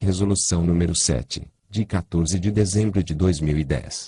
Resolução 0.00 0.64
número 0.64 0.94
7, 0.94 1.44
de 1.68 1.84
14 1.84 2.38
de 2.38 2.52
dezembro 2.52 3.02
de 3.02 3.16
2010. 3.16 4.06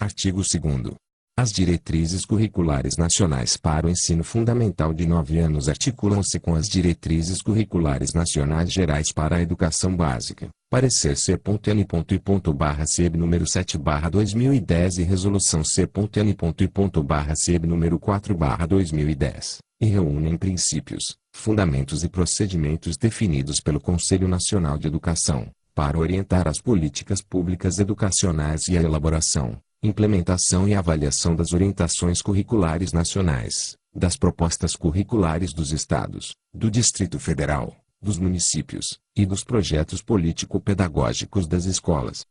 Artigo 0.03 0.41
2 0.41 0.95
as 1.35 1.51
diretrizes 1.51 2.25
curriculares 2.25 2.95
nacionais 2.95 3.57
para 3.57 3.87
o 3.87 3.89
ensino 3.89 4.23
fundamental 4.23 4.93
de 4.93 5.07
9 5.07 5.39
anos 5.39 5.67
articulam-se 5.67 6.39
com 6.39 6.53
as 6.53 6.69
diretrizes 6.69 7.41
curriculares 7.41 8.13
nacionais 8.13 8.71
gerais 8.71 9.11
para 9.11 9.37
a 9.37 9.41
educação 9.41 9.95
básica. 9.95 10.49
Parecer 10.69 11.17
C.N.I.C 11.17 13.09
número 13.17 13.47
7 13.47 13.79
2010 14.11 14.97
e 14.99 15.03
Resolução 15.03 15.63
C.N.I.C 15.63 17.59
número 17.59 17.97
4 17.97 18.37
2010, 18.67 19.57
e 19.81 19.85
reúnem 19.87 20.37
princípios, 20.37 21.15
fundamentos 21.33 22.03
e 22.03 22.09
procedimentos 22.09 22.95
definidos 22.95 23.59
pelo 23.59 23.79
Conselho 23.79 24.27
Nacional 24.27 24.77
de 24.77 24.85
Educação, 24.85 25.49
para 25.73 25.97
orientar 25.97 26.47
as 26.47 26.61
políticas 26.61 27.23
públicas 27.23 27.79
educacionais 27.79 28.67
e 28.67 28.77
a 28.77 28.81
elaboração, 28.83 29.59
implementação 29.83 30.65
e 30.65 30.73
avaliação 30.73 31.35
das 31.35 31.51
orientações 31.51 32.21
curriculares 32.21 32.93
nacionais, 32.93 33.77
das 33.93 34.15
propostas 34.15 34.77
curriculares 34.77 35.53
dos 35.53 35.73
estados, 35.73 36.33
do 36.53 36.71
Distrito 36.71 37.19
Federal, 37.19 37.75
dos 38.01 38.17
municípios, 38.17 38.97
e 39.13 39.25
dos 39.25 39.43
projetos 39.43 40.01
político-pedagógicos 40.01 41.47
das 41.47 41.65
escolas. 41.65 42.25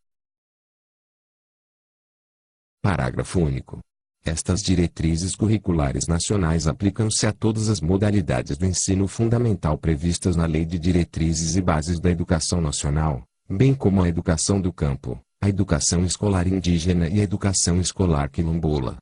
Parágrafo 2.81 3.41
único. 3.41 3.81
Estas 4.25 4.63
diretrizes 4.63 5.37
curriculares 5.37 6.07
nacionais 6.07 6.67
aplicam-se 6.67 7.27
a 7.27 7.33
todas 7.33 7.69
as 7.69 7.83
modalidades 7.83 8.57
do 8.57 8.65
ensino 8.65 9.07
fundamental 9.07 9.77
previstas 9.77 10.37
na 10.37 10.47
Lei 10.47 10.65
de 10.65 10.79
Diretrizes 10.79 11.55
e 11.57 11.61
Bases 11.61 12.01
da 12.01 12.11
Educação 12.11 12.63
Nacional, 12.63 13.25
bem 13.51 13.75
como 13.75 14.03
a 14.03 14.09
educação 14.09 14.61
do 14.61 14.73
campo, 14.73 15.23
a 15.45 15.49
educação 15.49 16.05
escolar 16.05 16.47
indígena 16.47 17.09
e 17.09 17.19
a 17.19 17.25
educação 17.25 17.81
escolar 17.81 18.31
quilombola. 18.31 18.97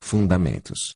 Fundamentos. 0.00 0.94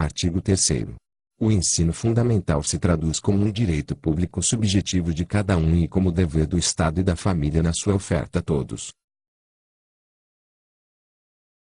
Artigo 0.00 0.40
3 0.40 0.96
O 1.38 1.52
ensino 1.52 1.92
fundamental 1.92 2.62
se 2.62 2.78
traduz 2.78 3.20
como 3.20 3.44
um 3.44 3.52
direito 3.52 3.94
público 3.94 4.42
subjetivo 4.42 5.12
de 5.12 5.26
cada 5.26 5.58
um 5.58 5.76
e 5.76 5.86
como 5.86 6.10
dever 6.10 6.46
do 6.46 6.56
Estado 6.56 7.00
e 7.00 7.04
da 7.04 7.14
família 7.14 7.62
na 7.62 7.74
sua 7.74 7.94
oferta 7.94 8.38
a 8.38 8.42
todos. 8.42 8.90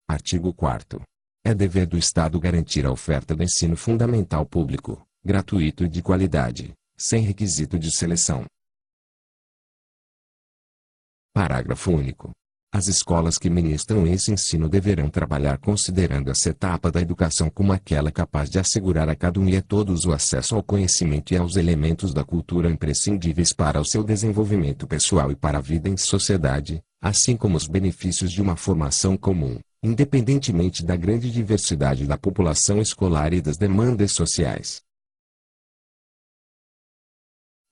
Artigo 0.07 0.53
4 0.53 1.01
É 1.43 1.53
dever 1.53 1.87
do 1.87 1.97
Estado 1.97 2.39
garantir 2.39 2.85
a 2.85 2.91
oferta 2.91 3.35
do 3.35 3.43
ensino 3.43 3.75
fundamental 3.75 4.45
público, 4.45 5.05
gratuito 5.21 5.83
e 5.83 5.89
de 5.89 6.01
qualidade, 6.01 6.73
sem 6.97 7.21
requisito 7.21 7.77
de 7.77 7.91
seleção. 7.91 8.45
Parágrafo 11.33 11.91
único. 11.91 12.31
As 12.73 12.87
escolas 12.87 13.37
que 13.37 13.49
ministram 13.49 14.05
esse 14.05 14.33
ensino 14.33 14.67
deverão 14.67 15.09
trabalhar 15.09 15.57
considerando 15.57 16.29
essa 16.29 16.49
etapa 16.49 16.91
da 16.91 16.99
educação 16.99 17.49
como 17.49 17.71
aquela 17.71 18.11
capaz 18.11 18.49
de 18.49 18.59
assegurar 18.59 19.07
a 19.07 19.15
cada 19.15 19.39
um 19.39 19.47
e 19.47 19.55
a 19.55 19.61
todos 19.61 20.05
o 20.05 20.11
acesso 20.11 20.55
ao 20.55 20.63
conhecimento 20.63 21.33
e 21.33 21.37
aos 21.37 21.55
elementos 21.55 22.13
da 22.13 22.23
cultura 22.23 22.69
imprescindíveis 22.69 23.53
para 23.53 23.79
o 23.79 23.85
seu 23.85 24.03
desenvolvimento 24.03 24.85
pessoal 24.85 25.31
e 25.31 25.35
para 25.37 25.57
a 25.57 25.61
vida 25.61 25.87
em 25.87 25.95
sociedade, 25.95 26.81
assim 27.01 27.37
como 27.37 27.55
os 27.55 27.65
benefícios 27.65 28.29
de 28.29 28.41
uma 28.41 28.57
formação 28.57 29.15
comum, 29.15 29.57
independentemente 29.81 30.83
da 30.83 30.97
grande 30.97 31.31
diversidade 31.31 32.05
da 32.05 32.17
população 32.17 32.81
escolar 32.81 33.33
e 33.33 33.41
das 33.41 33.55
demandas 33.55 34.11
sociais. 34.11 34.84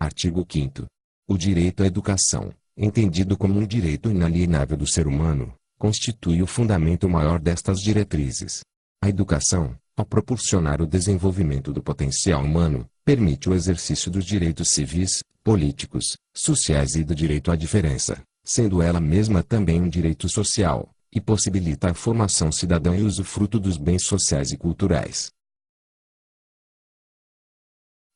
Artigo 0.03 0.45
5 0.45 0.85
O 1.29 1.37
direito 1.37 1.81
à 1.81 1.85
educação, 1.85 2.53
entendido 2.75 3.37
como 3.37 3.57
um 3.57 3.65
direito 3.65 4.11
inalienável 4.11 4.75
do 4.75 4.85
ser 4.85 5.07
humano, 5.07 5.53
constitui 5.79 6.41
o 6.41 6.47
fundamento 6.47 7.07
maior 7.07 7.39
destas 7.39 7.79
diretrizes. 7.79 8.59
A 9.01 9.07
educação, 9.07 9.77
ao 9.95 10.05
proporcionar 10.05 10.81
o 10.81 10.85
desenvolvimento 10.85 11.71
do 11.71 11.81
potencial 11.81 12.43
humano, 12.43 12.85
permite 13.05 13.49
o 13.49 13.53
exercício 13.53 14.11
dos 14.11 14.25
direitos 14.25 14.71
civis, 14.71 15.23
políticos, 15.41 16.17
sociais 16.35 16.95
e 16.95 17.03
do 17.05 17.15
direito 17.15 17.49
à 17.49 17.55
diferença, 17.55 18.21
sendo 18.43 18.81
ela 18.81 18.99
mesma 18.99 19.41
também 19.41 19.81
um 19.81 19.87
direito 19.87 20.27
social, 20.27 20.93
e 21.13 21.21
possibilita 21.21 21.91
a 21.91 21.93
formação 21.93 22.51
cidadã 22.51 22.93
e 22.97 23.03
usufruto 23.03 23.57
dos 23.57 23.77
bens 23.77 24.03
sociais 24.03 24.51
e 24.51 24.57
culturais. 24.57 25.31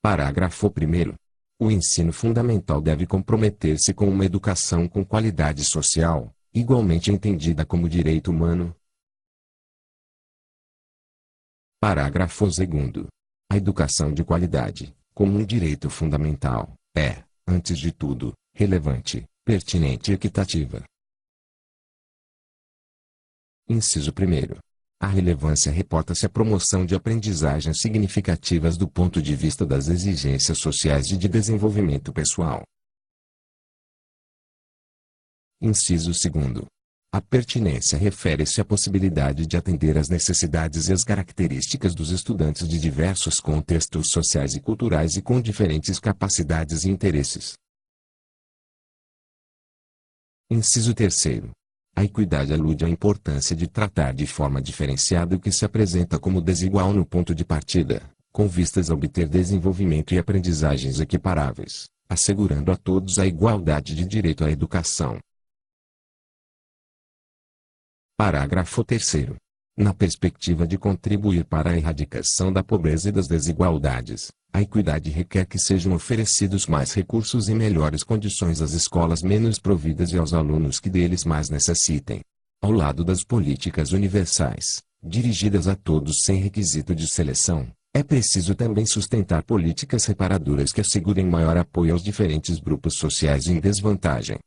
Parágrafo 0.02 0.68
1 0.68 1.27
o 1.60 1.72
ensino 1.72 2.14
fundamental 2.14 2.80
deve 2.80 3.08
comprometer-se 3.08 3.94
com 3.94 4.08
uma 4.08 4.26
educação 4.26 4.88
com 4.88 5.04
qualidade 5.04 5.64
social, 5.64 6.34
igualmente 6.54 7.12
entendida 7.12 7.66
como 7.66 7.90
direito 7.90 8.30
humano. 8.30 8.76
Parágrafo 11.80 12.46
2. 12.46 13.08
A 13.52 13.58
educação 13.58 14.14
de 14.14 14.24
qualidade, 14.24 14.96
como 15.14 15.38
um 15.38 15.46
direito 15.46 15.90
fundamental, 15.90 16.74
é, 16.96 17.24
antes 17.48 17.78
de 17.78 17.92
tudo, 17.92 18.34
relevante, 18.54 19.26
pertinente 19.44 20.12
e 20.12 20.14
equitativa. 20.14 20.84
Inciso 23.68 24.12
1. 24.12 24.67
A 25.00 25.06
relevância 25.06 25.72
reporta-se 25.72 26.26
à 26.26 26.30
promoção 26.30 26.84
de 26.84 26.96
aprendizagens 26.96 27.80
significativas 27.80 28.78
do 28.78 28.88
ponto 28.88 29.22
de 29.22 29.36
vista 29.36 29.64
das 29.64 29.90
exigências 29.90 30.58
sociais 30.58 31.12
e 31.12 31.18
de 31.18 31.28
desenvolvimento 31.28 32.12
pessoal. 32.12 32.64
Inciso 35.62 36.12
2. 36.12 36.68
A 37.14 37.22
pertinência 37.22 37.98
refere-se 37.98 38.60
à 38.60 38.66
possibilidade 38.66 39.46
de 39.46 39.56
atender 39.56 39.98
às 39.98 40.10
necessidades 40.10 40.88
e 40.88 40.94
às 40.94 41.04
características 41.04 41.96
dos 41.96 42.10
estudantes 42.10 42.68
de 42.68 42.80
diversos 42.80 43.40
contextos 43.40 44.10
sociais 44.10 44.56
e 44.56 44.62
culturais 44.62 45.16
e 45.16 45.22
com 45.22 45.40
diferentes 45.40 46.00
capacidades 46.00 46.84
e 46.84 46.90
interesses. 46.90 47.54
Inciso 50.50 50.94
3. 50.94 51.57
A 51.98 52.04
equidade 52.04 52.54
alude 52.54 52.86
à 52.86 52.90
importância 52.90 53.56
de 53.56 53.66
tratar 53.66 54.14
de 54.14 54.28
forma 54.28 54.62
diferenciada 54.62 55.36
o 55.36 55.40
que 55.40 55.52
se 55.52 55.66
apresenta 55.66 56.20
como 56.20 56.40
desigual 56.40 56.94
no 56.94 57.04
ponto 57.04 57.34
de 57.34 57.44
partida, 57.44 58.08
com 58.32 58.48
vistas 58.48 58.92
a 58.92 58.94
obter 58.94 59.28
desenvolvimento 59.28 60.14
e 60.14 60.20
aprendizagens 60.20 61.00
equiparáveis, 61.00 61.90
assegurando 62.08 62.72
a 62.72 62.78
todos 62.78 63.18
a 63.18 63.26
igualdade 63.26 63.96
de 63.96 64.06
direito 64.06 64.46
à 64.46 64.52
educação. 64.52 65.18
Parágrafo 68.16 68.84
3. 68.84 69.30
Na 69.76 69.92
perspectiva 69.92 70.68
de 70.68 70.78
contribuir 70.78 71.46
para 71.46 71.72
a 71.72 71.78
erradicação 71.78 72.54
da 72.54 72.64
pobreza 72.64 73.10
e 73.10 73.12
das 73.12 73.28
desigualdades, 73.28 74.32
A 74.58 74.62
equidade 74.64 75.12
requer 75.12 75.46
que 75.46 75.60
sejam 75.60 75.94
oferecidos 75.94 76.66
mais 76.66 76.92
recursos 76.92 77.48
e 77.48 77.54
melhores 77.54 78.02
condições 78.02 78.60
às 78.60 78.72
escolas 78.72 79.22
menos 79.22 79.60
providas 79.60 80.12
e 80.12 80.18
aos 80.18 80.34
alunos 80.34 80.80
que 80.80 80.90
deles 80.90 81.24
mais 81.26 81.48
necessitem. 81.48 82.22
Ao 82.60 82.72
lado 82.72 83.06
das 83.06 83.24
políticas 83.24 83.92
universais, 83.92 84.82
dirigidas 85.04 85.68
a 85.68 85.76
todos 85.76 86.24
sem 86.24 86.38
requisito 86.42 86.96
de 86.96 87.08
seleção, 87.08 87.72
é 87.94 88.02
preciso 88.02 88.56
também 88.56 88.84
sustentar 88.84 89.44
políticas 89.44 90.06
reparadoras 90.06 90.74
que 90.74 90.82
assegurem 90.82 91.28
maior 91.28 91.56
apoio 91.56 91.94
aos 91.94 92.04
diferentes 92.04 92.58
grupos 92.58 92.96
sociais 92.98 93.46
em 93.46 93.60
desvantagem. 93.60 94.40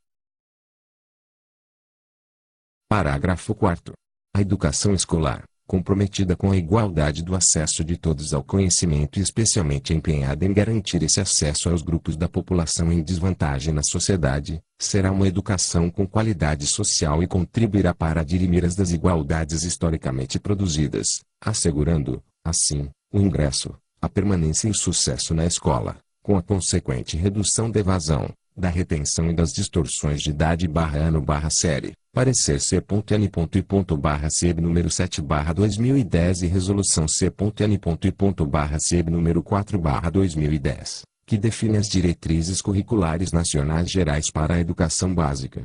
Parágrafo 2.88 3.54
4. 3.54 3.94
A 4.34 4.40
educação 4.40 4.92
escolar, 4.92 5.44
comprometida 5.70 6.34
com 6.34 6.50
a 6.50 6.56
igualdade 6.56 7.22
do 7.22 7.32
acesso 7.32 7.84
de 7.84 7.96
todos 7.96 8.34
ao 8.34 8.42
conhecimento 8.42 9.20
e 9.20 9.22
especialmente 9.22 9.94
empenhada 9.94 10.44
em 10.44 10.52
garantir 10.52 11.00
esse 11.04 11.20
acesso 11.20 11.70
aos 11.70 11.80
grupos 11.80 12.16
da 12.16 12.28
população 12.28 12.92
em 12.92 13.00
desvantagem 13.00 13.72
na 13.72 13.84
sociedade, 13.84 14.60
será 14.80 15.12
uma 15.12 15.28
educação 15.28 15.88
com 15.88 16.08
qualidade 16.08 16.66
social 16.66 17.22
e 17.22 17.28
contribuirá 17.28 17.94
para 17.94 18.24
dirimir 18.24 18.64
as 18.64 18.74
desigualdades 18.74 19.62
historicamente 19.62 20.40
produzidas, 20.40 21.20
assegurando, 21.40 22.20
assim, 22.44 22.90
o 23.12 23.20
ingresso, 23.20 23.72
a 24.02 24.08
permanência 24.08 24.66
e 24.66 24.72
o 24.72 24.74
sucesso 24.74 25.36
na 25.36 25.46
escola, 25.46 25.98
com 26.20 26.36
a 26.36 26.42
consequente 26.42 27.16
redução 27.16 27.70
da 27.70 27.78
evasão, 27.78 28.28
da 28.60 28.68
retenção 28.68 29.30
e 29.30 29.34
das 29.34 29.50
distorções 29.52 30.20
de 30.20 30.30
idade 30.30 30.68
barra 30.68 30.98
ano 30.98 31.20
barra 31.20 31.48
série. 31.50 31.94
Parecer 32.12 32.60
C.N. 32.60 33.28
ponto 33.62 33.96
barra 33.96 34.28
CEB 34.30 34.60
número 34.60 34.90
7 34.90 35.22
barra 35.22 35.52
2010 35.52 36.42
e 36.42 36.46
Resolução 36.46 37.08
C.N. 37.08 37.74
e 37.74 38.46
barra 38.46 38.78
CEB 38.78 39.10
número 39.10 39.42
4 39.42 39.78
barra 39.78 40.10
2010, 40.10 41.02
que 41.24 41.38
define 41.38 41.76
as 41.76 41.88
diretrizes 41.88 42.60
curriculares 42.60 43.32
nacionais 43.32 43.90
gerais 43.90 44.30
para 44.30 44.54
a 44.54 44.60
educação 44.60 45.14
básica. 45.14 45.64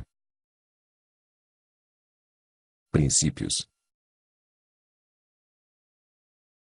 Princípios 2.92 3.66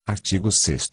Artigo 0.08 0.52
6 0.52 0.90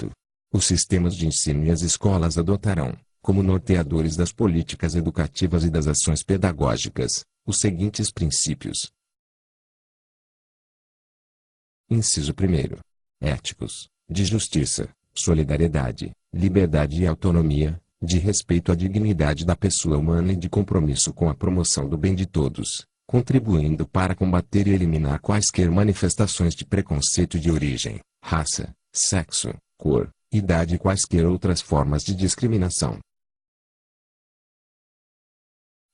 Os 0.53 0.65
sistemas 0.65 1.15
de 1.15 1.27
ensino 1.27 1.65
e 1.65 1.71
as 1.71 1.83
escolas 1.83 2.39
adotarão, 2.39 2.99
como 3.23 3.43
norteadores 3.43 4.17
das 4.17 4.33
políticas 4.33 4.95
educativas 4.95 5.65
e 5.65 5.71
das 5.71 5.87
ações 5.87 6.23
pedagógicas, 6.23 7.25
os 7.47 7.59
seguintes 7.59 8.11
princípios. 8.11 8.93
Inciso 11.91 12.33
1. 12.33 12.79
Éticos, 13.21 13.89
de 14.09 14.25
justiça, 14.25 14.89
solidariedade, 15.15 16.13
liberdade 16.33 17.03
e 17.03 17.07
autonomia, 17.07 17.81
de 18.01 18.19
respeito 18.19 18.71
à 18.71 18.75
dignidade 18.75 19.45
da 19.45 19.57
pessoa 19.57 19.99
humana 19.99 20.33
e 20.33 20.37
de 20.37 20.49
compromisso 20.49 21.13
com 21.13 21.29
a 21.29 21.35
promoção 21.35 21.89
do 21.89 21.97
bem 21.97 22.15
de 22.15 22.27
todos, 22.27 22.87
contribuindo 23.07 23.89
para 23.89 24.15
combater 24.15 24.69
e 24.69 24.73
eliminar 24.73 25.21
quaisquer 25.21 25.71
manifestações 25.71 26.55
de 26.55 26.65
preconceito 26.65 27.41
de 27.41 27.51
origem, 27.51 28.01
raça, 28.23 28.73
sexo, 28.93 29.53
cor, 29.77 30.11
idade 30.31 30.75
e 30.75 30.79
quaisquer 30.79 31.27
outras 31.27 31.61
formas 31.61 32.05
de 32.05 32.15
discriminação. 32.15 32.99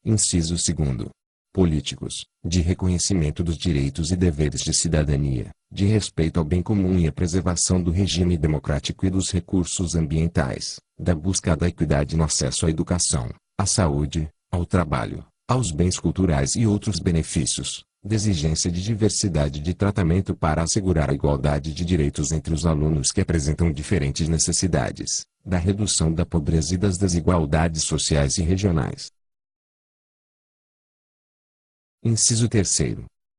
Inciso 0.06 0.54
2 0.56 1.08
políticos, 1.50 2.26
de 2.44 2.60
reconhecimento 2.60 3.42
dos 3.42 3.56
direitos 3.56 4.10
e 4.10 4.16
deveres 4.16 4.60
de 4.60 4.74
cidadania, 4.74 5.48
de 5.72 5.86
respeito 5.86 6.38
ao 6.38 6.44
bem 6.44 6.60
comum 6.60 6.98
e 6.98 7.06
à 7.06 7.12
preservação 7.12 7.82
do 7.82 7.90
regime 7.90 8.36
democrático 8.36 9.06
e 9.06 9.10
dos 9.10 9.30
recursos 9.30 9.94
ambientais, 9.94 10.78
da 11.00 11.14
busca 11.14 11.56
da 11.56 11.68
equidade 11.68 12.18
no 12.18 12.24
acesso 12.24 12.66
à 12.66 12.70
educação, 12.70 13.30
à 13.58 13.64
saúde, 13.64 14.28
ao 14.52 14.66
trabalho, 14.66 15.24
aos 15.48 15.70
bens 15.70 15.98
culturais 15.98 16.54
e 16.54 16.66
outros 16.66 16.98
benefícios, 16.98 17.82
da 18.04 18.14
exigência 18.14 18.70
de 18.70 18.82
diversidade 18.82 19.58
de 19.58 19.72
tratamento 19.72 20.36
para 20.36 20.62
assegurar 20.62 21.08
a 21.08 21.14
igualdade 21.14 21.72
de 21.72 21.82
direitos 21.82 22.30
entre 22.30 22.52
os 22.52 22.66
alunos 22.66 23.10
que 23.10 23.22
apresentam 23.22 23.72
diferentes 23.72 24.28
necessidades, 24.28 25.24
da 25.42 25.56
redução 25.56 26.12
da 26.12 26.26
pobreza 26.26 26.74
e 26.74 26.76
das 26.76 26.98
desigualdades 26.98 27.84
sociais 27.84 28.36
e 28.36 28.42
regionais, 28.42 29.10
Inciso 32.06 32.50
3. 32.50 32.98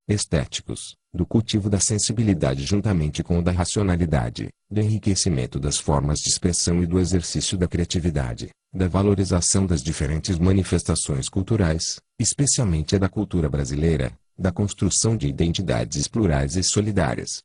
Estéticos, 0.10 0.96
do 1.14 1.24
cultivo 1.24 1.70
da 1.70 1.80
sensibilidade 1.80 2.66
juntamente 2.66 3.22
com 3.22 3.38
o 3.38 3.42
da 3.44 3.52
racionalidade, 3.52 4.50
do 4.72 4.82
enriquecimento 4.82 5.60
das 5.60 5.78
formas 5.78 6.18
de 6.18 6.30
expressão 6.30 6.82
e 6.82 6.88
do 6.88 7.00
exercício 7.00 7.60
da 7.60 7.68
criatividade, 7.68 8.50
da 8.74 8.88
valorização 8.88 9.68
das 9.68 9.84
diferentes 9.84 10.40
manifestações 10.40 11.30
culturais, 11.30 12.00
especialmente 12.20 12.96
a 12.96 12.98
da 12.98 13.08
cultura 13.08 13.48
brasileira, 13.48 14.18
da 14.36 14.52
construção 14.52 15.16
de 15.16 15.28
identidades 15.28 16.08
plurais 16.08 16.56
e 16.56 16.64
solidárias. 16.64 17.44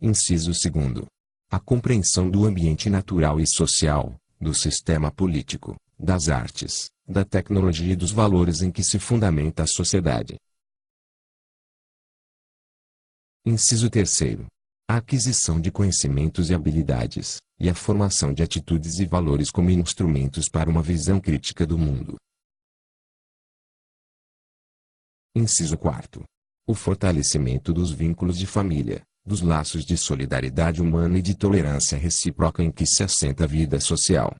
Inciso 0.00 0.50
2. 0.50 1.06
A 1.50 1.60
compreensão 1.60 2.30
do 2.30 2.44
ambiente 2.44 2.90
natural 2.90 3.40
e 3.40 3.46
social, 3.46 4.14
do 4.40 4.52
sistema 4.52 5.10
político, 5.12 5.76
das 5.98 6.28
artes, 6.28 6.90
da 7.06 7.24
tecnologia 7.24 7.92
e 7.92 7.96
dos 7.96 8.10
valores 8.10 8.62
em 8.62 8.70
que 8.72 8.82
se 8.82 8.98
fundamenta 8.98 9.62
a 9.62 9.66
sociedade. 9.66 10.36
Inciso 13.44 13.90
3 13.90 14.10
a 14.92 14.96
aquisição 14.96 15.58
de 15.58 15.72
conhecimentos 15.72 16.50
e 16.50 16.54
habilidades, 16.54 17.38
e 17.58 17.70
a 17.70 17.74
formação 17.74 18.34
de 18.34 18.42
atitudes 18.42 18.98
e 18.98 19.06
valores 19.06 19.50
como 19.50 19.70
instrumentos 19.70 20.50
para 20.50 20.68
uma 20.68 20.82
visão 20.82 21.18
crítica 21.18 21.66
do 21.66 21.78
mundo. 21.78 22.16
Inciso 25.34 25.78
4. 25.78 26.22
O 26.66 26.74
fortalecimento 26.74 27.72
dos 27.72 27.90
vínculos 27.90 28.36
de 28.36 28.46
família, 28.46 29.02
dos 29.24 29.40
laços 29.40 29.86
de 29.86 29.96
solidariedade 29.96 30.82
humana 30.82 31.18
e 31.18 31.22
de 31.22 31.34
tolerância 31.34 31.96
recíproca 31.96 32.62
em 32.62 32.70
que 32.70 32.84
se 32.84 33.02
assenta 33.02 33.44
a 33.44 33.46
vida 33.46 33.80
social. 33.80 34.36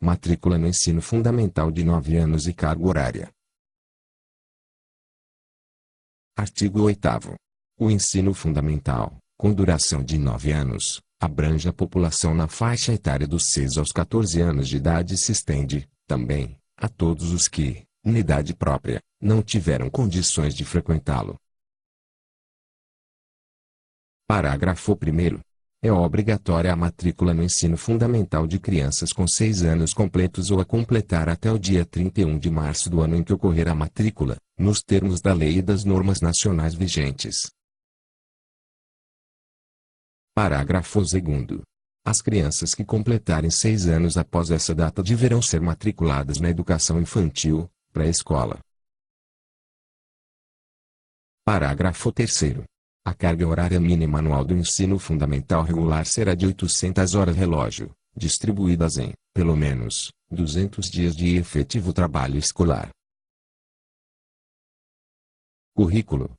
Matrícula 0.00 0.56
no 0.56 0.68
ensino 0.68 1.02
fundamental 1.02 1.70
de 1.70 1.84
9 1.84 2.16
anos 2.16 2.46
e 2.46 2.54
carga 2.54 2.86
horária. 2.86 3.30
Artigo 6.34 6.80
8 6.80 7.38
o 7.78 7.90
ensino 7.90 8.34
fundamental, 8.34 9.16
com 9.36 9.54
duração 9.54 10.02
de 10.02 10.18
9 10.18 10.50
anos, 10.50 11.00
abrange 11.20 11.68
a 11.68 11.72
população 11.72 12.34
na 12.34 12.48
faixa 12.48 12.92
etária 12.92 13.26
dos 13.26 13.50
6 13.50 13.78
aos 13.78 13.92
14 13.92 14.40
anos 14.40 14.68
de 14.68 14.76
idade 14.76 15.14
e 15.14 15.18
se 15.18 15.30
estende, 15.30 15.88
também, 16.06 16.58
a 16.76 16.88
todos 16.88 17.32
os 17.32 17.46
que, 17.46 17.84
na 18.04 18.18
idade 18.18 18.52
própria, 18.52 19.00
não 19.20 19.42
tiveram 19.42 19.88
condições 19.88 20.54
de 20.54 20.64
frequentá-lo. 20.64 21.36
Parágrafo 24.26 24.92
1. 24.92 25.40
É 25.80 25.92
obrigatória 25.92 26.72
a 26.72 26.76
matrícula 26.76 27.32
no 27.32 27.44
ensino 27.44 27.76
fundamental 27.76 28.44
de 28.44 28.58
crianças 28.58 29.12
com 29.12 29.26
6 29.26 29.62
anos 29.62 29.92
completos 29.94 30.50
ou 30.50 30.60
a 30.60 30.64
completar 30.64 31.28
até 31.28 31.52
o 31.52 31.58
dia 31.58 31.86
31 31.86 32.36
de 32.40 32.50
março 32.50 32.90
do 32.90 33.00
ano 33.00 33.14
em 33.14 33.22
que 33.22 33.32
ocorrer 33.32 33.68
a 33.68 33.74
matrícula, 33.76 34.36
nos 34.58 34.82
termos 34.82 35.20
da 35.20 35.32
lei 35.32 35.58
e 35.58 35.62
das 35.62 35.84
normas 35.84 36.20
nacionais 36.20 36.74
vigentes. 36.74 37.52
Parágrafo 40.38 41.00
2. 41.00 41.62
As 42.06 42.22
crianças 42.22 42.72
que 42.72 42.84
completarem 42.84 43.50
seis 43.50 43.88
anos 43.88 44.16
após 44.16 44.52
essa 44.52 44.72
data 44.72 45.02
deverão 45.02 45.42
ser 45.42 45.60
matriculadas 45.60 46.38
na 46.38 46.48
educação 46.48 47.00
infantil, 47.00 47.68
pré-escola. 47.92 48.60
Parágrafo 51.44 52.12
3. 52.12 52.64
A 53.04 53.12
carga 53.12 53.48
horária 53.48 53.80
mínima 53.80 54.20
anual 54.20 54.44
do 54.44 54.54
ensino 54.54 54.96
fundamental 54.96 55.64
regular 55.64 56.06
será 56.06 56.36
de 56.36 56.46
800 56.46 57.16
horas 57.16 57.34
relógio, 57.34 57.90
distribuídas 58.16 58.96
em, 58.96 59.12
pelo 59.34 59.56
menos, 59.56 60.12
200 60.30 60.88
dias 60.88 61.16
de 61.16 61.36
efetivo 61.36 61.92
trabalho 61.92 62.38
escolar. 62.38 62.90
Currículo 65.74 66.30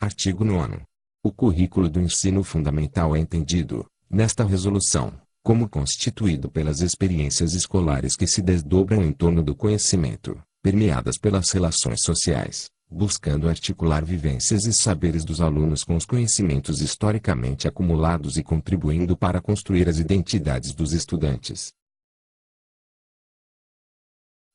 Artigo 0.00 0.44
9. 0.44 0.82
O 1.24 1.32
currículo 1.32 1.90
do 1.90 2.00
ensino 2.00 2.44
fundamental 2.44 3.16
é 3.16 3.18
entendido, 3.18 3.84
nesta 4.08 4.44
resolução, 4.44 5.20
como 5.42 5.68
constituído 5.68 6.48
pelas 6.48 6.80
experiências 6.80 7.52
escolares 7.52 8.14
que 8.14 8.24
se 8.24 8.40
desdobram 8.40 9.02
em 9.02 9.12
torno 9.12 9.42
do 9.42 9.56
conhecimento, 9.56 10.40
permeadas 10.62 11.18
pelas 11.18 11.50
relações 11.50 12.02
sociais, 12.02 12.70
buscando 12.88 13.48
articular 13.48 14.04
vivências 14.04 14.66
e 14.66 14.72
saberes 14.72 15.24
dos 15.24 15.40
alunos 15.40 15.82
com 15.82 15.96
os 15.96 16.06
conhecimentos 16.06 16.80
historicamente 16.80 17.66
acumulados 17.66 18.36
e 18.36 18.44
contribuindo 18.44 19.16
para 19.16 19.40
construir 19.40 19.88
as 19.88 19.98
identidades 19.98 20.72
dos 20.72 20.92
estudantes. 20.92 21.72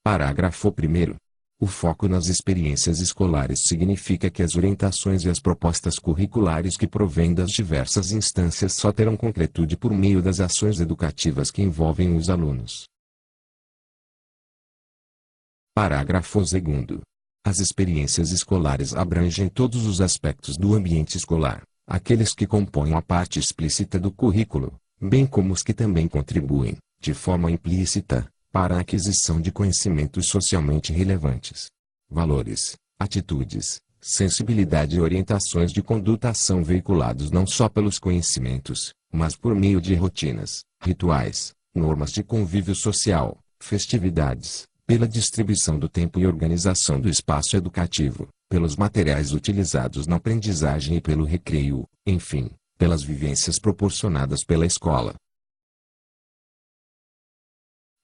Parágrafo 0.05 0.69
1. 0.69 1.17
O 1.60 1.67
foco 1.67 2.07
nas 2.07 2.27
experiências 2.27 3.00
escolares 3.00 3.63
significa 3.67 4.29
que 4.29 4.43
as 4.43 4.55
orientações 4.55 5.24
e 5.24 5.29
as 5.29 5.39
propostas 5.39 5.98
curriculares 5.98 6.75
que 6.75 6.88
provêm 6.88 7.33
das 7.33 7.51
diversas 7.51 8.12
instâncias 8.12 8.74
só 8.74 8.91
terão 8.91 9.15
concretude 9.15 9.77
por 9.77 9.93
meio 9.93 10.22
das 10.22 10.39
ações 10.39 10.79
educativas 10.79 11.51
que 11.51 11.62
envolvem 11.62 12.15
os 12.15 12.29
alunos. 12.29 12.86
Parágrafo 15.75 16.39
2. 16.39 17.01
As 17.45 17.60
experiências 17.60 18.31
escolares 18.31 18.93
abrangem 18.93 19.50
todos 19.50 19.86
os 19.86 20.01
aspectos 20.01 20.55
do 20.57 20.75
ambiente 20.75 21.17
escolar, 21.17 21.63
aqueles 21.88 22.33
que 22.33 22.48
compõem 22.48 22.93
a 22.93 23.01
parte 23.01 23.39
explícita 23.39 24.00
do 24.00 24.12
currículo, 24.12 24.75
bem 25.01 25.25
como 25.25 25.51
os 25.51 25.63
que 25.63 25.74
também 25.74 26.07
contribuem, 26.07 26.77
de 27.01 27.13
forma 27.13 27.51
implícita, 27.51 28.29
para 28.53 28.77
a 28.77 28.81
aquisição 28.81 29.41
de 29.41 29.51
conhecimentos 29.51 30.27
socialmente 30.27 30.93
relevantes. 30.93 31.72
Valores, 32.07 32.77
atitudes, 33.00 33.81
sensibilidade 34.00 34.95
e 34.95 35.01
orientações 35.01 35.72
de 35.72 35.81
conduta 35.81 36.31
são 36.36 36.63
veiculados 36.63 37.31
não 37.31 37.48
só 37.48 37.67
pelos 37.67 37.98
conhecimentos, 37.98 38.93
mas 39.12 39.36
por 39.36 39.55
meio 39.55 39.81
de 39.81 39.95
rotinas, 39.95 40.63
rituais, 40.83 41.51
normas 41.74 42.12
de 42.12 42.24
convívio 42.24 42.75
social, 42.75 43.39
festividades, 43.60 44.67
pela 44.86 45.07
distribuição 45.07 45.79
do 45.79 45.89
tempo 45.89 46.19
e 46.19 46.27
organização 46.27 47.01
do 47.01 47.10
espaço 47.10 47.57
educativo, 47.57 48.27
pelos 48.48 48.75
materiais 48.75 49.33
utilizados 49.33 50.05
na 50.05 50.17
aprendizagem 50.17 50.98
e 50.98 51.01
pelo 51.01 51.25
recreio, 51.25 51.88
enfim, 52.05 52.51
pelas 52.77 53.01
vivências 53.01 53.57
proporcionadas 53.57 54.43
pela 54.45 54.63
escola. 54.63 55.15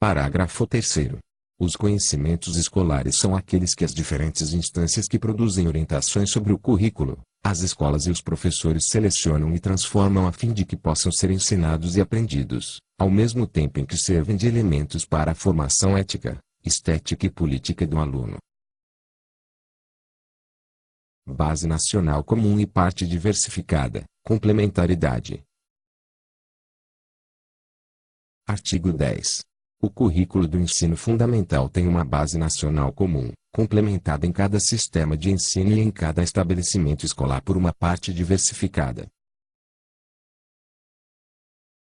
Parágrafo 0.02 0.66
3. 0.66 1.20
Os 1.60 1.76
conhecimentos 1.76 2.56
escolares 2.56 3.18
são 3.18 3.36
aqueles 3.36 3.76
que 3.76 3.84
as 3.84 3.94
diferentes 3.94 4.54
instâncias 4.54 5.10
que 5.10 5.20
produzem 5.20 5.68
orientações 5.68 6.32
sobre 6.32 6.54
o 6.54 6.58
currículo, 6.58 7.22
as 7.44 7.60
escolas 7.60 8.06
e 8.06 8.10
os 8.10 8.22
professores 8.22 8.88
selecionam 8.88 9.54
e 9.54 9.60
transformam 9.60 10.26
a 10.26 10.32
fim 10.32 10.54
de 10.54 10.66
que 10.66 10.78
possam 10.78 11.12
ser 11.12 11.32
ensinados 11.32 11.98
e 11.98 12.02
aprendidos, 12.02 12.80
ao 12.98 13.10
mesmo 13.10 13.46
tempo 13.46 13.82
em 13.82 13.86
que 13.86 13.98
servem 13.98 14.38
de 14.38 14.48
elementos 14.48 15.04
para 15.04 15.34
a 15.34 15.36
formação 15.36 15.98
ética, 15.98 16.40
estética 16.64 17.26
e 17.26 17.30
política 17.30 17.86
do 17.86 18.00
aluno. 18.00 18.38
Base 21.28 21.68
Nacional 21.68 22.24
Comum 22.24 22.58
e 22.58 22.66
Parte 22.66 23.06
Diversificada, 23.06 24.06
Complementaridade. 24.24 25.44
Artigo 28.48 28.94
10. 28.94 29.49
O 29.82 29.90
currículo 29.90 30.46
do 30.46 30.60
ensino 30.60 30.98
fundamental 30.98 31.70
tem 31.70 31.88
uma 31.88 32.04
base 32.04 32.38
nacional 32.38 32.92
comum, 32.92 33.32
complementada 33.54 34.28
em 34.28 34.32
cada 34.32 34.60
sistema 34.60 35.16
de 35.16 35.32
ensino 35.32 35.72
e 35.72 35.80
em 35.80 35.90
cada 35.90 36.22
estabelecimento 36.22 37.06
escolar 37.06 37.42
por 37.42 37.56
uma 37.56 37.74
parte 37.74 38.14
diversificada. 38.14 39.08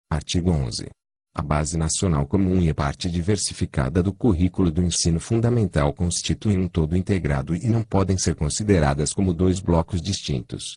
Artigo 0.08 0.52
11. 0.52 0.88
A 1.34 1.42
base 1.42 1.76
nacional 1.76 2.28
comum 2.28 2.60
e 2.60 2.70
a 2.70 2.74
parte 2.74 3.10
diversificada 3.10 4.00
do 4.00 4.14
currículo 4.14 4.70
do 4.70 4.84
ensino 4.84 5.18
fundamental 5.18 5.92
constituem 5.92 6.60
um 6.60 6.68
todo 6.68 6.96
integrado 6.96 7.56
e 7.56 7.68
não 7.68 7.82
podem 7.82 8.16
ser 8.16 8.36
consideradas 8.36 9.12
como 9.12 9.34
dois 9.34 9.58
blocos 9.58 10.00
distintos. 10.00 10.76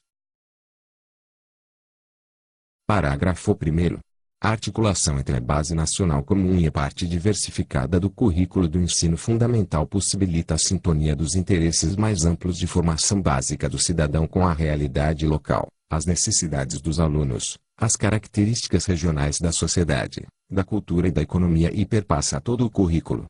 Parágrafo 2.87 3.51
1. 3.51 4.12
A 4.45 4.49
articulação 4.49 5.17
entre 5.17 5.37
a 5.37 5.39
base 5.39 5.73
nacional 5.73 6.21
comum 6.21 6.59
e 6.59 6.67
a 6.67 6.71
parte 6.71 7.07
diversificada 7.07 7.97
do 7.97 8.09
currículo 8.09 8.67
do 8.67 8.77
ensino 8.77 9.15
fundamental 9.15 9.87
possibilita 9.87 10.55
a 10.55 10.57
sintonia 10.57 11.15
dos 11.15 11.33
interesses 11.33 11.95
mais 11.95 12.25
amplos 12.25 12.57
de 12.57 12.67
formação 12.67 13.21
básica 13.21 13.69
do 13.69 13.79
cidadão 13.79 14.27
com 14.27 14.45
a 14.45 14.51
realidade 14.51 15.25
local, 15.25 15.69
as 15.89 16.05
necessidades 16.05 16.81
dos 16.81 16.99
alunos, 16.99 17.57
as 17.77 17.95
características 17.95 18.85
regionais 18.85 19.37
da 19.39 19.53
sociedade, 19.53 20.27
da 20.51 20.65
cultura 20.65 21.07
e 21.07 21.11
da 21.11 21.21
economia 21.21 21.71
e 21.73 21.85
perpassa 21.85 22.41
todo 22.41 22.65
o 22.65 22.69
currículo. 22.69 23.25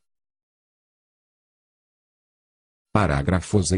Parágrafo 2.91 3.59
2 3.59 3.69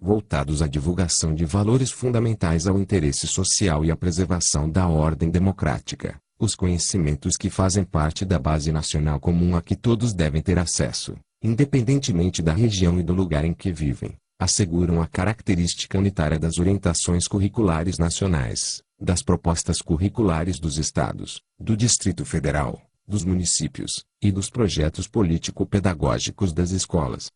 voltados 0.00 0.62
à 0.62 0.66
divulgação 0.66 1.32
de 1.32 1.44
valores 1.44 1.92
fundamentais 1.92 2.66
ao 2.66 2.76
interesse 2.76 3.28
social 3.28 3.84
e 3.84 3.90
à 3.92 3.96
preservação 3.96 4.68
da 4.68 4.88
ordem 4.88 5.30
democrática, 5.30 6.18
os 6.40 6.54
conhecimentos 6.54 7.36
que 7.36 7.50
fazem 7.50 7.84
parte 7.84 8.24
da 8.24 8.38
base 8.38 8.72
nacional 8.72 9.20
comum 9.20 9.54
a 9.54 9.60
que 9.60 9.76
todos 9.76 10.14
devem 10.14 10.40
ter 10.40 10.58
acesso, 10.58 11.14
independentemente 11.42 12.40
da 12.40 12.54
região 12.54 12.98
e 12.98 13.02
do 13.02 13.12
lugar 13.12 13.44
em 13.44 13.52
que 13.52 13.70
vivem, 13.70 14.16
asseguram 14.40 15.02
a 15.02 15.06
característica 15.06 15.98
unitária 15.98 16.38
das 16.38 16.58
orientações 16.58 17.28
curriculares 17.28 17.98
nacionais, 17.98 18.82
das 18.98 19.22
propostas 19.22 19.82
curriculares 19.82 20.58
dos 20.58 20.78
estados, 20.78 21.42
do 21.58 21.76
Distrito 21.76 22.24
Federal, 22.24 22.80
dos 23.06 23.22
municípios 23.22 24.02
e 24.22 24.32
dos 24.32 24.48
projetos 24.48 25.06
político-pedagógicos 25.06 26.54
das 26.54 26.70
escolas. 26.70 27.30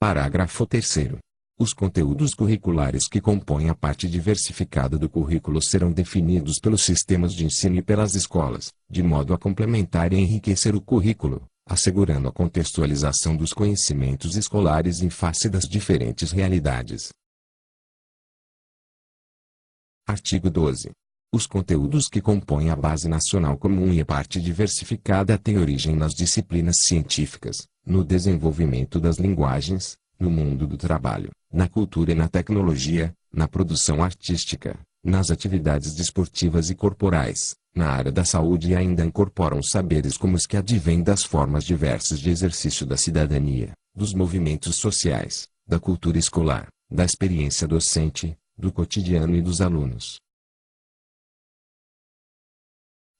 Parágrafo 0.00 0.66
3 0.66 1.18
os 1.56 1.72
conteúdos 1.72 2.34
curriculares 2.34 3.06
que 3.06 3.20
compõem 3.20 3.68
a 3.68 3.74
parte 3.74 4.08
diversificada 4.08 4.98
do 4.98 5.08
currículo 5.08 5.62
serão 5.62 5.92
definidos 5.92 6.58
pelos 6.58 6.82
sistemas 6.82 7.32
de 7.32 7.44
ensino 7.44 7.76
e 7.76 7.82
pelas 7.82 8.14
escolas, 8.14 8.72
de 8.90 9.02
modo 9.02 9.32
a 9.32 9.38
complementar 9.38 10.12
e 10.12 10.16
enriquecer 10.16 10.74
o 10.74 10.80
currículo, 10.80 11.46
assegurando 11.64 12.28
a 12.28 12.32
contextualização 12.32 13.36
dos 13.36 13.52
conhecimentos 13.52 14.36
escolares 14.36 15.00
em 15.00 15.10
face 15.10 15.48
das 15.48 15.64
diferentes 15.64 16.32
realidades. 16.32 17.10
Artigo 20.06 20.50
12. 20.50 20.90
Os 21.32 21.46
conteúdos 21.46 22.08
que 22.08 22.20
compõem 22.20 22.70
a 22.70 22.76
base 22.76 23.08
nacional 23.08 23.56
comum 23.56 23.92
e 23.92 24.00
a 24.00 24.04
parte 24.04 24.40
diversificada 24.40 25.38
têm 25.38 25.58
origem 25.58 25.96
nas 25.96 26.14
disciplinas 26.14 26.76
científicas, 26.80 27.66
no 27.86 28.04
desenvolvimento 28.04 29.00
das 29.00 29.18
linguagens, 29.18 29.96
no 30.24 30.30
mundo 30.30 30.66
do 30.66 30.78
trabalho, 30.78 31.30
na 31.52 31.68
cultura 31.68 32.12
e 32.12 32.14
na 32.14 32.28
tecnologia, 32.28 33.12
na 33.30 33.46
produção 33.46 34.02
artística, 34.02 34.78
nas 35.04 35.30
atividades 35.30 35.94
desportivas 35.94 36.70
e 36.70 36.74
corporais, 36.74 37.54
na 37.76 37.90
área 37.90 38.10
da 38.10 38.24
saúde 38.24 38.70
e 38.70 38.74
ainda 38.74 39.04
incorporam 39.04 39.62
saberes 39.62 40.16
como 40.16 40.34
os 40.34 40.46
que 40.46 40.56
advêm 40.56 41.02
das 41.02 41.22
formas 41.22 41.62
diversas 41.62 42.20
de 42.20 42.30
exercício 42.30 42.86
da 42.86 42.96
cidadania, 42.96 43.72
dos 43.94 44.14
movimentos 44.14 44.76
sociais, 44.76 45.46
da 45.66 45.78
cultura 45.78 46.18
escolar, 46.18 46.68
da 46.90 47.04
experiência 47.04 47.68
docente, 47.68 48.34
do 48.56 48.72
cotidiano 48.72 49.36
e 49.36 49.42
dos 49.42 49.60
alunos. 49.60 50.16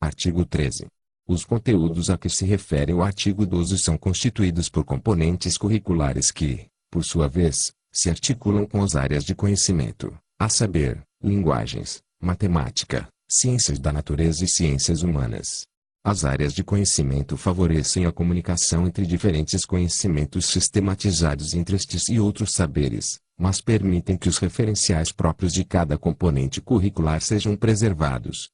Artigo 0.00 0.46
13. 0.46 0.87
Os 1.26 1.44
conteúdos 1.44 2.08
a 2.08 2.16
que 2.16 2.28
se 2.28 2.46
refere 2.46 2.92
o 2.92 3.02
artigo 3.02 3.46
12 3.46 3.78
são 3.78 3.99
constituídos 3.99 4.68
por 4.68 4.84
componentes 4.84 5.58
curriculares 5.58 6.30
que, 6.30 6.66
por 6.94 7.04
sua 7.04 7.26
vez, 7.26 7.74
se 7.92 8.08
articulam 8.08 8.64
com 8.64 8.80
as 8.80 8.94
áreas 8.94 9.24
de 9.24 9.34
conhecimento, 9.34 10.16
a 10.38 10.48
saber, 10.48 11.04
linguagens, 11.20 12.00
matemática, 12.20 13.08
ciências 13.28 13.80
da 13.80 13.92
natureza 13.92 14.44
e 14.44 14.48
ciências 14.48 15.02
humanas. 15.02 15.66
As 16.04 16.24
áreas 16.24 16.54
de 16.54 16.62
conhecimento 16.62 17.36
favorecem 17.36 18.06
a 18.06 18.12
comunicação 18.12 18.86
entre 18.86 19.04
diferentes 19.04 19.64
conhecimentos 19.64 20.46
sistematizados 20.46 21.52
entre 21.52 21.74
estes 21.74 22.08
e 22.08 22.20
outros 22.20 22.52
saberes, 22.52 23.18
mas 23.36 23.60
permitem 23.60 24.16
que 24.16 24.28
os 24.28 24.38
referenciais 24.38 25.10
próprios 25.10 25.52
de 25.52 25.64
cada 25.64 25.98
componente 25.98 26.60
curricular 26.60 27.20
sejam 27.20 27.56
preservados. 27.56 28.52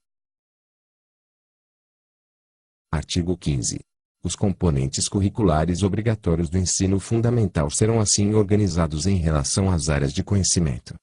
Artigo 2.89 3.37
15. 3.37 3.90
Os 4.23 4.35
componentes 4.35 5.07
curriculares 5.07 5.81
obrigatórios 5.83 6.49
do 6.49 6.57
ensino 6.57 6.99
fundamental 6.99 7.69
serão 7.71 7.99
assim 7.99 8.33
organizados 8.33 9.07
em 9.07 9.15
relação 9.15 9.71
às 9.71 9.89
áreas 9.89 10.13
de 10.13 10.23
conhecimento, 10.23 10.95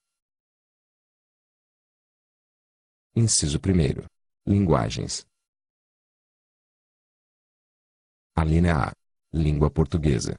Inciso 3.19 3.59
1. 3.59 4.07
Linguagens. 4.47 5.27
A 8.37 8.45
linha 8.45 8.91
A. 8.91 8.93
Língua 9.33 9.69
portuguesa. 9.69 10.39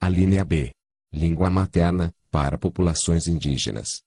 A 0.00 0.08
linha 0.08 0.44
B. 0.44 0.70
Língua 1.12 1.50
materna, 1.50 2.14
para 2.30 2.56
populações 2.56 3.26
indígenas. 3.26 4.04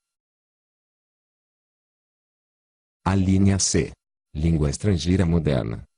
A 3.04 3.14
linha 3.14 3.58
C. 3.58 3.92
Língua 4.38 4.68
estrangeira 4.68 5.24
moderna. 5.24 5.88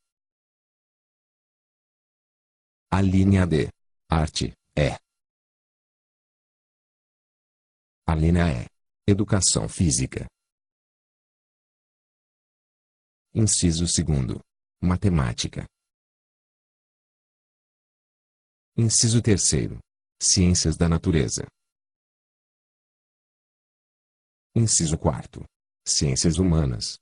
A 2.88 3.02
linha 3.02 3.44
D. 3.44 3.68
Arte, 4.08 4.54
é. 4.76 4.94
A 8.06 8.14
linha 8.14 8.46
E. 8.62 8.66
Educação 9.10 9.68
física. 9.68 10.28
Inciso 13.34 13.84
2. 13.84 14.38
Matemática. 14.80 15.66
Inciso 18.76 19.20
3. 19.20 19.42
Ciências 20.22 20.76
da 20.76 20.88
natureza. 20.88 21.44
Inciso 24.54 24.96
4. 24.96 25.42
Ciências 25.84 26.38
humanas. 26.38 27.00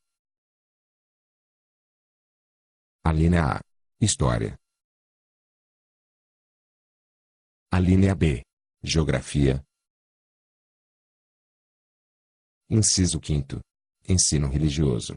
A 3.07 3.13
linha 3.13 3.43
A. 3.55 3.61
História. 4.01 4.59
A 7.71 7.79
linha 7.79 8.17
B. 8.17 8.43
Geografia, 8.83 9.65
Inciso 12.69 13.21
5. 13.23 13.61
Ensino 14.09 14.49
religioso. 14.49 15.15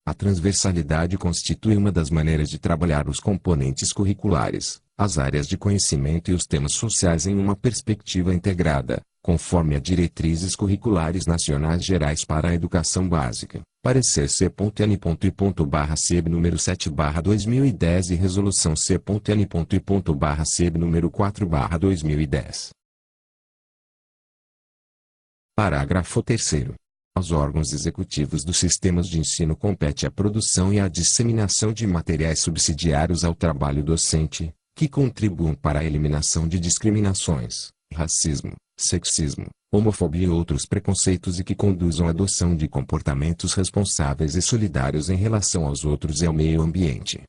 a 0.05 0.13
transversalidade 0.13 1.17
constitui 1.17 1.77
uma 1.77 1.89
das 1.89 2.09
maneiras 2.09 2.49
de 2.49 2.59
trabalhar 2.59 3.07
os 3.07 3.21
componentes 3.21 3.93
curriculares, 3.93 4.81
as 4.97 5.17
áreas 5.17 5.47
de 5.47 5.57
conhecimento 5.57 6.29
e 6.29 6.33
os 6.33 6.45
temas 6.45 6.73
sociais 6.73 7.25
em 7.25 7.35
uma 7.35 7.55
perspectiva 7.55 8.33
integrada, 8.33 9.01
conforme 9.21 9.75
a 9.75 9.79
diretrizes 9.79 10.55
curriculares 10.55 11.25
nacionais 11.25 11.83
gerais 11.83 12.23
para 12.23 12.49
a 12.49 12.53
educação 12.53 13.07
básica. 13.07 13.61
Parecer 13.81 14.29
C.N.I.C.B 14.29 16.29
número 16.29 16.57
7 16.57 16.89
2010 16.89 18.11
e 18.11 18.15
Resolução 18.15 18.75
C.N.I.C.B 18.75 20.77
número 20.77 21.11
4 21.11 21.49
2010. 21.79 22.69
Parágrafo 25.55 26.23
3 26.23 26.73
aos 27.15 27.31
órgãos 27.31 27.73
executivos 27.73 28.43
dos 28.43 28.57
sistemas 28.57 29.07
de 29.07 29.19
ensino 29.19 29.55
compete 29.55 30.07
a 30.07 30.11
produção 30.11 30.73
e 30.73 30.79
a 30.79 30.87
disseminação 30.87 31.71
de 31.71 31.85
materiais 31.85 32.39
subsidiários 32.39 33.23
ao 33.23 33.35
trabalho 33.35 33.83
docente, 33.83 34.51
que 34.75 34.87
contribuam 34.87 35.53
para 35.53 35.79
a 35.79 35.83
eliminação 35.83 36.47
de 36.47 36.59
discriminações, 36.59 37.69
racismo, 37.93 38.53
sexismo, 38.77 39.47
homofobia 39.71 40.27
e 40.27 40.29
outros 40.29 40.65
preconceitos 40.65 41.39
e 41.39 41.43
que 41.43 41.55
conduzam 41.55 42.07
à 42.07 42.09
adoção 42.09 42.55
de 42.55 42.67
comportamentos 42.67 43.53
responsáveis 43.53 44.35
e 44.35 44.41
solidários 44.41 45.09
em 45.09 45.15
relação 45.15 45.65
aos 45.65 45.83
outros 45.83 46.21
e 46.21 46.25
ao 46.25 46.33
meio 46.33 46.61
ambiente. 46.61 47.23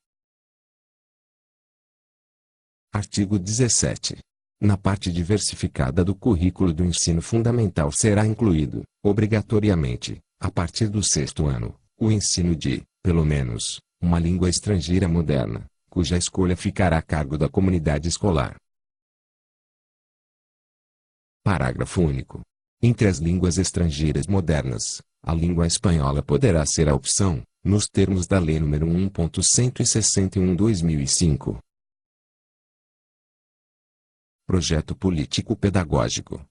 Artigo 2.92 3.38
17. 3.38 4.18
Na 4.60 4.76
parte 4.76 5.10
diversificada 5.10 6.04
do 6.04 6.14
currículo 6.14 6.72
do 6.72 6.84
ensino 6.84 7.20
fundamental 7.20 7.90
será 7.90 8.26
incluído, 8.26 8.82
obrigatoriamente, 9.02 10.18
a 10.40 10.50
partir 10.50 10.88
do 10.88 11.02
sexto 11.02 11.46
ano, 11.46 11.74
o 11.98 12.10
ensino 12.10 12.54
de, 12.54 12.82
pelo 13.02 13.24
menos, 13.24 13.80
uma 14.00 14.18
língua 14.18 14.48
estrangeira 14.48 15.08
moderna, 15.08 15.66
cuja 15.94 16.16
escolha 16.16 16.56
ficará 16.56 16.98
a 16.98 17.02
cargo 17.02 17.38
da 17.38 17.48
comunidade 17.48 18.08
escolar. 18.08 18.60
Parágrafo 21.44 22.02
único. 22.02 22.42
Entre 22.82 23.06
as 23.06 23.18
línguas 23.18 23.58
estrangeiras 23.58 24.26
modernas, 24.26 25.00
a 25.22 25.32
língua 25.32 25.68
espanhola 25.68 26.20
poderá 26.20 26.66
ser 26.66 26.88
a 26.88 26.96
opção, 26.96 27.44
nos 27.62 27.86
termos 27.86 28.26
da 28.26 28.40
Lei 28.40 28.58
nº 28.58 28.84
1.161/2005. 29.12 31.60
Projeto 34.44 34.96
Político 34.96 35.56
Pedagógico. 35.56 36.44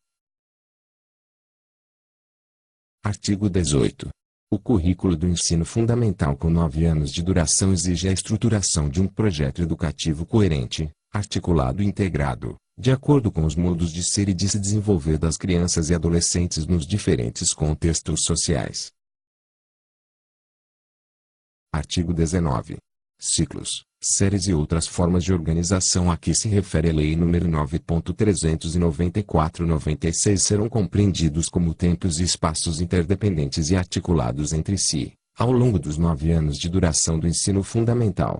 Artigo 3.03 3.49
18. 3.49 4.09
O 4.53 4.59
currículo 4.59 5.15
do 5.15 5.27
ensino 5.27 5.65
fundamental 5.65 6.37
com 6.37 6.47
nove 6.47 6.85
anos 6.85 7.11
de 7.11 7.23
duração 7.23 7.73
exige 7.73 8.07
a 8.07 8.11
estruturação 8.11 8.87
de 8.87 9.01
um 9.01 9.07
projeto 9.07 9.63
educativo 9.63 10.27
coerente, 10.27 10.91
articulado 11.11 11.81
e 11.81 11.87
integrado, 11.87 12.55
de 12.77 12.91
acordo 12.91 13.31
com 13.31 13.45
os 13.45 13.55
modos 13.55 13.91
de 13.91 14.03
ser 14.03 14.29
e 14.29 14.33
de 14.33 14.47
se 14.47 14.59
desenvolver 14.59 15.17
das 15.17 15.37
crianças 15.37 15.89
e 15.89 15.95
adolescentes 15.95 16.67
nos 16.67 16.85
diferentes 16.85 17.51
contextos 17.51 18.21
sociais. 18.25 18.91
Artigo 21.73 22.13
19 22.13 22.77
ciclos, 23.23 23.85
séries 24.01 24.47
e 24.47 24.53
outras 24.53 24.85
formas 24.85 25.23
de 25.23 25.31
organização 25.31 26.11
a 26.11 26.17
que 26.17 26.35
se 26.35 26.49
refere 26.49 26.89
a 26.89 26.93
Lei 26.93 27.15
nº 27.15 27.47
9.394/96 27.47 30.39
serão 30.39 30.67
compreendidos 30.67 31.47
como 31.47 31.73
tempos 31.73 32.19
e 32.19 32.23
espaços 32.23 32.81
interdependentes 32.81 33.69
e 33.69 33.77
articulados 33.77 34.51
entre 34.51 34.77
si, 34.77 35.13
ao 35.37 35.51
longo 35.51 35.79
dos 35.79 35.97
nove 35.97 36.31
anos 36.31 36.57
de 36.57 36.69
duração 36.69 37.17
do 37.17 37.27
ensino 37.27 37.63
fundamental. 37.63 38.37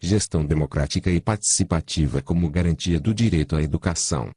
Gestão 0.00 0.44
democrática 0.44 1.10
e 1.10 1.20
participativa 1.20 2.22
como 2.22 2.50
garantia 2.50 2.98
do 2.98 3.14
direito 3.14 3.56
à 3.56 3.62
educação. 3.62 4.32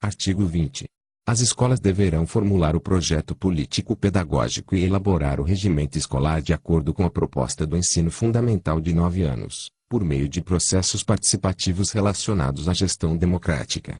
Artigo 0.00 0.46
20. 0.46 0.86
As 1.28 1.40
escolas 1.40 1.80
deverão 1.80 2.24
formular 2.24 2.76
o 2.76 2.80
projeto 2.80 3.34
político-pedagógico 3.34 4.76
e 4.76 4.84
elaborar 4.84 5.40
o 5.40 5.42
regimento 5.42 5.98
escolar 5.98 6.40
de 6.40 6.52
acordo 6.52 6.94
com 6.94 7.04
a 7.04 7.10
proposta 7.10 7.66
do 7.66 7.76
ensino 7.76 8.12
fundamental 8.12 8.80
de 8.80 8.94
nove 8.94 9.24
anos, 9.24 9.68
por 9.88 10.04
meio 10.04 10.28
de 10.28 10.40
processos 10.40 11.02
participativos 11.02 11.90
relacionados 11.90 12.68
à 12.68 12.72
gestão 12.72 13.16
democrática. 13.16 13.96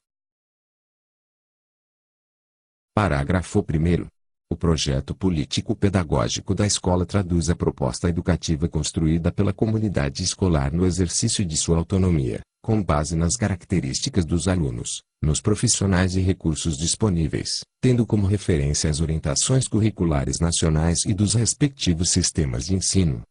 Parágrafo 2.94 3.58
1. 3.58 4.06
O 4.48 4.56
projeto 4.56 5.12
político-pedagógico 5.12 6.54
da 6.54 6.64
escola 6.64 7.04
traduz 7.04 7.50
a 7.50 7.56
proposta 7.56 8.08
educativa 8.08 8.68
construída 8.68 9.32
pela 9.32 9.52
comunidade 9.52 10.22
escolar 10.22 10.72
no 10.72 10.86
exercício 10.86 11.44
de 11.44 11.56
sua 11.56 11.76
autonomia, 11.76 12.40
com 12.62 12.80
base 12.80 13.16
nas 13.16 13.34
características 13.34 14.24
dos 14.24 14.46
alunos, 14.46 15.02
nos 15.22 15.40
profissionais 15.40 16.16
e 16.16 16.20
recursos 16.20 16.76
disponíveis, 16.76 17.64
tendo 17.81 18.07
como 18.07 18.26
referência 18.26 18.90
as 18.90 19.00
orientações 19.00 19.66
curriculares 19.66 20.38
nacionais 20.38 21.05
e 21.05 21.14
dos 21.14 21.35
respectivos 21.35 22.11
sistemas 22.11 22.66
de 22.66 22.74
ensino. 22.74 23.22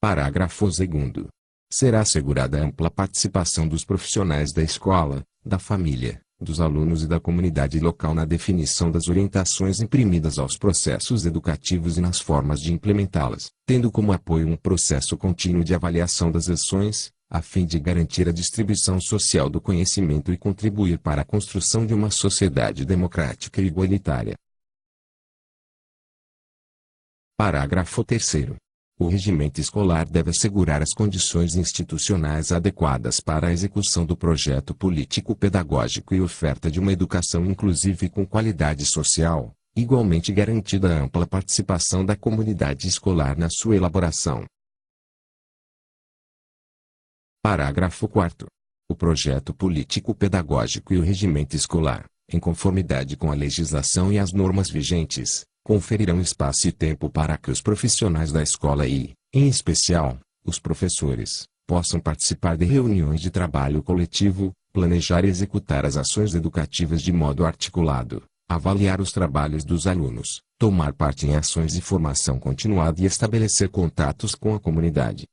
Parágrafo 0.00 0.66
2. 0.66 1.26
Será 1.72 2.00
assegurada 2.00 2.62
ampla 2.62 2.90
participação 2.90 3.66
dos 3.66 3.84
profissionais 3.84 4.52
da 4.52 4.62
escola, 4.62 5.22
da 5.44 5.58
família, 5.58 6.20
dos 6.40 6.60
alunos 6.60 7.02
e 7.02 7.06
da 7.06 7.18
comunidade 7.18 7.80
local 7.80 8.14
na 8.14 8.24
definição 8.24 8.90
das 8.90 9.08
orientações 9.08 9.80
imprimidas 9.80 10.38
aos 10.38 10.58
processos 10.58 11.24
educativos 11.24 11.96
e 11.96 12.00
nas 12.00 12.20
formas 12.20 12.60
de 12.60 12.72
implementá-las, 12.72 13.50
tendo 13.66 13.90
como 13.90 14.12
apoio 14.12 14.46
um 14.46 14.56
processo 14.56 15.16
contínuo 15.16 15.64
de 15.64 15.74
avaliação 15.74 16.30
das 16.30 16.48
ações, 16.48 17.10
a 17.34 17.42
fim 17.42 17.66
de 17.66 17.80
garantir 17.80 18.28
a 18.28 18.32
distribuição 18.32 19.00
social 19.00 19.50
do 19.50 19.60
conhecimento 19.60 20.32
e 20.32 20.38
contribuir 20.38 21.00
para 21.00 21.22
a 21.22 21.24
construção 21.24 21.84
de 21.84 21.92
uma 21.92 22.08
sociedade 22.08 22.84
democrática 22.84 23.60
e 23.60 23.66
igualitária. 23.66 24.36
Parágrafo 27.36 28.04
3. 28.04 28.54
O 29.00 29.08
regimento 29.08 29.60
escolar 29.60 30.08
deve 30.08 30.30
assegurar 30.30 30.80
as 30.80 30.94
condições 30.94 31.56
institucionais 31.56 32.52
adequadas 32.52 33.18
para 33.18 33.48
a 33.48 33.52
execução 33.52 34.06
do 34.06 34.16
projeto 34.16 34.72
político-pedagógico 34.72 36.14
e 36.14 36.20
oferta 36.20 36.70
de 36.70 36.78
uma 36.78 36.92
educação 36.92 37.44
inclusiva 37.46 38.04
e 38.04 38.08
com 38.08 38.24
qualidade 38.24 38.86
social, 38.86 39.52
igualmente 39.74 40.32
garantida 40.32 40.88
a 40.88 41.02
ampla 41.02 41.26
participação 41.26 42.06
da 42.06 42.14
comunidade 42.14 42.86
escolar 42.86 43.36
na 43.36 43.50
sua 43.50 43.74
elaboração. 43.74 44.44
Parágrafo 47.44 48.08
4. 48.08 48.46
O 48.88 48.94
projeto 48.94 49.52
político-pedagógico 49.52 50.94
e 50.94 50.96
o 50.96 51.02
regimento 51.02 51.54
escolar, 51.54 52.06
em 52.32 52.40
conformidade 52.40 53.18
com 53.18 53.30
a 53.30 53.34
legislação 53.34 54.10
e 54.10 54.18
as 54.18 54.32
normas 54.32 54.70
vigentes, 54.70 55.44
conferirão 55.62 56.22
espaço 56.22 56.66
e 56.66 56.72
tempo 56.72 57.10
para 57.10 57.36
que 57.36 57.50
os 57.50 57.60
profissionais 57.60 58.32
da 58.32 58.42
escola 58.42 58.86
e, 58.86 59.12
em 59.30 59.46
especial, 59.46 60.18
os 60.42 60.58
professores, 60.58 61.44
possam 61.68 62.00
participar 62.00 62.56
de 62.56 62.64
reuniões 62.64 63.20
de 63.20 63.30
trabalho 63.30 63.82
coletivo, 63.82 64.50
planejar 64.72 65.22
e 65.26 65.28
executar 65.28 65.84
as 65.84 65.98
ações 65.98 66.34
educativas 66.34 67.02
de 67.02 67.12
modo 67.12 67.44
articulado, 67.44 68.22
avaliar 68.48 69.02
os 69.02 69.12
trabalhos 69.12 69.66
dos 69.66 69.86
alunos, 69.86 70.40
tomar 70.58 70.94
parte 70.94 71.26
em 71.26 71.36
ações 71.36 71.74
de 71.74 71.82
formação 71.82 72.38
continuada 72.38 73.02
e 73.02 73.04
estabelecer 73.04 73.68
contatos 73.68 74.34
com 74.34 74.54
a 74.54 74.58
comunidade. 74.58 75.26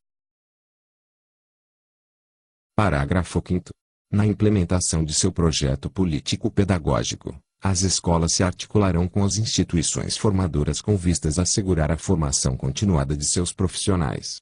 Parágrafo 2.74 3.44
5 3.46 3.70
Na 4.10 4.26
implementação 4.26 5.04
de 5.04 5.14
seu 5.14 5.32
projeto 5.32 5.90
político-pedagógico, 5.90 7.38
as 7.62 7.82
escolas 7.82 8.34
se 8.34 8.44
articularão 8.44 9.10
com 9.10 9.26
as 9.26 9.36
instituições 9.36 10.18
formadoras 10.18 10.82
com 10.82 10.96
vistas 10.96 11.38
a 11.38 11.42
assegurar 11.42 11.92
a 11.92 11.98
formação 11.98 12.56
continuada 12.56 13.16
de 13.16 13.30
seus 13.30 13.52
profissionais. 13.52 14.40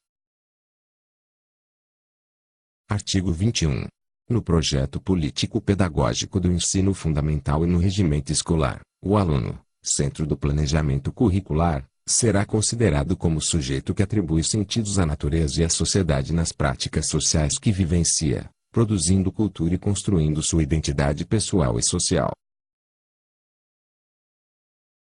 Artigo 2.88 3.34
21. 3.34 3.88
No 4.30 4.44
projeto 4.44 5.02
político-pedagógico 5.02 6.40
do 6.40 6.52
ensino 6.52 6.94
fundamental 6.94 7.66
e 7.66 7.68
no 7.68 7.80
regimento 7.80 8.32
escolar, 8.32 8.82
o 9.02 9.18
aluno, 9.18 9.60
centro 9.84 10.28
do 10.28 10.38
planejamento 10.38 11.12
curricular, 11.12 11.89
será 12.10 12.44
considerado 12.44 13.16
como 13.16 13.40
sujeito 13.40 13.94
que 13.94 14.02
atribui 14.02 14.44
sentidos 14.44 14.98
à 14.98 15.06
natureza 15.06 15.62
e 15.62 15.64
à 15.64 15.70
sociedade 15.70 16.34
nas 16.34 16.52
práticas 16.52 17.08
sociais 17.08 17.60
que 17.60 17.72
vivencia, 17.72 18.50
produzindo 18.72 19.32
cultura 19.32 19.76
e 19.76 19.78
construindo 19.78 20.42
sua 20.42 20.64
identidade 20.64 21.24
pessoal 21.24 21.78
e 21.78 21.84
social. 21.84 22.32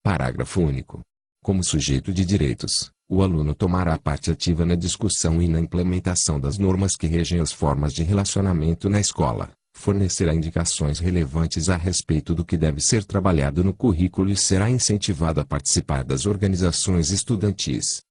Parágrafo 0.04 0.60
único. 0.60 1.00
Como 1.42 1.64
sujeito 1.64 2.12
de 2.12 2.22
direitos, 2.22 2.92
o 3.08 3.22
aluno 3.22 3.54
tomará 3.54 3.98
parte 3.98 4.30
ativa 4.30 4.66
na 4.66 4.74
discussão 4.74 5.40
e 5.40 5.48
na 5.48 5.58
implementação 5.58 6.38
das 6.38 6.58
normas 6.58 6.96
que 6.96 7.06
regem 7.06 7.40
as 7.40 7.50
formas 7.50 7.94
de 7.94 8.02
relacionamento 8.02 8.90
na 8.90 9.00
escola, 9.00 9.50
fornecerá 9.80 10.34
indicações 10.34 10.98
relevantes 10.98 11.70
a 11.70 11.76
respeito 11.76 12.34
do 12.34 12.44
que 12.44 12.56
deve 12.56 12.80
ser 12.80 13.02
trabalhado 13.02 13.64
no 13.64 13.74
currículo 13.74 14.30
e 14.30 14.36
será 14.36 14.68
incentivado 14.70 15.40
a 15.40 15.44
participar 15.44 16.04
das 16.04 16.26
organizações 16.26 17.10
estudantis. 17.10 18.02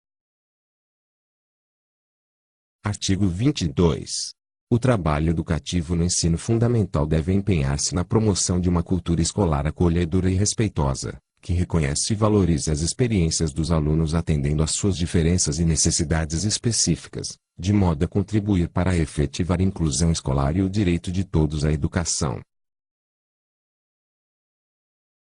Artigo 2.84 3.28
22. 3.28 4.34
O 4.72 4.80
trabalho 4.80 5.30
educativo 5.30 5.96
no 5.96 6.04
ensino 6.04 6.38
fundamental 6.38 7.06
deve 7.06 7.34
empenhar-se 7.34 7.94
na 7.94 8.04
promoção 8.04 8.60
de 8.60 8.68
uma 8.68 8.82
cultura 8.82 9.22
escolar 9.22 9.68
acolhedora 9.68 10.30
e 10.30 10.34
respeitosa, 10.34 11.20
que 11.42 11.54
reconhece 11.54 12.14
e 12.14 12.16
valoriza 12.16 12.72
as 12.72 12.82
experiências 12.82 13.52
dos 13.52 13.72
alunos 13.72 14.14
atendendo 14.14 14.62
às 14.62 14.72
suas 14.72 14.98
diferenças 14.98 15.60
e 15.60 15.66
necessidades 15.66 16.44
específicas, 16.44 17.38
de 17.58 17.74
modo 17.74 18.04
a 18.04 18.08
contribuir 18.08 18.70
para 18.70 18.96
efetivar 18.96 19.60
a 19.60 19.64
inclusão 19.64 20.12
escolar 20.12 20.56
e 20.56 20.62
o 20.62 20.70
direito 20.70 21.12
de 21.12 21.24
todos 21.24 21.64
à 21.66 21.72
educação. 21.72 22.42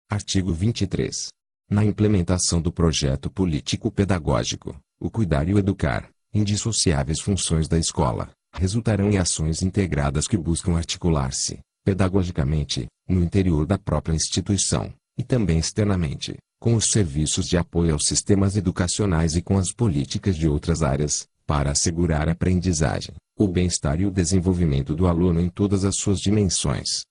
Artigo 0.10 0.54
23. 0.54 1.30
Na 1.70 1.84
implementação 1.84 2.62
do 2.62 2.72
projeto 2.72 3.30
político-pedagógico, 3.30 4.80
o 5.00 5.10
cuidar 5.10 5.50
e 5.50 5.54
o 5.54 5.60
educar, 5.60 6.10
indissociáveis 6.34 7.20
funções 7.20 7.68
da 7.68 7.78
escola, 7.78 8.30
resultarão 8.54 9.10
em 9.10 9.18
ações 9.18 9.62
integradas 9.62 10.28
que 10.28 10.38
buscam 10.38 10.78
articular-se, 10.78 11.60
pedagogicamente, 11.84 12.88
no 13.08 13.24
interior 13.24 13.66
da 13.66 13.78
própria 13.78 14.16
instituição, 14.16 14.94
e 15.18 15.24
também 15.24 15.58
externamente, 15.58 16.38
com 16.60 16.76
os 16.76 16.92
serviços 16.92 17.48
de 17.48 17.58
apoio 17.58 17.94
aos 17.94 18.06
sistemas 18.06 18.56
educacionais 18.56 19.36
e 19.36 19.42
com 19.42 19.58
as 19.58 19.72
políticas 19.72 20.36
de 20.36 20.48
outras 20.48 20.84
áreas, 20.84 21.28
para 21.46 21.72
assegurar 21.72 22.28
a 22.28 22.32
aprendizagem, 22.32 23.16
o 23.38 23.48
bem-estar 23.48 24.00
e 24.00 24.06
o 24.06 24.12
desenvolvimento 24.12 24.96
do 24.96 25.08
aluno 25.08 25.40
em 25.40 25.50
todas 25.50 25.86
as 25.86 25.96
suas 25.98 26.20
dimensões. 26.20 27.06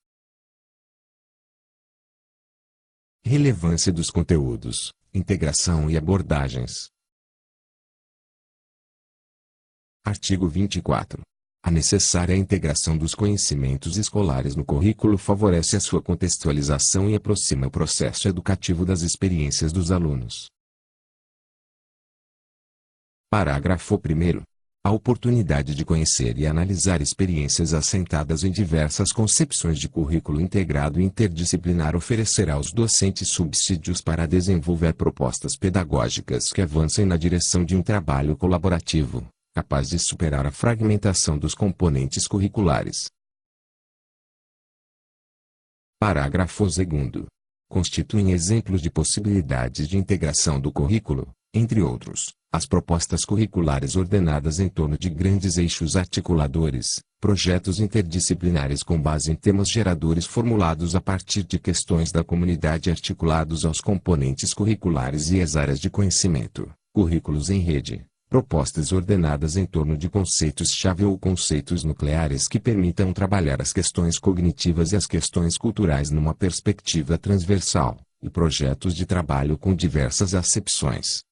Relevância 3.22 3.92
dos 3.92 4.10
conteúdos, 4.10 4.90
integração 5.12 5.88
e 5.90 5.96
abordagens. 5.96 6.88
Artigo 10.04 10.46
24. 10.46 11.22
A 11.66 11.70
necessária 11.70 12.36
integração 12.36 12.94
dos 12.94 13.14
conhecimentos 13.14 13.96
escolares 13.96 14.54
no 14.54 14.66
currículo 14.66 15.16
favorece 15.16 15.76
a 15.76 15.80
sua 15.80 16.02
contextualização 16.02 17.08
e 17.08 17.14
aproxima 17.14 17.68
o 17.68 17.70
processo 17.70 18.28
educativo 18.28 18.84
das 18.84 19.00
experiências 19.00 19.72
dos 19.72 19.90
alunos. 19.90 20.50
Parágrafo 23.30 23.94
1. 23.94 24.42
A 24.84 24.90
oportunidade 24.90 25.74
de 25.74 25.86
conhecer 25.86 26.36
e 26.36 26.46
analisar 26.46 27.00
experiências 27.00 27.72
assentadas 27.72 28.44
em 28.44 28.50
diversas 28.50 29.10
concepções 29.10 29.78
de 29.78 29.88
currículo 29.88 30.42
integrado 30.42 31.00
e 31.00 31.04
interdisciplinar 31.04 31.96
oferecerá 31.96 32.54
aos 32.54 32.74
docentes 32.74 33.30
subsídios 33.30 34.02
para 34.02 34.26
desenvolver 34.26 34.92
propostas 34.92 35.56
pedagógicas 35.56 36.52
que 36.52 36.60
avancem 36.60 37.06
na 37.06 37.16
direção 37.16 37.64
de 37.64 37.74
um 37.74 37.82
trabalho 37.82 38.36
colaborativo 38.36 39.26
capaz 39.54 39.88
de 39.88 40.00
superar 40.00 40.44
a 40.46 40.50
fragmentação 40.50 41.38
dos 41.38 41.54
componentes 41.54 42.26
curriculares. 42.26 43.08
Parágrafo 46.00 46.64
2. 46.64 46.76
Constituem 47.70 48.32
exemplos 48.32 48.82
de 48.82 48.90
possibilidades 48.90 49.86
de 49.86 49.96
integração 49.96 50.60
do 50.60 50.72
currículo, 50.72 51.32
entre 51.54 51.80
outros, 51.80 52.34
as 52.52 52.66
propostas 52.66 53.24
curriculares 53.24 53.94
ordenadas 53.94 54.58
em 54.58 54.68
torno 54.68 54.98
de 54.98 55.08
grandes 55.08 55.56
eixos 55.56 55.94
articuladores, 55.94 57.00
projetos 57.20 57.78
interdisciplinares 57.78 58.82
com 58.82 59.00
base 59.00 59.30
em 59.30 59.36
temas 59.36 59.68
geradores 59.68 60.26
formulados 60.26 60.96
a 60.96 61.00
partir 61.00 61.44
de 61.44 61.60
questões 61.60 62.10
da 62.10 62.24
comunidade 62.24 62.90
articulados 62.90 63.64
aos 63.64 63.80
componentes 63.80 64.52
curriculares 64.52 65.30
e 65.30 65.40
às 65.40 65.54
áreas 65.54 65.78
de 65.78 65.88
conhecimento, 65.88 66.68
currículos 66.92 67.50
em 67.50 67.60
rede, 67.60 68.04
propostas 68.34 68.90
ordenadas 68.90 69.56
em 69.56 69.64
torno 69.64 69.96
de 69.96 70.10
conceitos-chave 70.10 71.04
ou 71.04 71.16
conceitos 71.16 71.84
nucleares 71.84 72.48
que 72.48 72.58
permitam 72.58 73.12
trabalhar 73.12 73.62
as 73.62 73.72
questões 73.72 74.18
cognitivas 74.18 74.90
e 74.90 74.96
as 74.96 75.06
questões 75.06 75.56
culturais 75.56 76.10
numa 76.10 76.34
perspectiva 76.34 77.16
transversal, 77.16 77.96
e 78.20 78.28
projetos 78.28 78.92
de 78.92 79.06
trabalho 79.06 79.56
com 79.56 79.72
diversas 79.72 80.34
acepções. 80.34 81.22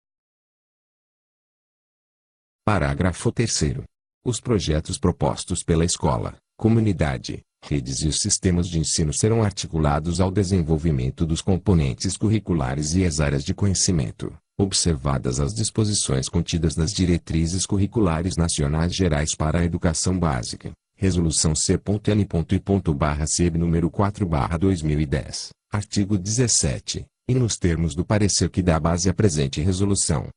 Parágrafo 2.65 3.33
3. 3.33 3.83
Os 4.25 4.39
projetos 4.41 4.97
propostos 4.97 5.65
pela 5.65 5.85
escola, 5.85 6.37
comunidade, 6.57 7.43
redes 7.65 8.03
e 8.03 8.07
os 8.07 8.21
sistemas 8.21 8.69
de 8.69 8.79
ensino 8.79 9.13
serão 9.13 9.43
articulados 9.43 10.21
ao 10.21 10.31
desenvolvimento 10.31 11.27
dos 11.27 11.43
componentes 11.43 12.17
curriculares 12.17 12.95
e 12.95 13.05
as 13.05 13.19
áreas 13.19 13.43
de 13.43 13.53
conhecimento 13.53 14.33
observadas 14.59 15.41
as 15.41 15.55
disposições 15.55 16.29
contidas 16.29 16.77
nas 16.77 16.93
Diretrizes 16.93 17.67
Curriculares 17.67 18.37
Nacionais 18.37 18.95
Gerais 18.95 19.35
para 19.35 19.61
a 19.61 19.65
Educação 19.65 20.19
Básica, 20.19 20.73
Resolução 20.95 21.55
C.N.I.C. 21.55 23.51
número 23.51 23.91
4/2010, 23.91 25.51
artigo 25.71 26.17
17, 26.17 27.05
e 27.29 27.35
nos 27.35 27.57
termos 27.57 27.95
do 27.95 28.05
parecer 28.05 28.51
que 28.51 28.63
dá 28.63 28.79
base 28.79 29.09
à 29.09 29.15
presente 29.15 29.61
resolução. 29.61 30.29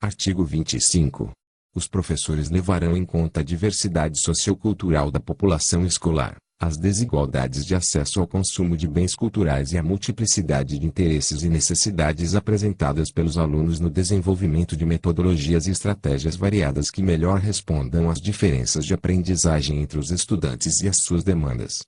Artigo 0.00 0.44
25. 0.44 1.32
Os 1.74 1.86
professores 1.88 2.48
levarão 2.48 2.96
em 2.96 3.04
conta 3.04 3.40
a 3.40 3.42
diversidade 3.42 4.18
sociocultural 4.20 5.10
da 5.10 5.20
população 5.20 5.84
escolar, 5.84 6.36
as 6.58 6.78
desigualdades 6.78 7.66
de 7.66 7.74
acesso 7.74 8.18
ao 8.18 8.26
consumo 8.26 8.76
de 8.76 8.88
bens 8.88 9.14
culturais 9.14 9.72
e 9.72 9.78
a 9.78 9.82
multiplicidade 9.82 10.78
de 10.78 10.86
interesses 10.86 11.42
e 11.42 11.50
necessidades 11.50 12.34
apresentadas 12.34 13.12
pelos 13.12 13.36
alunos 13.36 13.78
no 13.78 13.90
desenvolvimento 13.90 14.74
de 14.74 14.86
metodologias 14.86 15.66
e 15.66 15.70
estratégias 15.70 16.34
variadas 16.34 16.90
que 16.90 17.02
melhor 17.02 17.40
respondam 17.40 18.08
às 18.08 18.18
diferenças 18.18 18.86
de 18.86 18.94
aprendizagem 18.94 19.82
entre 19.82 19.98
os 19.98 20.10
estudantes 20.10 20.80
e 20.80 20.88
às 20.88 20.96
suas 21.02 21.22
demandas. 21.22 21.82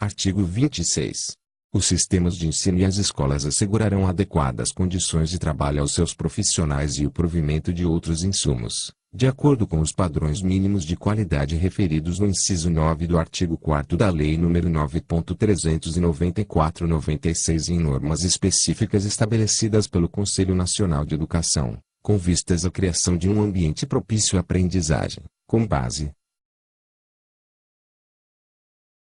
Artigo 0.00 0.44
26. 0.44 1.36
Os 1.72 1.86
sistemas 1.86 2.36
de 2.36 2.48
ensino 2.48 2.78
e 2.78 2.84
as 2.84 2.96
escolas 2.96 3.44
assegurarão 3.44 4.06
adequadas 4.06 4.72
condições 4.72 5.28
de 5.28 5.38
trabalho 5.38 5.80
aos 5.80 5.92
seus 5.92 6.14
profissionais 6.14 6.94
e 6.96 7.06
o 7.06 7.10
provimento 7.10 7.72
de 7.72 7.84
outros 7.84 8.24
insumos, 8.24 8.90
de 9.18 9.26
acordo 9.26 9.66
com 9.66 9.80
os 9.80 9.90
padrões 9.90 10.40
mínimos 10.40 10.84
de 10.84 10.96
qualidade 10.96 11.56
referidos 11.56 12.20
no 12.20 12.28
inciso 12.28 12.70
9 12.70 13.08
do 13.08 13.18
artigo 13.18 13.58
4 13.58 13.96
da 13.96 14.08
Lei 14.10 14.38
nº 14.38 14.70
9.394/96 14.70 17.68
e 17.68 17.72
em 17.72 17.80
normas 17.80 18.22
específicas 18.22 19.04
estabelecidas 19.04 19.88
pelo 19.88 20.08
Conselho 20.08 20.54
Nacional 20.54 21.04
de 21.04 21.16
Educação, 21.16 21.82
com 22.00 22.16
vistas 22.16 22.64
à 22.64 22.70
criação 22.70 23.16
de 23.16 23.28
um 23.28 23.42
ambiente 23.42 23.84
propício 23.86 24.38
à 24.38 24.40
aprendizagem, 24.40 25.24
com 25.48 25.66
base. 25.66 26.12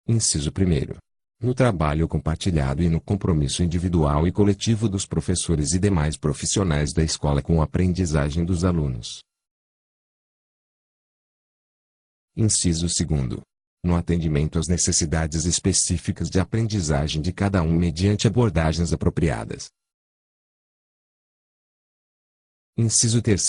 Inciso 0.07 0.49
1 0.49 0.97
no 1.39 1.53
trabalho 1.53 2.07
compartilhado 2.07 2.81
e 2.81 2.89
no 2.89 2.99
compromisso 2.99 3.61
individual 3.61 4.27
e 4.27 4.31
coletivo 4.31 4.89
dos 4.89 5.05
professores 5.05 5.73
e 5.73 5.79
demais 5.79 6.17
profissionais 6.17 6.93
da 6.93 7.03
escola 7.03 7.43
com 7.43 7.61
a 7.61 7.65
aprendizagem 7.65 8.43
dos 8.43 8.65
alunos. 8.65 9.21
Inciso 12.41 12.87
2. 12.87 13.41
no 13.83 13.97
atendimento 13.97 14.57
às 14.57 14.69
necessidades 14.69 15.43
específicas 15.43 16.29
de 16.29 16.39
aprendizagem 16.39 17.21
de 17.21 17.33
cada 17.33 17.61
um 17.61 17.77
mediante 17.77 18.27
abordagens 18.27 18.93
apropriadas. 18.93 19.69
Inciso 22.77 23.21
3 23.21 23.41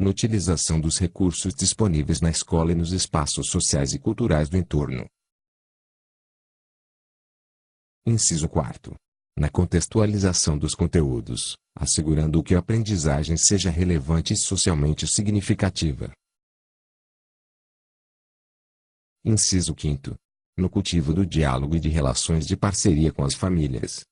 na 0.00 0.10
utilização 0.10 0.80
dos 0.80 0.98
recursos 0.98 1.54
disponíveis 1.54 2.20
na 2.20 2.28
escola 2.28 2.72
e 2.72 2.74
nos 2.74 2.90
espaços 2.90 3.50
sociais 3.50 3.92
e 3.92 4.00
culturais 4.00 4.48
do 4.48 4.56
entorno. 4.56 5.06
Inciso 8.04 8.48
4. 8.48 8.96
Na 9.38 9.48
contextualização 9.48 10.58
dos 10.58 10.74
conteúdos, 10.74 11.56
assegurando 11.76 12.42
que 12.42 12.56
a 12.56 12.58
aprendizagem 12.58 13.36
seja 13.36 13.70
relevante 13.70 14.34
e 14.34 14.36
socialmente 14.36 15.06
significativa. 15.06 16.12
Inciso 19.24 19.74
5. 19.76 20.14
No 20.56 20.70
cultivo 20.70 21.12
do 21.12 21.26
diálogo 21.26 21.74
e 21.74 21.80
de 21.80 21.88
relações 21.88 22.46
de 22.46 22.56
parceria 22.56 23.12
com 23.12 23.24
as 23.24 23.34
famílias. 23.34 24.04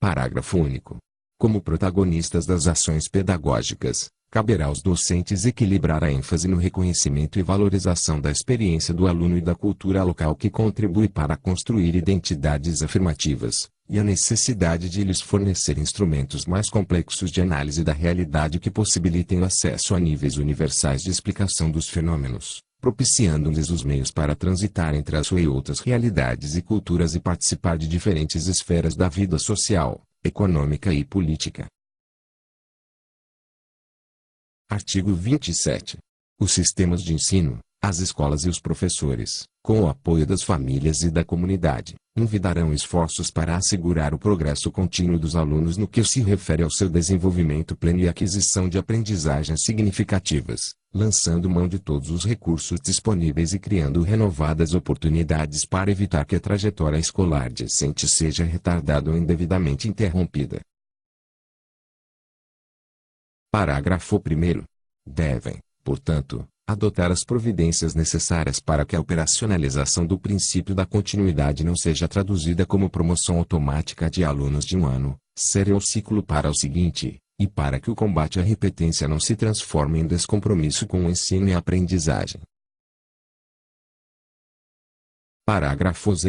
Parágrafo 0.00 0.58
único. 0.58 0.96
Como 1.38 1.60
protagonistas 1.60 2.46
das 2.46 2.66
ações 2.66 3.08
pedagógicas, 3.08 4.08
caberá 4.30 4.66
aos 4.66 4.80
docentes 4.80 5.44
equilibrar 5.44 6.02
a 6.02 6.10
ênfase 6.10 6.48
no 6.48 6.56
reconhecimento 6.56 7.38
e 7.38 7.42
valorização 7.42 8.18
da 8.20 8.30
experiência 8.30 8.94
do 8.94 9.06
aluno 9.06 9.36
e 9.36 9.42
da 9.42 9.54
cultura 9.54 10.02
local 10.02 10.34
que 10.34 10.48
contribui 10.48 11.08
para 11.08 11.36
construir 11.36 11.94
identidades 11.94 12.82
afirmativas, 12.82 13.68
e 13.88 13.98
a 13.98 14.04
necessidade 14.04 14.88
de 14.88 15.04
lhes 15.04 15.20
fornecer 15.20 15.78
instrumentos 15.78 16.46
mais 16.46 16.70
complexos 16.70 17.30
de 17.30 17.40
análise 17.40 17.84
da 17.84 17.92
realidade 17.92 18.58
que 18.58 18.70
possibilitem 18.70 19.40
o 19.40 19.44
acesso 19.44 19.94
a 19.94 20.00
níveis 20.00 20.36
universais 20.36 21.02
de 21.02 21.10
explicação 21.10 21.70
dos 21.70 21.88
fenômenos, 21.88 22.62
propiciando-lhes 22.80 23.70
os 23.70 23.84
meios 23.84 24.10
para 24.10 24.34
transitar 24.34 24.94
entre 24.94 25.16
a 25.16 25.24
sua 25.24 25.40
e 25.40 25.48
outras 25.48 25.80
realidades 25.80 26.56
e 26.56 26.62
culturas 26.62 27.14
e 27.14 27.20
participar 27.20 27.76
de 27.76 27.86
diferentes 27.86 28.46
esferas 28.46 28.96
da 28.96 29.08
vida 29.08 29.38
social, 29.38 30.02
econômica 30.22 30.92
e 30.92 31.04
política. 31.04 31.66
Artigo 34.70 35.14
27. 35.14 35.98
Os 36.40 36.52
sistemas 36.52 37.02
de 37.02 37.14
ensino, 37.14 37.58
as 37.86 37.98
escolas 37.98 38.44
e 38.44 38.48
os 38.48 38.58
professores, 38.58 39.46
com 39.62 39.82
o 39.82 39.88
apoio 39.88 40.26
das 40.26 40.42
famílias 40.42 41.02
e 41.02 41.10
da 41.10 41.22
comunidade, 41.22 41.96
envidarão 42.16 42.72
esforços 42.72 43.30
para 43.30 43.56
assegurar 43.56 44.14
o 44.14 44.18
progresso 44.18 44.72
contínuo 44.72 45.18
dos 45.18 45.36
alunos 45.36 45.76
no 45.76 45.86
que 45.86 46.02
se 46.02 46.22
refere 46.22 46.62
ao 46.62 46.70
seu 46.70 46.88
desenvolvimento 46.88 47.76
pleno 47.76 47.98
e 47.98 48.08
aquisição 48.08 48.70
de 48.70 48.78
aprendizagens 48.78 49.64
significativas, 49.64 50.74
lançando 50.94 51.50
mão 51.50 51.68
de 51.68 51.78
todos 51.78 52.08
os 52.08 52.24
recursos 52.24 52.80
disponíveis 52.80 53.52
e 53.52 53.58
criando 53.58 54.00
renovadas 54.00 54.72
oportunidades 54.72 55.66
para 55.66 55.90
evitar 55.90 56.24
que 56.24 56.36
a 56.36 56.40
trajetória 56.40 56.96
escolar 56.96 57.52
decente 57.52 58.08
seja 58.08 58.44
retardada 58.44 59.10
ou 59.10 59.18
indevidamente 59.18 59.88
interrompida. 59.88 60.62
Parágrafo 63.52 64.16
1. 64.16 64.64
Devem, 65.06 65.58
portanto, 65.84 66.48
adotar 66.66 67.12
as 67.12 67.24
providências 67.24 67.94
necessárias 67.94 68.58
para 68.58 68.84
que 68.86 68.96
a 68.96 69.00
operacionalização 69.00 70.06
do 70.06 70.18
princípio 70.18 70.74
da 70.74 70.86
continuidade 70.86 71.62
não 71.62 71.76
seja 71.76 72.08
traduzida 72.08 72.64
como 72.64 72.88
promoção 72.88 73.38
automática 73.38 74.10
de 74.10 74.24
alunos 74.24 74.64
de 74.64 74.76
um 74.76 74.86
ano, 74.86 75.16
série 75.36 75.72
ou 75.72 75.80
ciclo 75.80 76.22
para 76.22 76.48
o 76.48 76.54
seguinte, 76.54 77.18
e 77.38 77.46
para 77.46 77.78
que 77.78 77.90
o 77.90 77.94
combate 77.94 78.40
à 78.40 78.42
repetência 78.42 79.06
não 79.06 79.20
se 79.20 79.36
transforme 79.36 80.00
em 80.00 80.06
descompromisso 80.06 80.86
com 80.86 81.04
o 81.04 81.10
ensino 81.10 81.48
e 81.48 81.52
a 81.52 81.58
aprendizagem. 81.58 82.40
Parágrafo 85.46 86.10
2 86.10 86.24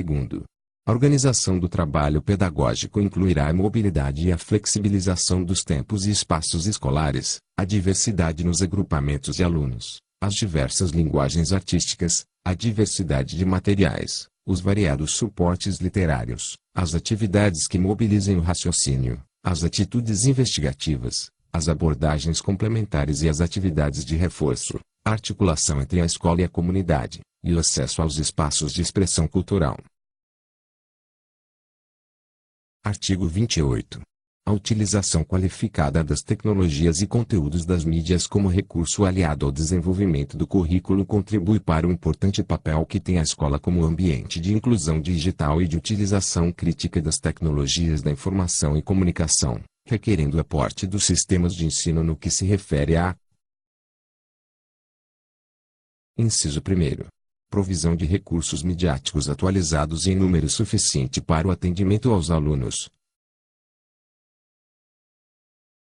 a 0.88 0.92
organização 0.92 1.58
do 1.58 1.68
trabalho 1.68 2.22
pedagógico 2.22 3.02
incluirá 3.02 3.50
a 3.50 3.54
mobilidade 3.54 4.28
e 4.28 4.32
a 4.32 4.38
flexibilização 4.38 5.44
dos 5.44 5.64
tempos 5.64 6.06
e 6.06 6.12
espaços 6.12 6.68
escolares, 6.68 7.40
a 7.58 7.66
diversidade 7.66 8.44
nos 8.44 8.62
agrupamentos 8.62 9.38
de 9.38 9.44
alunos, 9.44 10.00
as 10.26 10.34
diversas 10.34 10.90
linguagens 10.90 11.54
artísticas, 11.54 12.26
a 12.44 12.56
diversidade 12.56 13.38
de 13.38 13.46
materiais, 13.46 14.28
os 14.44 14.60
variados 14.60 15.14
suportes 15.14 15.78
literários, 15.78 16.58
as 16.76 16.96
atividades 16.96 17.68
que 17.68 17.78
mobilizem 17.78 18.36
o 18.36 18.42
raciocínio, 18.42 19.24
as 19.44 19.64
atitudes 19.64 20.26
investigativas, 20.26 21.30
as 21.54 21.70
abordagens 21.70 22.42
complementares 22.42 23.22
e 23.22 23.30
as 23.30 23.40
atividades 23.40 24.04
de 24.04 24.16
reforço, 24.16 24.80
a 25.06 25.12
articulação 25.12 25.80
entre 25.80 26.02
a 26.02 26.06
escola 26.06 26.42
e 26.42 26.44
a 26.44 26.50
comunidade, 26.50 27.20
e 27.44 27.54
o 27.54 27.60
acesso 27.60 28.02
aos 28.02 28.18
espaços 28.18 28.74
de 28.74 28.82
expressão 28.82 29.28
cultural. 29.28 29.78
Artigo 32.84 33.28
28 33.28 34.02
a 34.48 34.54
utilização 34.54 35.24
qualificada 35.24 36.04
das 36.04 36.22
tecnologias 36.22 37.02
e 37.02 37.08
conteúdos 37.08 37.66
das 37.66 37.84
mídias 37.84 38.28
como 38.28 38.48
recurso 38.48 39.04
aliado 39.04 39.44
ao 39.44 39.52
desenvolvimento 39.52 40.38
do 40.38 40.46
currículo 40.46 41.04
contribui 41.04 41.60
para 41.60 41.88
o 41.88 41.92
importante 41.92 42.44
papel 42.44 42.86
que 42.86 43.00
tem 43.00 43.18
a 43.18 43.24
escola 43.24 43.58
como 43.58 43.84
ambiente 43.84 44.40
de 44.40 44.54
inclusão 44.54 45.02
digital 45.02 45.64
e 45.64 45.68
de 45.68 45.76
utilização 45.76 46.52
crítica 46.52 47.02
das 47.02 47.18
tecnologias 47.18 48.04
da 48.04 48.12
informação 48.12 48.78
e 48.78 48.84
comunicação, 48.84 49.60
requerendo 49.84 50.38
o 50.38 50.40
aporte 50.40 50.86
dos 50.86 51.06
sistemas 51.06 51.56
de 51.56 51.66
ensino 51.66 52.04
no 52.04 52.16
que 52.16 52.30
se 52.30 52.46
refere 52.46 52.98
a 52.98 53.16
Inciso 56.18 56.60
1 56.60 57.08
provisão 57.50 57.96
de 57.96 58.06
recursos 58.06 58.62
midiáticos 58.62 59.28
atualizados 59.28 60.06
em 60.06 60.16
número 60.16 60.48
suficiente 60.50 61.20
para 61.20 61.48
o 61.48 61.52
atendimento 61.52 62.12
aos 62.12 62.30
alunos, 62.30 62.90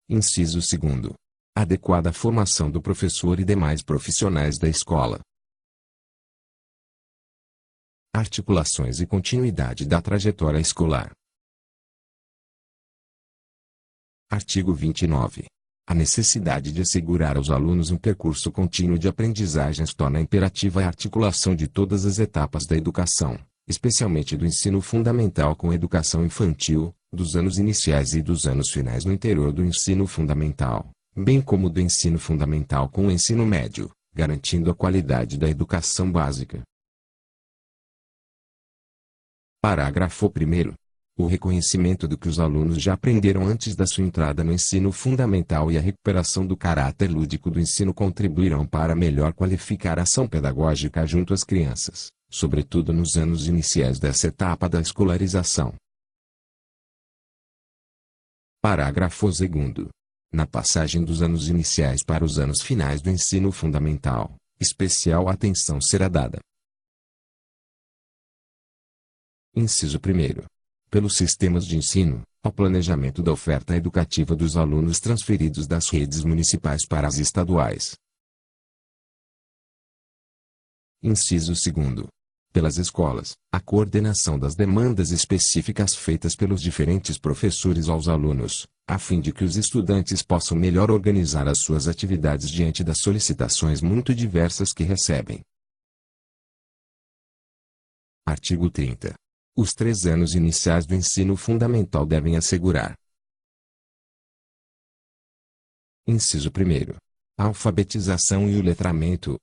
Inciso 0.06 0.58
2. 0.60 1.14
Adequada 1.56 2.12
formação 2.12 2.70
do 2.70 2.82
professor 2.82 3.40
e 3.40 3.44
demais 3.44 3.82
profissionais 3.82 4.58
da 4.58 4.68
escola. 4.68 5.18
Articulações 8.14 9.00
e 9.00 9.06
continuidade 9.06 9.86
da 9.86 10.02
trajetória 10.02 10.58
escolar. 10.58 11.10
Artigo 14.30 14.74
29. 14.74 15.46
A 15.88 15.94
necessidade 15.94 16.70
de 16.70 16.82
assegurar 16.82 17.38
aos 17.38 17.48
alunos 17.48 17.90
um 17.90 17.96
percurso 17.96 18.52
contínuo 18.52 18.98
de 18.98 19.08
aprendizagens 19.08 19.94
torna 19.94 20.20
imperativa 20.20 20.82
a 20.82 20.86
articulação 20.86 21.56
de 21.56 21.66
todas 21.66 22.04
as 22.04 22.18
etapas 22.18 22.66
da 22.66 22.76
educação, 22.76 23.38
especialmente 23.66 24.36
do 24.36 24.44
ensino 24.44 24.82
fundamental 24.82 25.56
com 25.56 25.70
a 25.70 25.74
educação 25.74 26.26
infantil, 26.26 26.94
dos 27.14 27.36
anos 27.36 27.58
iniciais 27.58 28.12
e 28.12 28.20
dos 28.20 28.46
anos 28.46 28.70
finais 28.70 29.04
no 29.04 29.12
interior 29.12 29.52
do 29.52 29.64
ensino 29.64 30.06
fundamental, 30.06 30.90
bem 31.16 31.40
como 31.40 31.70
do 31.70 31.80
ensino 31.80 32.18
fundamental 32.18 32.88
com 32.88 33.06
o 33.06 33.10
ensino 33.10 33.46
médio, 33.46 33.90
garantindo 34.12 34.70
a 34.70 34.74
qualidade 34.74 35.38
da 35.38 35.48
educação 35.48 36.10
básica. 36.10 36.62
Parágrafo 39.62 40.26
1. 40.26 40.74
O 41.16 41.26
reconhecimento 41.26 42.08
do 42.08 42.18
que 42.18 42.28
os 42.28 42.40
alunos 42.40 42.82
já 42.82 42.94
aprenderam 42.94 43.46
antes 43.46 43.76
da 43.76 43.86
sua 43.86 44.02
entrada 44.04 44.42
no 44.42 44.52
ensino 44.52 44.90
fundamental 44.90 45.70
e 45.70 45.78
a 45.78 45.80
recuperação 45.80 46.44
do 46.44 46.56
caráter 46.56 47.08
lúdico 47.08 47.50
do 47.50 47.60
ensino 47.60 47.94
contribuirão 47.94 48.66
para 48.66 48.96
melhor 48.96 49.32
qualificar 49.32 49.98
a 49.98 50.02
ação 50.02 50.26
pedagógica 50.26 51.06
junto 51.06 51.32
às 51.32 51.44
crianças, 51.44 52.08
sobretudo 52.28 52.92
nos 52.92 53.16
anos 53.16 53.46
iniciais 53.46 54.00
dessa 54.00 54.26
etapa 54.26 54.68
da 54.68 54.80
escolarização. 54.80 55.72
Parágrafo 58.64 59.26
2. 59.26 59.90
Na 60.32 60.46
passagem 60.46 61.04
dos 61.04 61.20
anos 61.20 61.50
iniciais 61.50 62.02
para 62.02 62.24
os 62.24 62.38
anos 62.38 62.62
finais 62.62 63.02
do 63.02 63.10
ensino 63.10 63.52
fundamental, 63.52 64.36
especial 64.58 65.28
atenção 65.28 65.82
será 65.82 66.08
dada. 66.08 66.38
Inciso 69.54 69.98
1. 69.98 70.46
Pelos 70.88 71.14
sistemas 71.14 71.66
de 71.66 71.76
ensino, 71.76 72.22
ao 72.42 72.50
planejamento 72.50 73.22
da 73.22 73.32
oferta 73.32 73.76
educativa 73.76 74.34
dos 74.34 74.56
alunos 74.56 74.98
transferidos 74.98 75.66
das 75.66 75.90
redes 75.90 76.24
municipais 76.24 76.86
para 76.88 77.06
as 77.06 77.18
estaduais. 77.18 77.96
Inciso 81.02 81.52
2 81.52 82.13
pelas 82.54 82.78
escolas, 82.78 83.36
a 83.52 83.60
coordenação 83.60 84.38
das 84.38 84.54
demandas 84.54 85.10
específicas 85.10 85.96
feitas 85.96 86.36
pelos 86.36 86.62
diferentes 86.62 87.18
professores 87.18 87.88
aos 87.88 88.06
alunos, 88.06 88.64
a 88.86 88.96
fim 88.96 89.20
de 89.20 89.32
que 89.32 89.42
os 89.42 89.56
estudantes 89.56 90.22
possam 90.22 90.56
melhor 90.56 90.88
organizar 90.88 91.48
as 91.48 91.58
suas 91.58 91.88
atividades 91.88 92.48
diante 92.48 92.84
das 92.84 92.98
solicitações 93.00 93.82
muito 93.82 94.14
diversas 94.14 94.72
que 94.72 94.84
recebem. 94.84 95.42
Artigo 98.24 98.70
30. 98.70 99.16
Os 99.56 99.72
três 99.72 100.06
anos 100.06 100.36
iniciais 100.36 100.86
do 100.86 100.94
ensino 100.94 101.36
fundamental 101.36 102.06
devem 102.06 102.36
assegurar. 102.36 102.94
Inciso 106.06 106.50
1. 106.50 106.96
A 107.36 107.46
alfabetização 107.46 108.48
e 108.48 108.56
o 108.56 108.62
letramento, 108.62 109.40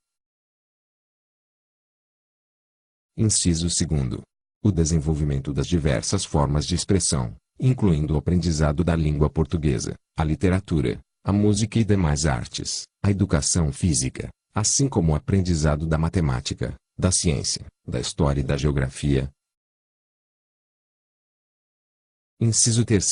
Inciso 3.14 3.66
2. 3.68 4.22
O 4.64 4.72
desenvolvimento 4.72 5.52
das 5.52 5.66
diversas 5.66 6.24
formas 6.24 6.64
de 6.64 6.74
expressão, 6.74 7.36
incluindo 7.60 8.14
o 8.14 8.16
aprendizado 8.16 8.82
da 8.82 8.96
língua 8.96 9.28
portuguesa, 9.28 9.94
a 10.16 10.24
literatura, 10.24 10.98
a 11.22 11.30
música 11.30 11.78
e 11.78 11.84
demais 11.84 12.24
artes, 12.24 12.84
a 13.04 13.10
educação 13.10 13.70
física, 13.70 14.30
assim 14.54 14.88
como 14.88 15.12
o 15.12 15.14
aprendizado 15.14 15.86
da 15.86 15.98
matemática, 15.98 16.74
da 16.98 17.12
ciência, 17.12 17.66
da 17.86 18.00
história 18.00 18.40
e 18.40 18.44
da 18.44 18.56
geografia. 18.56 19.30
Inciso 22.40 22.82
3. 22.82 23.04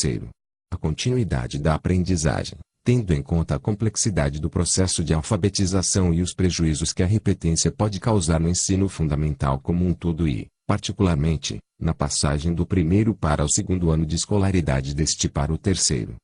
A 0.73 0.79
continuidade 0.79 1.59
da 1.59 1.75
aprendizagem, 1.75 2.59
tendo 2.83 3.13
em 3.13 3.23
conta 3.23 3.57
a 3.57 3.59
complexidade 3.59 4.41
do 4.41 4.49
processo 4.49 5.05
de 5.05 5.13
alfabetização 5.13 6.13
e 6.15 6.23
os 6.23 6.33
prejuízos 6.33 6.93
que 6.93 7.03
a 7.03 7.07
repetência 7.07 7.71
pode 7.71 8.01
causar 8.01 8.41
no 8.41 8.49
ensino 8.49 8.89
fundamental 8.89 9.61
como 9.61 9.87
um 9.87 9.93
todo 9.93 10.27
e, 10.27 10.49
particularmente, 10.67 11.59
na 11.79 11.95
passagem 11.95 12.55
do 12.55 12.67
primeiro 12.67 13.15
para 13.15 13.45
o 13.45 13.51
segundo 13.51 13.91
ano 13.91 14.07
de 14.07 14.17
escolaridade 14.17 14.95
deste 14.95 15.29
para 15.29 15.53
o 15.53 15.59
terceiro. 15.59 16.17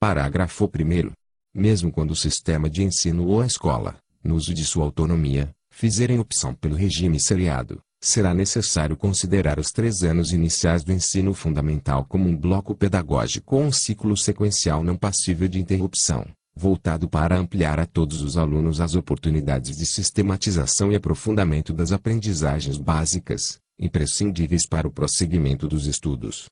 Parágrafo 0.00 0.66
1. 0.66 1.12
Mesmo 1.54 1.90
quando 1.90 2.10
o 2.10 2.16
sistema 2.16 2.68
de 2.68 2.82
ensino 2.82 3.26
ou 3.26 3.40
a 3.40 3.46
escola, 3.46 3.98
no 4.22 4.34
uso 4.34 4.52
de 4.52 4.64
sua 4.64 4.84
autonomia, 4.84 5.54
fizerem 5.70 6.18
opção 6.18 6.54
pelo 6.54 6.76
regime 6.76 7.20
seriado, 7.20 7.80
será 8.04 8.34
necessário 8.34 8.96
considerar 8.96 9.58
os 9.58 9.72
três 9.72 10.02
anos 10.02 10.30
iniciais 10.30 10.84
do 10.84 10.92
ensino 10.92 11.32
fundamental 11.32 12.04
como 12.04 12.28
um 12.28 12.36
bloco 12.36 12.74
pedagógico 12.74 13.56
ou 13.56 13.62
um 13.62 13.72
ciclo 13.72 14.14
sequencial 14.14 14.84
não 14.84 14.94
passível 14.94 15.48
de 15.48 15.58
interrupção, 15.58 16.26
voltado 16.54 17.08
para 17.08 17.36
ampliar 17.36 17.80
a 17.80 17.86
todos 17.86 18.20
os 18.20 18.36
alunos 18.36 18.78
as 18.78 18.94
oportunidades 18.94 19.78
de 19.78 19.86
sistematização 19.86 20.92
e 20.92 20.96
aprofundamento 20.96 21.72
das 21.72 21.92
aprendizagens 21.92 22.76
básicas, 22.76 23.58
imprescindíveis 23.78 24.68
para 24.68 24.86
o 24.86 24.92
prosseguimento 24.92 25.66
dos 25.66 25.86
estudos. 25.86 26.44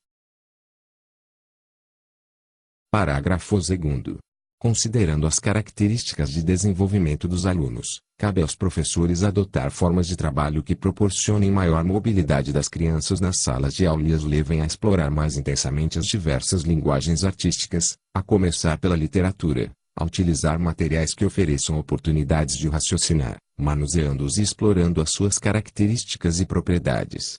Parágrafo 2.91 3.57
2. 3.57 4.17
Considerando 4.63 5.27
as 5.27 5.39
características 5.39 6.29
de 6.29 6.41
desenvolvimento 6.41 7.27
dos 7.27 7.45
alunos, 7.45 7.99
cabe 8.17 8.41
aos 8.41 8.55
professores 8.55 9.21
adotar 9.21 9.69
formas 9.69 10.07
de 10.07 10.15
trabalho 10.15 10.63
que 10.63 10.73
proporcionem 10.73 11.51
maior 11.51 11.83
mobilidade 11.83 12.53
das 12.53 12.69
crianças 12.69 13.19
nas 13.19 13.41
salas 13.41 13.73
de 13.73 13.85
aula 13.85 14.07
e 14.07 14.13
as 14.13 14.23
levem 14.23 14.61
a 14.61 14.65
explorar 14.65 15.11
mais 15.11 15.35
intensamente 15.35 15.99
as 15.99 16.05
diversas 16.05 16.61
linguagens 16.61 17.25
artísticas, 17.25 17.97
a 18.15 18.23
começar 18.23 18.77
pela 18.77 18.95
literatura, 18.95 19.69
a 19.97 20.05
utilizar 20.05 20.57
materiais 20.57 21.13
que 21.13 21.25
ofereçam 21.25 21.77
oportunidades 21.77 22.55
de 22.55 22.69
raciocinar, 22.69 23.35
manuseando-os 23.59 24.37
e 24.37 24.43
explorando 24.43 25.01
as 25.01 25.11
suas 25.11 25.37
características 25.37 26.39
e 26.39 26.45
propriedades. 26.45 27.37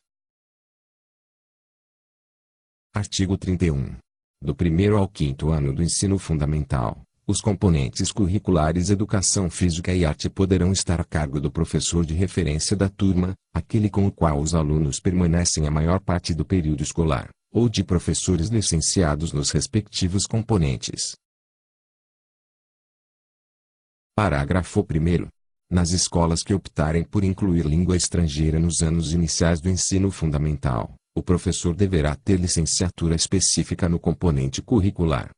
Artigo 2.95 3.39
31. 3.39 3.97
Do 4.43 4.55
primeiro 4.55 4.99
ao 4.99 5.09
quinto 5.09 5.49
ano 5.49 5.73
do 5.73 5.83
ensino 5.83 6.19
fundamental, 6.19 7.03
os 7.27 7.41
componentes 7.41 8.13
curriculares 8.13 8.91
Educação 8.91 9.49
Física 9.49 9.95
e 9.95 10.05
Arte 10.05 10.29
poderão 10.29 10.73
estar 10.73 11.01
a 11.01 11.05
cargo 11.05 11.41
do 11.41 11.51
professor 11.51 12.05
de 12.05 12.13
referência 12.13 12.77
da 12.77 12.89
turma, 12.89 13.35
aquele 13.55 13.89
com 13.89 14.07
o 14.07 14.13
qual 14.13 14.39
os 14.39 14.55
alunos 14.55 15.01
permanecem 15.01 15.67
a 15.67 15.71
maior 15.71 16.01
parte 16.01 16.35
do 16.35 16.45
período 16.45 16.83
escolar, 16.83 17.31
ou 17.51 17.69
de 17.69 17.83
professores 17.83 18.49
licenciados 18.49 19.33
nos 19.33 19.51
respectivos 19.51 20.27
componentes. 20.27 21.17
Parágrafo 24.15 24.81
1. 24.81 25.27
Nas 25.71 25.93
escolas 25.93 26.43
que 26.43 26.53
optarem 26.53 27.05
por 27.05 27.25
incluir 27.25 27.65
língua 27.65 27.97
estrangeira 27.97 28.59
nos 28.59 28.83
anos 28.83 29.13
iniciais 29.13 29.63
do 29.63 29.71
ensino 29.71 30.11
fundamental, 30.11 30.95
o 31.17 31.23
professor 31.23 31.75
deverá 31.75 32.15
ter 32.15 32.39
licenciatura 32.39 33.15
específica 33.15 33.89
no 33.89 33.99
componente 33.99 34.61
curricular. 34.61 35.31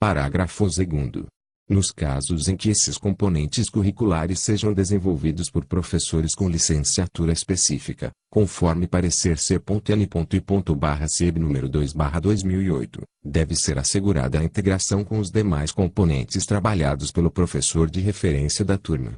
Parágrafo 0.00 0.64
2. 0.64 1.26
Nos 1.68 1.90
casos 1.90 2.46
em 2.46 2.56
que 2.56 2.70
esses 2.70 2.96
componentes 2.96 3.68
curriculares 3.68 4.38
sejam 4.38 4.72
desenvolvidos 4.72 5.50
por 5.50 5.66
professores 5.66 6.36
com 6.36 6.48
licenciatura 6.48 7.32
específica, 7.32 8.12
conforme 8.30 8.86
parecer 8.86 9.38
C.N.I.C.B 9.38 11.40
número 11.40 11.68
2 11.68 11.94
2008, 12.22 13.02
deve 13.24 13.56
ser 13.56 13.76
assegurada 13.76 14.38
a 14.38 14.44
integração 14.44 15.04
com 15.04 15.18
os 15.18 15.32
demais 15.32 15.72
componentes 15.72 16.46
trabalhados 16.46 17.10
pelo 17.10 17.28
professor 17.28 17.90
de 17.90 18.00
referência 18.00 18.64
da 18.64 18.78
turma. 18.78 19.16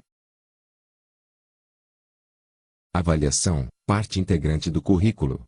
Avaliação, 2.95 3.69
parte 3.87 4.19
integrante 4.19 4.71
do 4.71 4.81
currículo. 4.81 5.45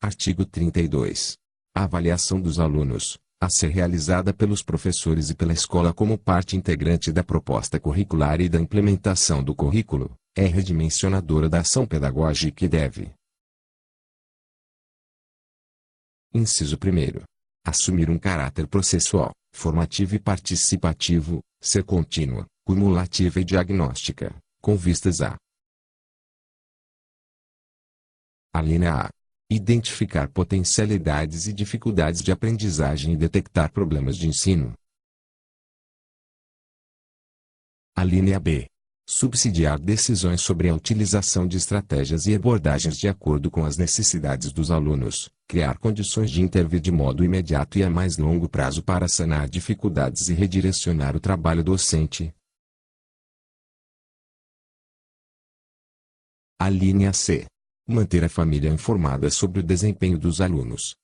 Artigo 0.00 0.46
32. 0.46 1.41
A 1.74 1.84
avaliação 1.84 2.38
dos 2.38 2.60
alunos, 2.60 3.18
a 3.40 3.48
ser 3.48 3.68
realizada 3.68 4.34
pelos 4.34 4.62
professores 4.62 5.30
e 5.30 5.34
pela 5.34 5.54
escola 5.54 5.94
como 5.94 6.18
parte 6.18 6.54
integrante 6.54 7.10
da 7.10 7.24
proposta 7.24 7.80
curricular 7.80 8.42
e 8.42 8.48
da 8.48 8.60
implementação 8.60 9.42
do 9.42 9.54
currículo, 9.54 10.14
é 10.36 10.44
redimensionadora 10.44 11.48
da 11.48 11.60
ação 11.60 11.86
pedagógica 11.86 12.64
e 12.64 12.68
deve. 12.68 13.14
Inciso 16.34 16.76
1. 16.76 17.24
Assumir 17.66 18.10
um 18.10 18.18
caráter 18.18 18.66
processual, 18.66 19.32
formativo 19.54 20.14
e 20.14 20.18
participativo, 20.18 21.40
ser 21.58 21.84
contínua, 21.84 22.46
cumulativa 22.66 23.40
e 23.40 23.44
diagnóstica, 23.44 24.36
com 24.60 24.76
vistas 24.76 25.22
a. 25.22 25.36
A 28.54 28.60
linha 28.60 29.06
A 29.06 29.21
identificar 29.54 30.28
potencialidades 30.28 31.46
e 31.46 31.52
dificuldades 31.52 32.22
de 32.22 32.32
aprendizagem 32.32 33.12
e 33.12 33.16
detectar 33.16 33.70
problemas 33.72 34.16
de 34.16 34.26
ensino. 34.26 34.72
A 37.94 38.04
linha 38.04 38.40
B. 38.40 38.66
Subsidiar 39.06 39.78
decisões 39.78 40.40
sobre 40.40 40.68
a 40.68 40.74
utilização 40.74 41.46
de 41.46 41.56
estratégias 41.56 42.26
e 42.26 42.34
abordagens 42.34 42.96
de 42.96 43.08
acordo 43.08 43.50
com 43.50 43.64
as 43.64 43.76
necessidades 43.76 44.52
dos 44.52 44.70
alunos, 44.70 45.28
criar 45.46 45.76
condições 45.76 46.30
de 46.30 46.40
intervir 46.40 46.80
de 46.80 46.92
modo 46.92 47.24
imediato 47.24 47.78
e 47.78 47.82
a 47.82 47.90
mais 47.90 48.16
longo 48.16 48.48
prazo 48.48 48.82
para 48.82 49.08
sanar 49.08 49.48
dificuldades 49.48 50.28
e 50.28 50.34
redirecionar 50.34 51.16
o 51.16 51.20
trabalho 51.20 51.64
docente. 51.64 52.32
A 56.58 56.70
linha 56.70 57.12
C 57.12 57.46
Manter 57.86 58.22
a 58.22 58.28
família 58.28 58.70
informada 58.70 59.28
sobre 59.28 59.58
o 59.58 59.62
desempenho 59.62 60.16
dos 60.16 60.40
alunos. 60.40 60.94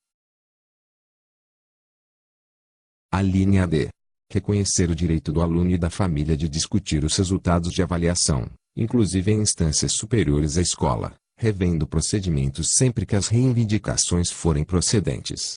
A 3.10 3.20
linha 3.20 3.66
D. 3.66 3.88
Reconhecer 4.30 4.88
o 4.88 4.94
direito 4.94 5.32
do 5.32 5.40
aluno 5.40 5.70
e 5.70 5.78
da 5.78 5.90
família 5.90 6.36
de 6.36 6.48
discutir 6.48 7.02
os 7.02 7.16
resultados 7.16 7.72
de 7.72 7.82
avaliação, 7.82 8.48
inclusive 8.76 9.32
em 9.32 9.40
instâncias 9.40 9.94
superiores 9.94 10.56
à 10.56 10.62
escola, 10.62 11.16
revendo 11.36 11.84
procedimentos 11.84 12.74
sempre 12.74 13.04
que 13.04 13.16
as 13.16 13.26
reivindicações 13.26 14.30
forem 14.30 14.64
procedentes. 14.64 15.54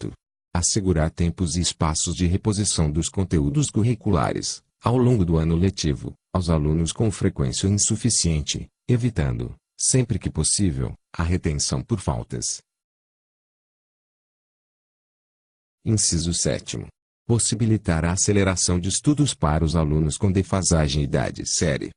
assegurar 0.53 1.09
tempos 1.09 1.55
e 1.55 1.61
espaços 1.61 2.15
de 2.15 2.27
reposição 2.27 2.91
dos 2.91 3.09
conteúdos 3.09 3.71
curriculares, 3.71 4.61
ao 4.83 4.97
longo 4.97 5.25
do 5.25 5.37
ano 5.37 5.55
letivo, 5.55 6.13
aos 6.31 6.47
alunos 6.47 6.91
com 6.91 7.09
frequência 7.09 7.67
insuficiente, 7.67 8.69
evitando, 8.87 9.55
sempre 9.75 10.19
que 10.19 10.29
possível, 10.29 10.93
a 11.11 11.23
retenção 11.23 11.81
por 11.81 11.99
faltas. 11.99 12.61
Inciso 15.85 16.33
7. 16.33 16.87
Possibilitar 17.27 18.05
a 18.05 18.13
aceleração 18.13 18.79
de 18.79 18.87
estudos 18.87 19.33
para 19.33 19.65
os 19.65 19.75
alunos 19.75 20.17
com 20.17 20.31
defasagem 20.31 21.03
idade 21.03 21.45
série. 21.45 21.91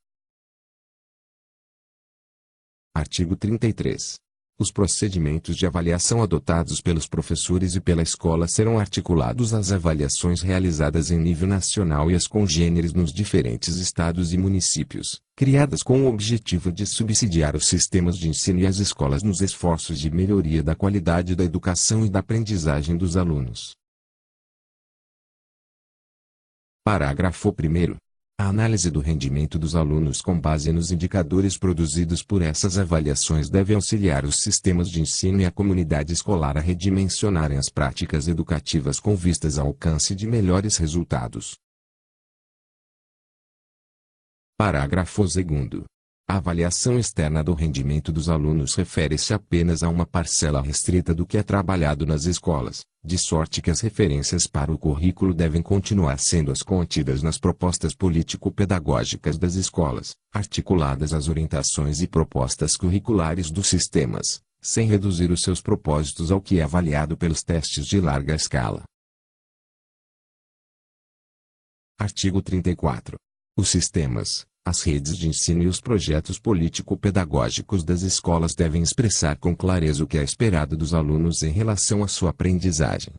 Artigo 2.93 3.37
33. 3.37 4.17
Os 4.59 4.73
procedimentos 4.73 5.55
de 5.55 5.67
avaliação 5.67 6.23
adotados 6.23 6.81
pelos 6.81 7.07
professores 7.07 7.75
e 7.75 7.81
pela 7.81 8.01
escola 8.01 8.49
serão 8.49 8.79
articulados 8.79 9.53
às 9.53 9.71
avaliações 9.71 10.41
realizadas 10.41 11.11
em 11.11 11.19
nível 11.19 11.47
nacional 11.47 12.11
e 12.11 12.15
as 12.15 12.27
congêneres 12.27 12.95
nos 12.95 13.13
diferentes 13.13 13.77
estados 13.77 14.33
e 14.33 14.39
municípios, 14.39 15.21
criadas 15.37 15.83
com 15.83 16.05
o 16.05 16.09
objetivo 16.09 16.73
de 16.73 16.87
subsidiar 16.87 17.55
os 17.55 17.67
sistemas 17.67 18.17
de 18.17 18.31
ensino 18.31 18.61
e 18.61 18.67
as 18.67 18.79
escolas 18.79 19.23
nos 19.23 19.43
esforços 19.43 20.01
de 20.01 20.11
melhoria 20.11 20.63
da 20.63 20.75
qualidade 20.75 21.37
da 21.37 21.45
educação 21.45 22.07
e 22.07 22.09
da 22.09 22.21
aprendizagem 22.21 22.97
dos 22.97 23.15
alunos. 23.15 23.77
Parágrafo 26.83 27.51
1. 27.51 28.06
A 28.39 28.49
análise 28.49 28.91
do 28.91 29.01
rendimento 29.01 29.59
dos 29.59 29.75
alunos 29.75 30.21
com 30.21 30.39
base 30.39 30.71
nos 30.71 30.91
indicadores 30.91 31.57
produzidos 31.57 32.23
por 32.23 32.43
essas 32.43 32.77
avaliações 32.77 33.49
deve 33.49 33.75
auxiliar 33.75 34.27
os 34.27 34.43
sistemas 34.43 34.91
de 34.91 35.01
ensino 35.01 35.41
e 35.41 35.47
a 35.47 35.51
comunidade 35.51 36.13
escolar 36.13 36.59
a 36.59 36.61
redimensionarem 36.61 37.57
as 37.57 37.71
práticas 37.71 38.29
educativas 38.29 39.01
com 39.01 39.17
vistas 39.17 39.59
ao 39.59 39.69
alcance 39.69 40.15
de 40.15 40.27
melhores 40.27 40.77
resultados. 40.77 41.57
Parágrafo 44.59 45.23
2. 45.23 45.87
A 46.29 46.39
avaliação 46.39 46.99
externa 46.99 47.45
do 47.45 47.55
rendimento 47.55 48.11
dos 48.11 48.29
alunos 48.29 48.75
refere-se 48.75 49.33
apenas 49.33 49.85
a 49.85 49.89
uma 49.89 50.05
parcela 50.05 50.61
restrita 50.61 51.15
do 51.15 51.25
que 51.25 51.39
é 51.39 51.43
trabalhado 51.43 52.05
nas 52.05 52.25
escolas, 52.25 52.85
de 53.05 53.17
sorte 53.17 53.63
que 53.63 53.71
as 53.71 53.81
referências 53.81 54.49
para 54.49 54.73
o 54.73 54.77
currículo 54.77 55.33
devem 55.33 55.63
continuar 55.63 56.19
sendo 56.19 56.51
as 56.51 56.63
contidas 56.63 57.23
nas 57.23 57.39
propostas 57.39 57.95
político-pedagógicas 57.95 59.39
das 59.39 59.55
escolas, 59.55 60.17
articuladas 60.35 61.13
às 61.13 61.29
orientações 61.29 62.01
e 62.01 62.09
propostas 62.09 62.77
curriculares 62.77 63.49
dos 63.49 63.69
sistemas, 63.69 64.43
sem 64.61 64.89
reduzir 64.89 65.31
os 65.31 65.43
seus 65.43 65.63
propósitos 65.63 66.33
ao 66.33 66.41
que 66.41 66.59
é 66.59 66.65
avaliado 66.65 67.17
pelos 67.17 67.45
testes 67.45 67.87
de 67.87 68.01
larga 68.01 68.35
escala. 68.35 68.83
Artigo 71.97 72.43
34. 72.43 73.17
Os 73.57 73.69
sistemas, 73.69 74.45
as 74.67 74.83
redes 74.83 75.17
de 75.17 75.29
ensino 75.29 75.63
e 75.63 75.69
os 75.69 75.81
projetos 75.81 76.41
político-pedagógicos 76.41 77.85
das 77.85 78.03
escolas 78.03 78.53
devem 78.53 78.83
expressar 78.83 79.39
com 79.39 79.55
clareza 79.55 80.03
o 80.03 80.09
que 80.09 80.19
é 80.19 80.25
esperado 80.25 80.77
dos 80.77 80.93
alunos 80.93 81.45
em 81.45 81.53
relação 81.53 82.03
à 82.03 82.09
sua 82.09 82.31
aprendizagem. 82.31 83.15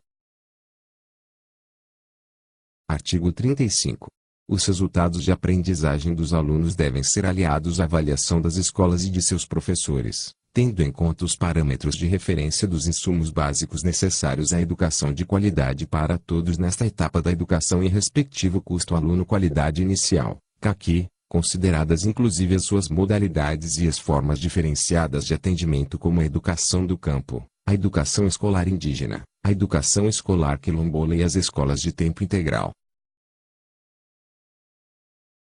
Artigo 2.85 3.31
35. 3.31 4.07
Os 4.49 4.65
resultados 4.65 5.23
de 5.23 5.31
aprendizagem 5.31 6.13
dos 6.13 6.33
alunos 6.33 6.75
devem 6.75 7.01
ser 7.01 7.25
aliados 7.25 7.79
à 7.79 7.85
avaliação 7.85 8.41
das 8.41 8.57
escolas 8.57 9.05
e 9.05 9.09
de 9.09 9.21
seus 9.21 9.45
professores, 9.45 10.33
tendo 10.53 10.83
em 10.83 10.91
conta 10.91 11.23
os 11.23 11.37
parâmetros 11.37 11.95
de 11.95 12.07
referência 12.07 12.67
dos 12.67 12.87
insumos 12.87 13.29
básicos 13.29 13.83
necessários 13.83 14.51
à 14.51 14.59
educação 14.59 15.13
de 15.13 15.25
qualidade 15.25 15.87
para 15.87 16.17
todos 16.17 16.57
nesta 16.57 16.85
etapa 16.85 17.21
da 17.21 17.31
educação 17.31 17.81
e 17.81 17.87
respectivo 17.87 18.61
custo 18.61 18.95
aluno 18.95 19.25
qualidade 19.25 19.81
inicial, 19.81 20.39
CAQI, 20.59 21.07
consideradas 21.27 22.05
inclusive 22.05 22.55
as 22.55 22.65
suas 22.65 22.89
modalidades 22.89 23.77
e 23.77 23.87
as 23.87 23.99
formas 23.99 24.39
diferenciadas 24.39 25.25
de 25.25 25.33
atendimento 25.33 25.99
como 25.99 26.21
a 26.21 26.25
educação 26.25 26.85
do 26.85 26.97
campo, 26.97 27.45
a 27.67 27.73
educação 27.73 28.25
escolar 28.25 28.67
indígena, 28.67 29.23
a 29.43 29.51
educação 29.51 30.07
escolar 30.07 30.59
quilombola 30.59 31.15
e 31.15 31.23
as 31.23 31.35
escolas 31.35 31.81
de 31.81 31.91
tempo 31.91 32.23
integral. 32.23 32.71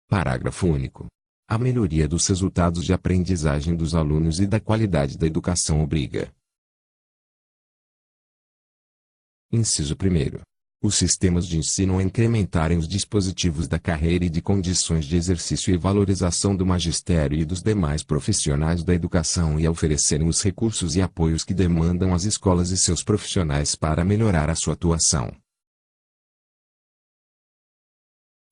Parágrafo 0.08 0.68
único. 0.68 1.08
A 1.48 1.58
melhoria 1.58 2.08
dos 2.08 2.28
resultados 2.28 2.86
de 2.86 2.94
aprendizagem 2.94 3.76
dos 3.76 3.96
alunos 3.96 4.40
e 4.40 4.48
da 4.48 4.60
qualidade 4.60 5.18
da 5.18 5.26
educação 5.26 5.82
obriga. 5.82 6.32
Inciso 9.52 9.96
1 9.96 10.53
os 10.84 10.96
sistemas 10.96 11.48
de 11.48 11.58
ensino 11.58 11.98
a 11.98 12.04
incrementarem 12.04 12.78
os 12.78 12.90
dispositivos 12.90 13.70
da 13.70 13.80
carreira 13.80 14.26
e 14.26 14.30
de 14.30 14.42
condições 14.42 15.06
de 15.06 15.16
exercício 15.16 15.74
e 15.74 15.78
valorização 15.78 16.54
do 16.54 16.66
magistério 16.66 17.40
e 17.40 17.46
dos 17.46 17.64
demais 17.64 18.04
profissionais 18.04 18.84
da 18.84 18.94
educação 18.94 19.58
e 19.58 19.66
a 19.66 19.72
oferecerem 19.72 20.28
os 20.28 20.44
recursos 20.44 20.98
e 20.98 21.02
apoios 21.02 21.46
que 21.46 21.54
demandam 21.54 22.14
as 22.14 22.26
escolas 22.26 22.70
e 22.72 22.78
seus 22.78 23.02
profissionais 23.02 23.76
para 23.76 24.04
melhorar 24.04 24.50
a 24.50 24.56
sua 24.56 24.74
atuação. 24.74 25.32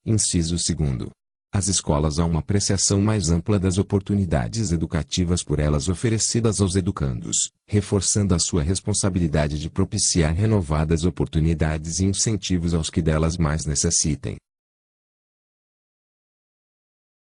Inciso 0.05 0.55
2 0.55 1.11
as 1.53 1.67
escolas 1.67 2.17
há 2.17 2.25
uma 2.25 2.39
apreciação 2.39 3.01
mais 3.01 3.29
ampla 3.29 3.59
das 3.59 3.77
oportunidades 3.77 4.71
educativas 4.71 5.43
por 5.43 5.59
elas 5.59 5.89
oferecidas 5.89 6.61
aos 6.61 6.77
educandos, 6.77 7.51
reforçando 7.67 8.33
a 8.33 8.39
sua 8.39 8.63
responsabilidade 8.63 9.59
de 9.59 9.69
propiciar 9.69 10.33
renovadas 10.33 11.03
oportunidades 11.03 11.99
e 11.99 12.05
incentivos 12.05 12.73
aos 12.73 12.89
que 12.89 13.01
delas 13.01 13.35
mais 13.35 13.65
necessitem. 13.65 14.37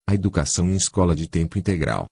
A 0.09 0.15
educação 0.15 0.71
em 0.71 0.77
escola 0.77 1.15
de 1.15 1.29
tempo 1.29 1.59
integral. 1.59 2.07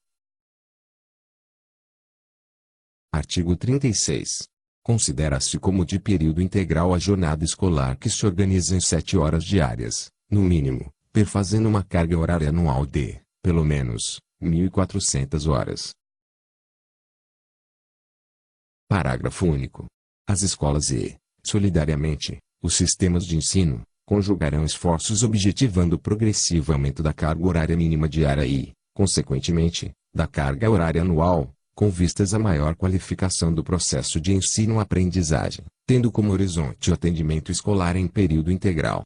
Artigo 3.10 3.56
36. 3.56 4.48
Considera-se 4.82 5.58
como 5.58 5.84
de 5.86 5.98
período 5.98 6.42
integral 6.42 6.92
a 6.92 6.98
jornada 6.98 7.42
escolar 7.42 7.96
que 7.96 8.10
se 8.10 8.26
organiza 8.26 8.76
em 8.76 8.80
sete 8.80 9.16
horas 9.16 9.44
diárias, 9.44 10.10
no 10.30 10.42
mínimo, 10.42 10.92
perfazendo 11.12 11.68
uma 11.68 11.84
carga 11.84 12.18
horária 12.18 12.48
anual 12.48 12.86
de, 12.86 13.20
pelo 13.42 13.64
menos, 13.64 14.18
1.400 14.42 15.46
horas. 15.46 15.90
Parágrafo 18.88 19.46
único. 19.46 19.86
As 20.26 20.42
escolas 20.42 20.90
e, 20.90 21.16
solidariamente, 21.44 22.38
os 22.62 22.76
sistemas 22.76 23.26
de 23.26 23.36
ensino, 23.36 23.82
conjugarão 24.06 24.64
esforços 24.64 25.22
objetivando 25.22 25.96
o 25.96 25.98
progressivo 25.98 26.72
aumento 26.72 27.02
da 27.02 27.12
carga 27.12 27.46
horária 27.46 27.76
mínima 27.76 28.08
diária 28.08 28.46
e, 28.46 28.72
consequentemente, 28.94 29.92
da 30.14 30.26
carga 30.26 30.70
horária 30.70 31.02
anual, 31.02 31.52
com 31.74 31.90
vistas 31.90 32.34
à 32.34 32.38
maior 32.38 32.74
qualificação 32.74 33.52
do 33.52 33.64
processo 33.64 34.20
de 34.20 34.32
ensino-aprendizagem, 34.32 35.64
tendo 35.86 36.10
como 36.10 36.32
horizonte 36.32 36.90
o 36.90 36.94
atendimento 36.94 37.50
escolar 37.50 37.96
em 37.96 38.06
período 38.06 38.52
integral. 38.52 39.02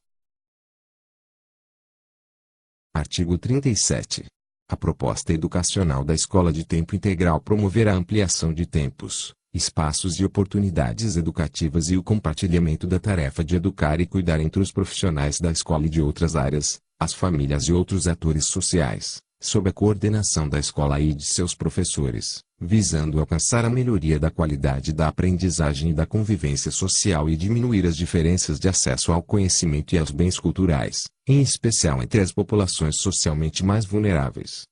Artigo 2.97 3.37
37. 3.37 4.25
A 4.71 4.75
proposta 4.75 5.31
educacional 5.31 6.03
da 6.03 6.15
escola 6.15 6.51
de 6.51 6.65
tempo 6.65 6.97
integral 6.97 7.39
promoverá 7.39 7.93
a 7.93 7.97
ampliação 7.97 8.55
de 8.55 8.65
tempos, 8.65 9.35
espaços 9.53 10.19
e 10.19 10.25
oportunidades 10.25 11.15
educativas 11.19 11.91
e 11.91 11.99
o 11.99 12.03
compartilhamento 12.03 12.87
da 12.87 12.99
tarefa 12.99 13.45
de 13.45 13.55
educar 13.55 14.01
e 14.01 14.07
cuidar 14.07 14.41
entre 14.41 14.63
os 14.63 14.73
profissionais 14.73 15.39
da 15.39 15.51
escola 15.51 15.85
e 15.85 15.91
de 15.91 16.01
outras 16.01 16.37
áreas, 16.37 16.81
as 16.99 17.13
famílias 17.13 17.65
e 17.65 17.73
outros 17.75 18.09
atores 18.09 18.47
sociais, 18.47 19.19
sob 19.43 19.69
a 19.69 19.75
coordenação 19.75 20.49
da 20.49 20.59
escola 20.59 20.99
e 20.99 21.13
de 21.13 21.27
seus 21.27 21.55
professores, 21.55 22.39
visando 22.59 23.21
alcançar 23.21 23.65
a 23.65 23.71
melhoria 23.71 24.19
da 24.19 24.31
qualidade 24.31 24.93
da 24.93 25.09
aprendizagem 25.09 25.91
e 25.91 25.95
da 25.95 26.07
convivência 26.07 26.71
social 26.71 27.29
e 27.29 27.37
diminuir 27.37 27.87
as 27.87 27.97
diferenças 27.97 28.59
de 28.59 28.69
acesso 28.69 29.13
ao 29.13 29.23
conhecimento 29.23 29.95
e 29.95 29.99
aos 29.99 30.11
bens 30.11 30.39
culturais, 30.39 31.05
em 31.27 31.43
especial 31.43 32.03
entre 32.03 32.21
as 32.21 32.33
populações 32.33 32.97
socialmente 32.99 33.65
mais 33.65 33.85
vulneráveis. 33.85 34.65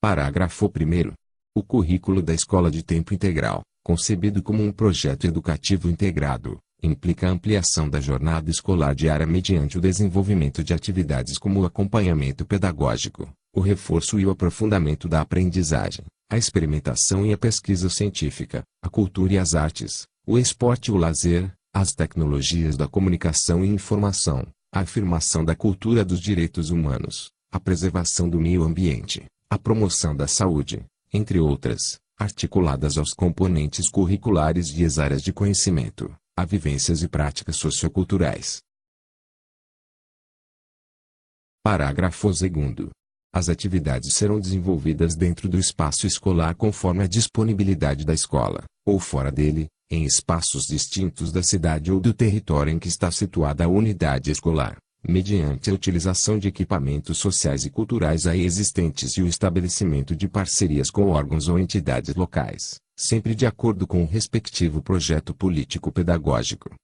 Parágrafo 0.00 0.66
1. 0.66 1.12
O 1.54 1.62
currículo 1.62 2.22
da 2.22 2.32
escola 2.32 2.70
de 2.70 2.82
tempo 2.82 3.12
integral, 3.12 3.62
concebido 3.82 4.42
como 4.42 4.62
um 4.62 4.72
projeto 4.72 5.26
educativo 5.26 5.90
integrado, 5.90 6.58
implica 6.82 7.26
a 7.26 7.30
ampliação 7.30 7.88
da 7.88 8.00
jornada 8.00 8.50
escolar 8.50 8.94
diária 8.94 9.26
mediante 9.26 9.78
o 9.78 9.80
desenvolvimento 9.80 10.62
de 10.62 10.74
atividades 10.74 11.38
como 11.38 11.60
o 11.60 11.64
acompanhamento 11.64 12.44
pedagógico, 12.44 13.30
o 13.56 13.60
reforço 13.60 14.20
e 14.20 14.26
o 14.26 14.30
aprofundamento 14.30 15.08
da 15.08 15.22
aprendizagem, 15.22 16.04
a 16.30 16.36
experimentação 16.36 17.24
e 17.24 17.32
a 17.32 17.38
pesquisa 17.38 17.88
científica, 17.88 18.62
a 18.82 18.90
cultura 18.90 19.32
e 19.32 19.38
as 19.38 19.54
artes, 19.54 20.06
o 20.26 20.38
esporte 20.38 20.88
e 20.88 20.92
o 20.92 20.96
lazer, 20.98 21.50
as 21.72 21.92
tecnologias 21.92 22.76
da 22.76 22.86
comunicação 22.86 23.64
e 23.64 23.68
informação, 23.68 24.46
a 24.70 24.80
afirmação 24.80 25.42
da 25.42 25.56
cultura 25.56 26.04
dos 26.04 26.20
direitos 26.20 26.68
humanos, 26.68 27.30
a 27.50 27.58
preservação 27.58 28.28
do 28.28 28.38
meio 28.38 28.62
ambiente, 28.62 29.24
a 29.48 29.58
promoção 29.58 30.14
da 30.14 30.26
saúde, 30.26 30.84
entre 31.10 31.40
outras, 31.40 31.98
articuladas 32.18 32.98
aos 32.98 33.14
componentes 33.14 33.88
curriculares 33.88 34.68
e 34.76 34.84
as 34.84 34.98
áreas 34.98 35.22
de 35.22 35.32
conhecimento, 35.32 36.14
a 36.36 36.44
vivências 36.44 37.02
e 37.02 37.08
práticas 37.08 37.56
socioculturais. 37.56 38.60
Parágrafo 41.62 42.28
2 42.28 42.42
As 43.36 43.50
atividades 43.50 44.14
serão 44.14 44.40
desenvolvidas 44.40 45.14
dentro 45.14 45.46
do 45.46 45.58
espaço 45.58 46.06
escolar 46.06 46.54
conforme 46.54 47.04
a 47.04 47.06
disponibilidade 47.06 48.02
da 48.02 48.14
escola, 48.14 48.64
ou 48.82 48.98
fora 48.98 49.30
dele, 49.30 49.66
em 49.90 50.06
espaços 50.06 50.64
distintos 50.64 51.30
da 51.30 51.42
cidade 51.42 51.92
ou 51.92 52.00
do 52.00 52.14
território 52.14 52.72
em 52.72 52.78
que 52.78 52.88
está 52.88 53.10
situada 53.10 53.66
a 53.66 53.68
unidade 53.68 54.30
escolar, 54.30 54.78
mediante 55.06 55.68
a 55.68 55.74
utilização 55.74 56.38
de 56.38 56.48
equipamentos 56.48 57.18
sociais 57.18 57.66
e 57.66 57.70
culturais 57.70 58.26
aí 58.26 58.40
existentes 58.40 59.18
e 59.18 59.22
o 59.22 59.28
estabelecimento 59.28 60.16
de 60.16 60.26
parcerias 60.26 60.90
com 60.90 61.10
órgãos 61.10 61.46
ou 61.46 61.58
entidades 61.58 62.14
locais, 62.14 62.76
sempre 62.96 63.34
de 63.34 63.44
acordo 63.44 63.86
com 63.86 64.02
o 64.02 64.06
respectivo 64.06 64.80
projeto 64.80 65.34
político-pedagógico. 65.34 66.74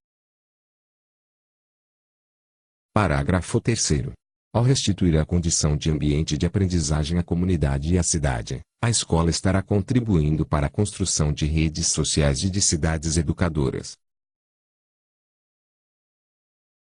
Parágrafo 2.92 3.58
3 3.58 4.12
ao 4.52 4.62
restituir 4.62 5.18
a 5.18 5.24
condição 5.24 5.76
de 5.76 5.90
ambiente 5.90 6.36
de 6.36 6.44
aprendizagem 6.44 7.18
à 7.18 7.22
comunidade 7.22 7.94
e 7.94 7.98
à 7.98 8.02
cidade, 8.02 8.60
a 8.82 8.90
escola 8.90 9.30
estará 9.30 9.62
contribuindo 9.62 10.44
para 10.44 10.66
a 10.66 10.70
construção 10.70 11.32
de 11.32 11.46
redes 11.46 11.88
sociais 11.88 12.42
e 12.42 12.50
de 12.50 12.60
cidades 12.60 13.16
educadoras. 13.16 13.96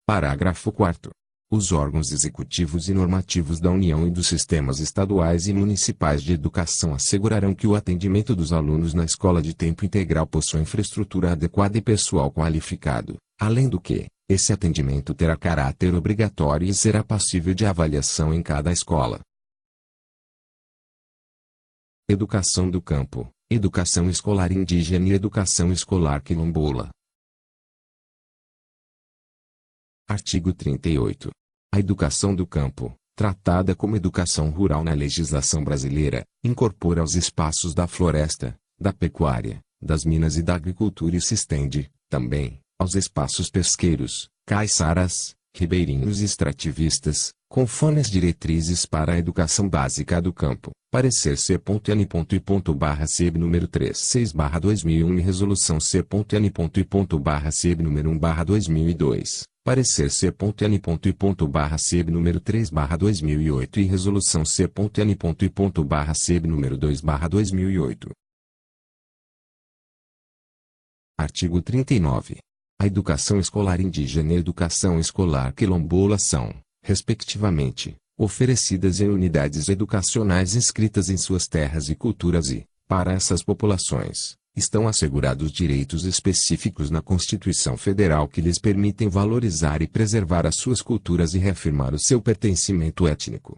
Parágrafo 0.06 0.72
4. 0.72 1.12
Os 1.50 1.72
órgãos 1.72 2.12
executivos 2.12 2.90
e 2.90 2.94
normativos 2.94 3.60
da 3.62 3.72
União 3.72 4.06
e 4.06 4.12
dos 4.12 4.28
sistemas 4.28 4.80
estaduais 4.80 5.48
e 5.48 5.54
municipais 5.54 6.22
de 6.22 6.34
educação 6.34 6.94
assegurarão 6.94 7.56
que 7.56 7.68
o 7.68 7.76
atendimento 7.76 8.36
dos 8.36 8.52
alunos 8.52 8.94
na 8.94 9.06
escola 9.06 9.42
de 9.42 9.54
tempo 9.54 9.86
integral 9.86 10.28
possua 10.28 10.60
infraestrutura 10.60 11.32
adequada 11.32 11.78
e 11.78 11.82
pessoal 11.82 12.32
qualificado, 12.32 13.16
além 13.40 13.70
do 13.70 13.80
que, 13.80 14.08
esse 14.28 14.52
atendimento 14.52 15.14
terá 15.14 15.38
caráter 15.38 15.94
obrigatório 15.94 16.68
e 16.68 16.74
será 16.74 17.04
passível 17.04 17.54
de 17.54 17.66
avaliação 17.66 18.34
em 18.34 18.42
cada 18.42 18.72
escola. 18.72 19.22
Educação 22.10 22.70
do 22.70 22.82
campo, 22.82 23.30
educação 23.50 24.10
escolar 24.10 24.52
indígena 24.52 25.08
e 25.10 25.12
educação 25.12 25.72
escolar 25.72 26.24
quilombola. 26.24 26.90
Artigo 30.08 30.54
38. 30.54 31.30
A 31.74 31.80
educação 31.80 32.36
do 32.36 32.48
campo, 32.48 32.96
tratada 33.16 33.76
como 33.76 33.96
educação 33.96 34.50
rural 34.50 34.84
na 34.84 34.94
legislação 34.94 35.64
brasileira, 35.64 36.24
incorpora 36.44 37.04
os 37.04 37.16
espaços 37.16 37.74
da 37.76 37.88
floresta, 37.88 38.56
da 38.80 38.92
pecuária, 38.92 39.62
das 39.82 40.04
minas 40.04 40.36
e 40.36 40.44
da 40.44 40.56
agricultura 40.56 41.16
e 41.16 41.22
se 41.22 41.34
estende, 41.34 41.92
também, 42.10 42.62
aos 42.80 42.96
espaços 42.96 43.50
pesqueiros, 43.50 44.30
caiçaras, 44.46 45.36
ribeirinhos 45.56 46.22
e 46.22 46.26
extrativistas, 46.26 47.32
conforme 47.50 48.02
as 48.02 48.10
diretrizes 48.10 48.86
para 48.86 49.14
a 49.14 49.18
educação 49.18 49.70
básica 49.70 50.22
do 50.22 50.34
campo. 50.34 50.72
Parecer 50.92 51.38
C.N. 51.38 52.08
CEB 53.08 53.38
número 53.40 53.68
36 53.68 54.32
barra 54.32 54.60
2001 54.60 55.20
e 55.20 55.22
Resolução 55.22 55.80
C.N. 55.80 56.52
CEB 57.52 57.84
número 57.84 58.10
1 58.10 58.20
barra 58.20 58.44
2002. 58.44 59.44
Parecer 59.64 60.12
C.N. 60.12 60.82
CEB 61.78 62.12
número 62.12 62.40
3 62.40 62.70
barra 62.70 62.98
2008 62.98 63.80
e 63.80 63.84
Resolução 63.84 64.46
C.N. 64.46 65.18
CEB 66.14 66.48
número 66.48 66.78
2 66.78 67.02
barra 67.02 67.28
2008. 67.28 68.10
Artigo 71.18 71.62
39. 71.62 72.38
A 72.80 72.86
educação 72.86 73.40
escolar 73.40 73.80
indígena 73.80 74.34
e 74.34 74.36
a 74.36 74.40
educação 74.40 75.00
escolar 75.00 75.54
quilombola 75.54 76.18
são, 76.20 76.54
respectivamente, 76.84 77.96
oferecidas 78.18 79.00
em 79.00 79.08
unidades 79.08 79.70
educacionais 79.70 80.56
inscritas 80.56 81.10
em 81.10 81.18
suas 81.18 81.48
terras 81.48 81.90
e 81.90 81.96
culturas 81.96 82.50
e, 82.50 82.68
para 82.88 83.14
essas 83.14 83.42
populações, 83.42 84.38
estão 84.56 84.88
assegurados 84.88 85.52
direitos 85.52 86.06
específicos 86.06 86.90
na 86.90 87.02
Constituição 87.02 87.78
Federal 87.78 88.28
que 88.28 88.42
lhes 88.42 88.60
permitem 88.60 89.10
valorizar 89.10 89.82
e 89.82 89.88
preservar 89.88 90.46
as 90.46 90.56
suas 90.58 90.82
culturas 90.82 91.34
e 91.34 91.40
reafirmar 91.40 91.94
o 91.94 92.00
seu 92.00 92.22
pertencimento 92.22 93.08
étnico. 93.08 93.56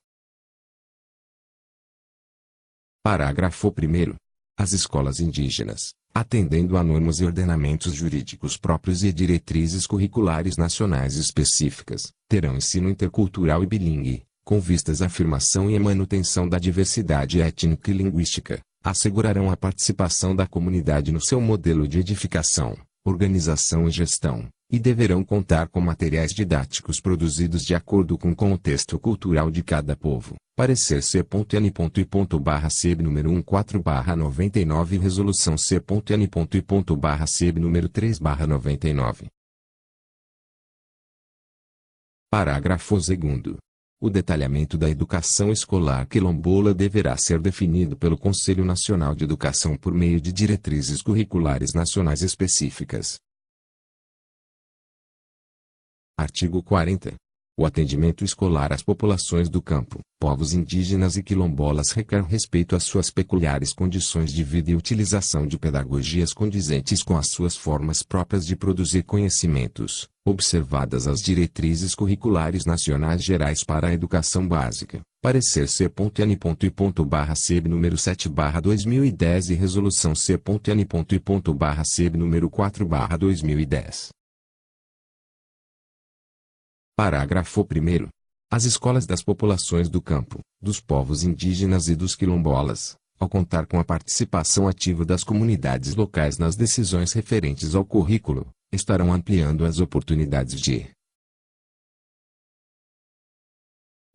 Parágrafo 3.03 3.70
1. 3.70 4.15
As 4.57 4.74
escolas 4.74 5.20
indígenas, 5.20 5.93
atendendo 6.20 6.78
a 6.78 6.84
normas 6.84 7.20
e 7.20 7.26
ordenamentos 7.26 7.93
jurídicos 7.93 8.57
próprios 8.57 9.03
e 9.03 9.13
diretrizes 9.13 9.86
curriculares 9.86 10.57
nacionais 10.57 11.15
específicas, 11.15 12.11
terão 12.28 12.57
ensino 12.57 12.89
intercultural 12.89 13.63
e 13.63 13.68
bilingue, 13.68 14.24
com 14.43 14.59
vistas 14.59 15.01
à 15.01 15.05
afirmação 15.05 15.70
e 15.70 15.76
à 15.76 15.80
manutenção 15.80 16.49
da 16.49 16.57
diversidade 16.57 17.41
étnica 17.41 17.91
e 17.91 17.93
linguística, 17.93 18.59
assegurarão 18.84 19.51
a 19.51 19.57
participação 19.57 20.36
da 20.36 20.47
comunidade 20.47 21.11
no 21.11 21.22
seu 21.22 21.39
modelo 21.39 21.88
de 21.88 21.99
edificação, 21.99 22.78
organização 23.05 23.88
e 23.88 23.91
gestão, 23.91 24.47
e 24.70 24.80
deverão 24.80 25.24
contar 25.24 25.68
com 25.68 25.80
materiais 25.80 26.32
didáticos 26.32 26.99
produzidos 26.99 27.63
de 27.63 27.74
acordo 27.74 28.18
com 28.18 28.32
o 28.32 28.36
contexto 28.36 28.99
cultural 28.99 29.49
de 29.49 29.63
cada 29.63 29.95
povo. 29.95 30.36
Parecer 30.55 31.03
C.N. 31.03 31.74
barra 32.41 32.70
CEB 32.70 33.03
número 33.03 33.32
14 33.43 33.82
barra 33.82 34.15
99 34.15 34.95
e 34.95 34.99
Resolução 34.99 35.57
C.N. 35.57 36.30
barra 36.97 37.28
CEB 37.28 37.59
número 37.59 37.88
3 37.88 38.20
barra 38.20 38.47
99. 38.47 39.28
Parágrafo 42.30 42.95
2 42.95 43.57
o 43.99 44.11
detalhamento 44.11 44.78
da 44.78 44.88
educação 44.88 45.51
escolar 45.51 46.05
quilombola 46.07 46.72
deverá 46.72 47.18
ser 47.18 47.39
definido 47.39 47.97
pelo 47.97 48.15
Conselho 48.15 48.63
Nacional 48.63 49.15
de 49.15 49.24
Educação 49.24 49.76
por 49.76 49.91
meio 49.91 50.22
de 50.22 50.32
diretrizes 50.32 51.01
curriculares 51.01 51.74
nacionais 51.74 52.22
específicas. 52.22 53.18
Artigo 56.20 56.63
40. 56.63 57.13
O 57.59 57.63
atendimento 57.63 58.26
escolar 58.26 58.74
às 58.74 58.82
populações 58.82 59.49
do 59.49 59.61
campo, 59.61 59.99
povos 60.20 60.51
indígenas 60.51 61.15
e 61.15 61.22
quilombolas 61.22 61.91
requer 61.91 62.24
respeito 62.24 62.76
às 62.76 62.86
suas 62.86 63.11
peculiares 63.11 63.72
condições 63.72 64.34
de 64.34 64.43
vida 64.43 64.72
e 64.72 64.76
utilização 64.76 65.45
de 65.45 65.59
pedagogias 65.59 66.34
condizentes 66.34 67.03
com 67.03 67.15
as 67.15 67.28
suas 67.28 67.55
formas 67.55 68.01
próprias 68.01 68.47
de 68.47 68.55
produzir 68.55 69.03
conhecimentos, 69.03 70.07
observadas 70.26 71.07
as 71.07 71.22
diretrizes 71.22 71.93
curriculares 71.93 72.65
nacionais 72.65 73.24
gerais 73.24 73.63
para 73.63 73.89
a 73.89 73.93
educação 73.93 74.47
básica. 74.47 75.01
Parecer 75.22 75.70
C.N. 75.70 76.39
barra 77.05 77.36
CEB 77.36 77.70
número 77.70 77.95
7 77.95 78.28
barra 78.28 78.59
2010 78.59 79.51
e 79.51 79.53
Resolução 79.53 80.15
C.N. 80.15 80.88
barra 81.55 81.84
CEB 81.86 82.18
número 82.18 82.49
4 82.49 82.88
barra 82.88 83.18
2010. 83.18 84.16
Parágrafo 87.00 87.62
1. 87.62 88.10
As 88.50 88.64
escolas 88.64 89.06
das 89.06 89.22
populações 89.22 89.88
do 89.88 90.02
campo, 90.02 90.39
dos 90.60 90.82
povos 90.82 91.22
indígenas 91.22 91.89
e 91.89 91.95
dos 91.95 92.16
quilombolas, 92.16 92.95
ao 93.20 93.30
contar 93.30 93.68
com 93.68 93.80
a 93.80 93.84
participação 93.84 94.68
ativa 94.68 95.06
das 95.06 95.24
comunidades 95.24 95.93
locais 95.93 96.39
nas 96.39 96.56
decisões 96.56 97.14
referentes 97.14 97.76
ao 97.76 97.86
currículo, 97.86 98.50
estarão 98.74 99.14
ampliando 99.14 99.64
as 99.64 99.80
oportunidades 99.80 100.60
de 100.60 100.89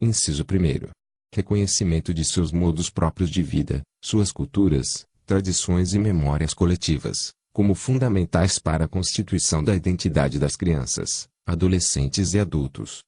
Inciso 0.01 0.43
1. 0.43 0.91
Reconhecimento 1.33 2.12
de 2.12 2.24
seus 2.24 2.51
modos 2.51 2.91
próprios 2.91 3.30
de 3.30 3.45
vida, 3.45 3.80
suas 4.03 4.33
culturas, 4.33 5.07
tradições 5.24 5.95
e 5.95 6.01
memórias 6.01 6.53
coletivas, 6.53 7.33
como 7.53 7.76
fundamentais 7.76 8.59
para 8.59 8.87
a 8.87 8.89
constituição 8.89 9.62
da 9.62 9.72
identidade 9.72 10.37
das 10.37 10.57
crianças, 10.57 11.28
adolescentes 11.47 12.34
e 12.34 12.38
adultos. 12.38 13.03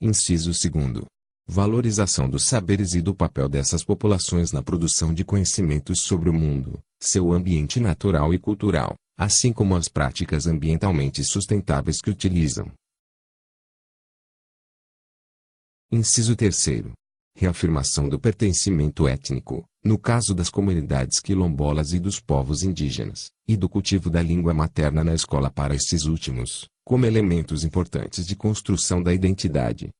Inciso 0.00 0.50
2. 0.50 1.04
Valorização 1.46 2.28
dos 2.28 2.44
saberes 2.44 2.94
e 2.94 3.02
do 3.02 3.14
papel 3.14 3.48
dessas 3.48 3.84
populações 3.84 4.50
na 4.50 4.62
produção 4.62 5.14
de 5.14 5.24
conhecimentos 5.24 6.00
sobre 6.00 6.28
o 6.28 6.32
mundo, 6.32 6.82
seu 7.00 7.32
ambiente 7.32 7.78
natural 7.78 8.32
e 8.34 8.38
cultural, 8.38 8.96
assim 9.16 9.52
como 9.52 9.76
as 9.76 9.88
práticas 9.88 10.46
ambientalmente 10.46 11.22
sustentáveis 11.22 12.00
que 12.00 12.10
utilizam. 12.10 12.72
Inciso 15.92 16.34
3. 16.34 16.94
Reafirmação 17.36 18.08
do 18.08 18.18
pertencimento 18.18 19.08
étnico, 19.08 19.64
no 19.84 19.98
caso 19.98 20.34
das 20.34 20.48
comunidades 20.48 21.20
quilombolas 21.20 21.92
e 21.92 21.98
dos 21.98 22.20
povos 22.20 22.62
indígenas, 22.62 23.30
e 23.46 23.56
do 23.56 23.68
cultivo 23.68 24.08
da 24.08 24.22
língua 24.22 24.54
materna 24.54 25.02
na 25.02 25.14
escola 25.14 25.50
para 25.50 25.74
estes 25.74 26.04
últimos, 26.04 26.68
como 26.84 27.06
elementos 27.06 27.64
importantes 27.64 28.26
de 28.26 28.36
construção 28.36 29.02
da 29.02 29.12
identidade. 29.12 29.90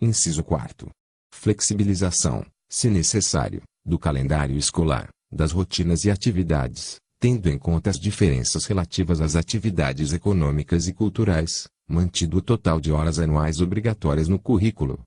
Inciso 0.00 0.42
4. 0.42 0.90
Flexibilização, 1.32 2.44
se 2.68 2.88
necessário, 2.88 3.62
do 3.84 3.98
calendário 3.98 4.56
escolar, 4.56 5.08
das 5.30 5.52
rotinas 5.52 6.04
e 6.04 6.10
atividades, 6.10 6.96
tendo 7.18 7.48
em 7.48 7.58
conta 7.58 7.90
as 7.90 7.98
diferenças 7.98 8.64
relativas 8.66 9.20
às 9.20 9.36
atividades 9.36 10.12
econômicas 10.12 10.88
e 10.88 10.92
culturais, 10.92 11.68
mantido 11.92 12.38
o 12.38 12.42
total 12.42 12.80
de 12.80 12.90
horas 12.90 13.18
anuais 13.18 13.60
obrigatórias 13.60 14.26
no 14.26 14.38
currículo. 14.38 15.02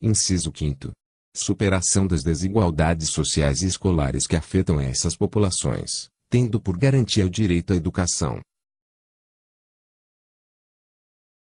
Inciso 0.00 0.50
5. 0.54 0.92
Superação 1.36 2.06
das 2.06 2.22
desigualdades 2.22 3.10
sociais 3.10 3.60
e 3.62 3.66
escolares 3.66 4.26
que 4.26 4.36
afetam 4.36 4.80
essas 4.80 5.14
populações, 5.14 6.08
tendo 6.30 6.60
por 6.60 6.78
garantia 6.78 7.26
o 7.26 7.30
direito 7.30 7.72
à 7.72 7.76
educação. 7.76 8.40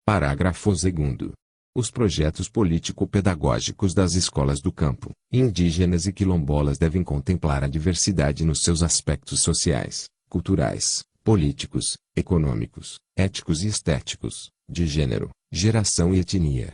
Parágrafo 0.06 0.70
2. 0.70 1.34
Os 1.76 1.90
projetos 1.90 2.48
político-pedagógicos 2.48 3.96
das 3.96 4.14
escolas 4.14 4.62
do 4.62 4.72
campo, 4.72 5.10
indígenas 5.32 6.06
e 6.06 6.14
quilombolas 6.14 6.78
devem 6.78 7.04
contemplar 7.04 7.64
a 7.64 7.68
diversidade 7.68 8.46
nos 8.46 8.62
seus 8.62 8.84
aspectos 8.84 9.42
sociais, 9.42 10.06
culturais, 10.30 11.04
políticos, 11.24 11.98
econômicos, 12.16 13.00
éticos 13.18 13.64
e 13.64 13.68
estéticos, 13.68 14.52
de 14.70 14.86
gênero, 14.86 15.30
geração 15.52 16.14
e 16.14 16.20
etnia. 16.20 16.74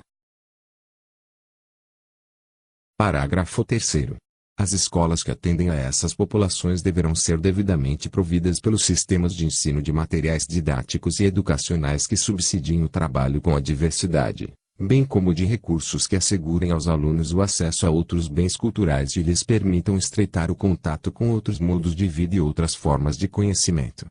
Parágrafo 2.97 3.64
3 3.64 4.18
as 4.60 4.74
escolas 4.74 5.24
que 5.24 5.32
atendem 5.32 5.70
a 5.70 5.74
essas 5.74 6.14
populações 6.14 6.82
deverão 6.82 7.16
ser 7.16 7.38
devidamente 7.38 8.10
providas 8.10 8.60
pelos 8.60 8.84
sistemas 8.84 9.34
de 9.34 9.45
ensino 9.45 9.82
de 9.82 9.93
materiais 9.93 10.45
didáticos 10.45 11.22
e 11.22 11.24
educacionais 11.24 12.06
que 12.06 12.18
subsidiem 12.18 12.84
o 12.84 12.89
trabalho 12.89 13.39
com 13.39 13.56
a 13.56 13.62
diversidade, 13.62 14.52
bem 14.78 15.06
como 15.06 15.34
de 15.34 15.45
recursos 15.45 16.08
que 16.08 16.18
assegurem 16.18 16.72
aos 16.72 16.89
alunos 16.89 17.32
o 17.32 17.41
acesso 17.41 17.88
a 17.88 17.89
outros 17.89 18.28
bens 18.28 18.58
culturais 18.58 19.16
e 19.16 19.24
lhes 19.24 19.43
permitam 19.43 19.97
estreitar 19.97 20.52
o 20.52 20.56
contato 20.56 21.10
com 21.10 21.30
outros 21.30 21.58
modos 21.58 21.95
de 21.95 22.06
vida 22.06 22.36
e 22.36 22.41
outras 22.41 22.76
formas 22.76 23.18
de 23.18 23.30
conhecimento. 23.30 24.08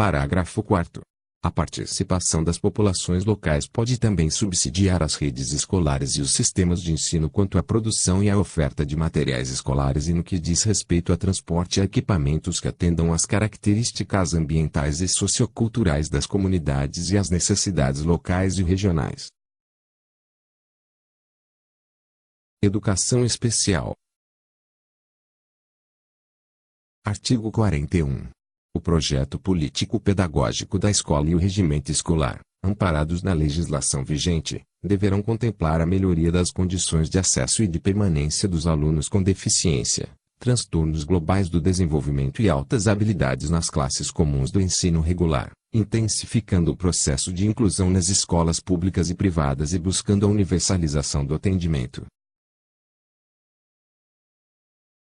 Parágrafo 0.00 0.62
4. 0.62 1.02
A 1.44 1.50
participação 1.50 2.42
das 2.42 2.58
populações 2.58 3.22
locais 3.22 3.68
pode 3.68 4.00
também 4.00 4.30
subsidiar 4.30 5.02
as 5.02 5.14
redes 5.14 5.52
escolares 5.52 6.16
e 6.16 6.22
os 6.22 6.32
sistemas 6.32 6.80
de 6.80 6.90
ensino 6.90 7.28
quanto 7.28 7.58
à 7.58 7.62
produção 7.62 8.24
e 8.24 8.30
à 8.30 8.38
oferta 8.38 8.86
de 8.86 8.96
materiais 8.96 9.50
escolares 9.50 10.08
e 10.08 10.14
no 10.14 10.24
que 10.24 10.38
diz 10.38 10.62
respeito 10.62 11.12
a 11.12 11.18
transporte 11.18 11.80
e 11.80 11.82
equipamentos 11.82 12.60
que 12.60 12.68
atendam 12.68 13.12
às 13.12 13.26
características 13.26 14.32
ambientais 14.32 15.02
e 15.02 15.06
socioculturais 15.06 16.08
das 16.08 16.24
comunidades 16.24 17.10
e 17.10 17.18
às 17.18 17.28
necessidades 17.28 18.00
locais 18.00 18.56
e 18.58 18.62
regionais. 18.62 19.26
Educação 22.62 23.22
Especial 23.22 23.94
Artigo 27.04 27.52
41. 27.52 28.39
O 28.72 28.80
projeto 28.80 29.36
político-pedagógico 29.36 30.78
da 30.78 30.88
escola 30.88 31.28
e 31.28 31.34
o 31.34 31.38
regimento 31.38 31.90
escolar, 31.90 32.40
amparados 32.62 33.20
na 33.20 33.32
legislação 33.32 34.04
vigente, 34.04 34.62
deverão 34.80 35.20
contemplar 35.20 35.80
a 35.80 35.86
melhoria 35.86 36.30
das 36.30 36.52
condições 36.52 37.10
de 37.10 37.18
acesso 37.18 37.64
e 37.64 37.66
de 37.66 37.80
permanência 37.80 38.48
dos 38.48 38.68
alunos 38.68 39.08
com 39.08 39.20
deficiência, 39.20 40.08
transtornos 40.38 41.02
globais 41.02 41.48
do 41.48 41.60
desenvolvimento 41.60 42.40
e 42.40 42.48
altas 42.48 42.86
habilidades 42.86 43.50
nas 43.50 43.68
classes 43.68 44.08
comuns 44.08 44.52
do 44.52 44.60
ensino 44.60 45.00
regular, 45.00 45.50
intensificando 45.74 46.70
o 46.70 46.76
processo 46.76 47.32
de 47.32 47.48
inclusão 47.48 47.90
nas 47.90 48.08
escolas 48.08 48.60
públicas 48.60 49.10
e 49.10 49.16
privadas 49.16 49.74
e 49.74 49.80
buscando 49.80 50.24
a 50.26 50.28
universalização 50.28 51.26
do 51.26 51.34
atendimento. 51.34 52.06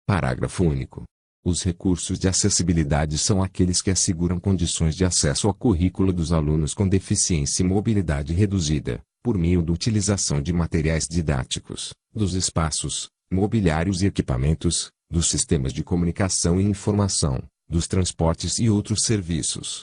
Parágrafo 0.06 0.64
único. 0.64 1.04
Os 1.42 1.62
recursos 1.62 2.18
de 2.18 2.28
acessibilidade 2.28 3.16
são 3.16 3.42
aqueles 3.42 3.80
que 3.80 3.90
asseguram 3.90 4.38
condições 4.38 4.94
de 4.94 5.06
acesso 5.06 5.48
ao 5.48 5.54
currículo 5.54 6.12
dos 6.12 6.32
alunos 6.32 6.74
com 6.74 6.86
deficiência 6.86 7.62
e 7.62 7.66
mobilidade 7.66 8.34
reduzida, 8.34 9.02
por 9.22 9.38
meio 9.38 9.62
da 9.62 9.72
utilização 9.72 10.42
de 10.42 10.52
materiais 10.52 11.06
didáticos, 11.08 11.94
dos 12.12 12.34
espaços, 12.34 13.08
mobiliários 13.32 14.02
e 14.02 14.06
equipamentos, 14.06 14.90
dos 15.10 15.28
sistemas 15.28 15.72
de 15.72 15.82
comunicação 15.82 16.60
e 16.60 16.64
informação, 16.64 17.42
dos 17.66 17.88
transportes 17.88 18.58
e 18.58 18.68
outros 18.68 19.04
serviços. 19.04 19.82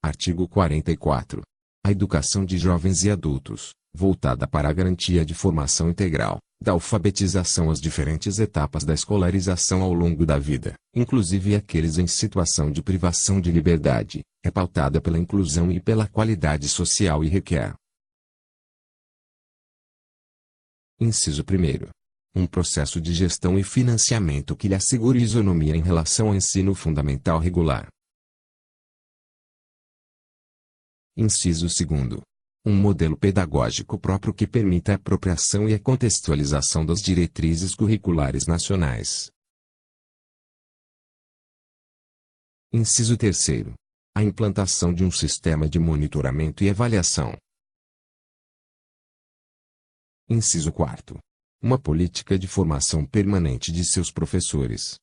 Artigo 0.00 0.46
44. 0.46 1.42
A 1.88 1.90
educação 1.90 2.44
de 2.44 2.58
jovens 2.58 3.02
e 3.04 3.10
adultos, 3.10 3.72
voltada 3.94 4.46
para 4.46 4.68
a 4.68 4.72
garantia 4.74 5.24
de 5.24 5.32
formação 5.32 5.88
integral, 5.88 6.38
da 6.62 6.72
alfabetização 6.72 7.70
às 7.70 7.80
diferentes 7.80 8.38
etapas 8.38 8.84
da 8.84 8.92
escolarização 8.92 9.80
ao 9.80 9.94
longo 9.94 10.26
da 10.26 10.38
vida, 10.38 10.74
inclusive 10.94 11.54
aqueles 11.54 11.96
em 11.96 12.06
situação 12.06 12.70
de 12.70 12.82
privação 12.82 13.40
de 13.40 13.50
liberdade, 13.50 14.20
é 14.44 14.50
pautada 14.50 15.00
pela 15.00 15.18
inclusão 15.18 15.72
e 15.72 15.80
pela 15.80 16.06
qualidade 16.06 16.68
social 16.68 17.24
e 17.24 17.28
requer. 17.28 17.72
Inciso 21.00 21.42
1. 21.42 21.88
Um 22.38 22.46
processo 22.46 23.00
de 23.00 23.14
gestão 23.14 23.58
e 23.58 23.64
financiamento 23.64 24.54
que 24.54 24.68
lhe 24.68 24.74
assegure 24.74 25.22
isonomia 25.22 25.74
em 25.74 25.80
relação 25.80 26.28
ao 26.28 26.34
ensino 26.34 26.74
fundamental 26.74 27.38
regular, 27.38 27.88
Inciso 31.20 31.66
2. 31.66 32.22
um 32.64 32.80
modelo 32.80 33.18
pedagógico 33.18 33.98
próprio 33.98 34.32
que 34.32 34.46
permita 34.46 34.92
a 34.92 34.94
apropriação 34.94 35.68
e 35.68 35.74
a 35.74 35.82
contextualização 35.82 36.86
das 36.86 37.00
diretrizes 37.00 37.74
curriculares 37.74 38.46
nacionais. 38.46 39.28
Inciso 42.72 43.16
3. 43.16 43.36
A 44.14 44.22
implantação 44.22 44.94
de 44.94 45.02
um 45.02 45.10
sistema 45.10 45.68
de 45.68 45.80
monitoramento 45.80 46.62
e 46.62 46.70
avaliação. 46.70 47.36
Inciso 50.28 50.72
4. 50.72 51.18
Uma 51.60 51.80
política 51.80 52.38
de 52.38 52.46
formação 52.46 53.04
permanente 53.04 53.72
de 53.72 53.84
seus 53.84 54.12
professores. 54.12 54.94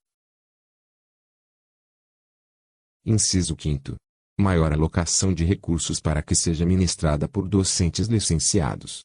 Inciso 3.03 3.53
5 3.59 4.05
maior 4.38 4.74
alocação 4.74 5.34
de 5.34 5.46
recursos 5.46 6.00
para 6.00 6.22
que 6.22 6.36
seja 6.36 6.66
ministrada 6.66 7.28
por 7.28 7.48
docentes 7.48 8.08
licenciados. 8.08 9.04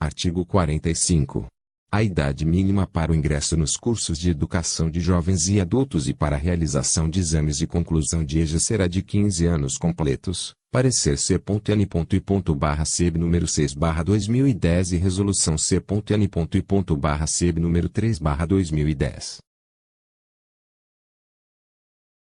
Artigo 0.00 0.44
45. 0.44 1.46
A 1.90 2.02
idade 2.02 2.44
mínima 2.44 2.86
para 2.86 3.12
o 3.12 3.14
ingresso 3.14 3.56
nos 3.56 3.76
cursos 3.76 4.18
de 4.18 4.28
educação 4.28 4.90
de 4.90 5.00
jovens 5.00 5.48
e 5.48 5.60
adultos 5.60 6.08
e 6.08 6.14
para 6.14 6.36
a 6.36 6.38
realização 6.38 7.08
de 7.08 7.20
exames 7.20 7.56
de 7.56 7.66
conclusão 7.66 8.24
de 8.24 8.40
EJA 8.40 8.58
será 8.58 8.86
de 8.86 9.02
15 9.02 9.46
anos 9.46 9.78
completos. 9.78 10.52
Parecer 10.70 11.16
C.N.I.C 11.16 13.10
número 13.12 13.46
6 13.46 13.74
2010 14.04 14.92
e 14.92 14.96
Resolução 14.96 15.56
C.N.I.C 15.56 17.52
número 17.52 17.88
3 17.88 18.18
2010. 18.46 19.38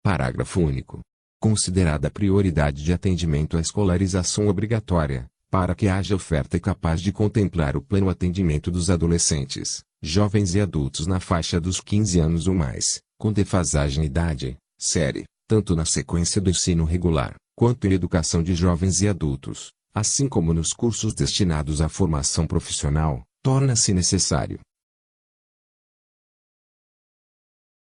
Parágrafo 0.05 0.61
único. 0.61 0.99
Considerada 1.41 2.11
prioridade 2.11 2.83
de 2.83 2.93
atendimento 2.93 3.57
à 3.57 3.59
escolarização 3.59 4.47
obrigatória, 4.47 5.25
para 5.49 5.73
que 5.73 5.87
haja 5.87 6.15
oferta 6.15 6.59
capaz 6.59 7.01
de 7.01 7.11
contemplar 7.11 7.75
o 7.75 7.81
pleno 7.81 8.07
atendimento 8.07 8.69
dos 8.69 8.91
adolescentes, 8.91 9.81
jovens 10.03 10.53
e 10.53 10.61
adultos 10.61 11.07
na 11.07 11.19
faixa 11.19 11.59
dos 11.59 11.81
15 11.81 12.19
anos 12.19 12.47
ou 12.47 12.53
mais, 12.53 13.01
com 13.17 13.33
defasagem 13.33 14.05
idade, 14.05 14.55
série, 14.79 15.23
tanto 15.47 15.75
na 15.75 15.85
sequência 15.85 16.39
do 16.39 16.51
ensino 16.51 16.83
regular, 16.83 17.33
quanto 17.55 17.87
em 17.87 17.93
educação 17.93 18.43
de 18.43 18.53
jovens 18.53 19.01
e 19.01 19.07
adultos, 19.07 19.71
assim 19.91 20.29
como 20.29 20.53
nos 20.53 20.71
cursos 20.71 21.15
destinados 21.15 21.81
à 21.81 21.89
formação 21.89 22.45
profissional, 22.45 23.23
torna-se 23.41 23.91
necessário. 23.91 24.59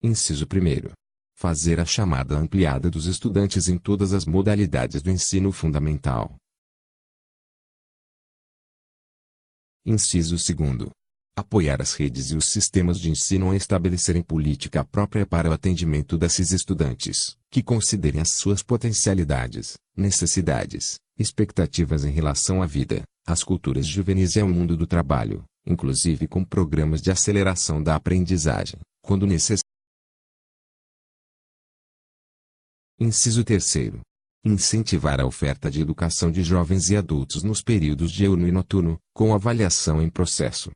Inciso 0.03 0.45
1 0.45 1.00
fazer 1.41 1.79
a 1.79 1.85
chamada 1.85 2.37
ampliada 2.37 2.87
dos 2.87 3.07
estudantes 3.07 3.67
em 3.67 3.75
todas 3.75 4.13
as 4.13 4.27
modalidades 4.27 5.01
do 5.01 5.09
ensino 5.09 5.51
fundamental. 5.51 6.35
Inciso 9.83 10.35
2. 10.35 10.87
Apoiar 11.35 11.81
as 11.81 11.95
redes 11.95 12.29
e 12.29 12.35
os 12.35 12.45
sistemas 12.45 12.99
de 12.99 13.09
ensino 13.09 13.49
a 13.49 13.55
estabelecerem 13.55 14.21
política 14.21 14.85
própria 14.85 15.25
para 15.25 15.49
o 15.49 15.53
atendimento 15.53 16.15
desses 16.15 16.51
estudantes, 16.51 17.35
que 17.49 17.63
considerem 17.63 18.21
as 18.21 18.33
suas 18.33 18.61
potencialidades, 18.61 19.79
necessidades, 19.97 20.99
expectativas 21.17 22.05
em 22.05 22.11
relação 22.11 22.61
à 22.61 22.67
vida, 22.67 23.01
às 23.25 23.43
culturas 23.43 23.87
juvenis 23.87 24.35
e 24.35 24.41
ao 24.41 24.47
mundo 24.47 24.77
do 24.77 24.85
trabalho, 24.85 25.43
inclusive 25.65 26.27
com 26.27 26.45
programas 26.45 27.01
de 27.01 27.09
aceleração 27.09 27.81
da 27.81 27.95
aprendizagem, 27.95 28.79
quando 29.01 29.25
necessário 29.25 29.70
Inciso 33.03 33.43
3. 33.43 33.93
Incentivar 34.45 35.19
a 35.19 35.25
oferta 35.25 35.71
de 35.71 35.81
educação 35.81 36.31
de 36.31 36.43
jovens 36.43 36.91
e 36.91 36.95
adultos 36.95 37.41
nos 37.41 37.63
períodos 37.63 38.11
diurno 38.11 38.47
e 38.47 38.51
noturno, 38.51 38.99
com 39.11 39.33
avaliação 39.33 39.99
em 39.99 40.07
processo. 40.07 40.69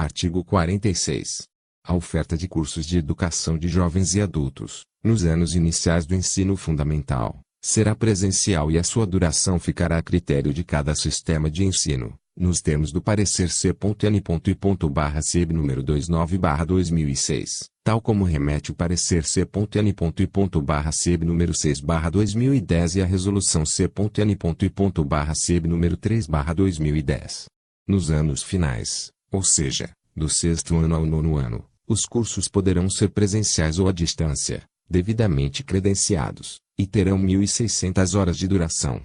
Artigo 0.00 0.42
46. 0.42 1.46
A 1.84 1.94
oferta 1.94 2.38
de 2.38 2.48
cursos 2.48 2.86
de 2.86 2.96
educação 2.96 3.58
de 3.58 3.68
jovens 3.68 4.14
e 4.14 4.22
adultos, 4.22 4.86
nos 5.04 5.26
anos 5.26 5.54
iniciais 5.54 6.06
do 6.06 6.14
ensino 6.14 6.56
fundamental, 6.56 7.42
será 7.62 7.94
presencial 7.94 8.70
e 8.70 8.78
a 8.78 8.82
sua 8.82 9.06
duração 9.06 9.58
ficará 9.58 9.98
a 9.98 10.02
critério 10.02 10.54
de 10.54 10.64
cada 10.64 10.94
sistema 10.94 11.50
de 11.50 11.66
ensino, 11.66 12.18
nos 12.38 12.60
termos 12.60 12.92
do 12.92 13.02
parecer 13.02 13.50
C.N.I.C 13.50 15.46
número 15.46 15.82
29/2006 15.82 17.68
tal 17.88 18.02
como 18.02 18.22
remete 18.22 18.70
o 18.70 18.74
parecer 18.74 19.24
C.N.I.C 19.24 21.16
número 21.24 21.54
6 21.54 21.80
2010 22.12 22.96
e 22.96 23.00
a 23.00 23.06
resolução 23.06 23.64
C.N.I.C 23.64 25.60
número 25.60 25.96
3 25.96 26.26
2010. 26.54 27.46
Nos 27.88 28.10
anos 28.10 28.42
finais, 28.42 29.10
ou 29.32 29.42
seja, 29.42 29.88
do 30.14 30.28
sexto 30.28 30.76
ano 30.76 30.96
ao 30.96 31.06
nono 31.06 31.38
ano, 31.38 31.64
os 31.86 32.04
cursos 32.04 32.46
poderão 32.46 32.90
ser 32.90 33.08
presenciais 33.08 33.78
ou 33.78 33.88
à 33.88 33.92
distância, 33.92 34.64
devidamente 34.86 35.64
credenciados, 35.64 36.60
e 36.78 36.86
terão 36.86 37.18
1.600 37.18 38.18
horas 38.18 38.36
de 38.36 38.46
duração. 38.46 39.00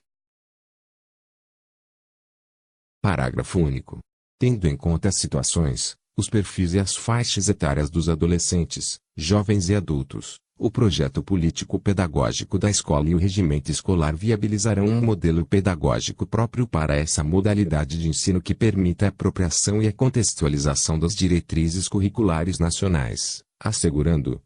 Parágrafo 3.04 3.60
único. 3.60 4.00
Tendo 4.40 4.66
em 4.66 4.78
conta 4.78 5.10
as 5.10 5.18
situações, 5.18 5.94
os 6.18 6.30
perfis 6.30 6.74
e 6.74 6.80
as 6.80 6.96
faixas 6.96 7.50
etárias 7.50 7.90
dos 7.90 8.08
adolescentes, 8.08 8.98
jovens 9.18 9.68
e 9.68 9.76
adultos, 9.76 10.40
o 10.58 10.72
projeto 10.72 11.22
político-pedagógico 11.22 12.58
da 12.58 12.70
escola 12.70 13.10
e 13.10 13.14
o 13.14 13.18
regimento 13.18 13.70
escolar 13.70 14.16
viabilizarão 14.16 14.86
um 14.86 15.02
modelo 15.02 15.46
pedagógico 15.46 16.26
próprio 16.26 16.66
para 16.66 16.96
essa 16.96 17.26
modalidade 17.26 18.00
de 18.00 18.08
ensino 18.08 18.42
que 18.42 18.56
permita 18.56 19.08
a 19.08 19.10
apropriação 19.10 19.82
e 19.82 19.88
a 19.90 19.92
contextualização 19.92 20.98
das 20.98 21.14
diretrizes 21.14 21.90
curriculares 21.90 22.58
nacionais, 22.58 23.44
assegurando. 23.62 24.42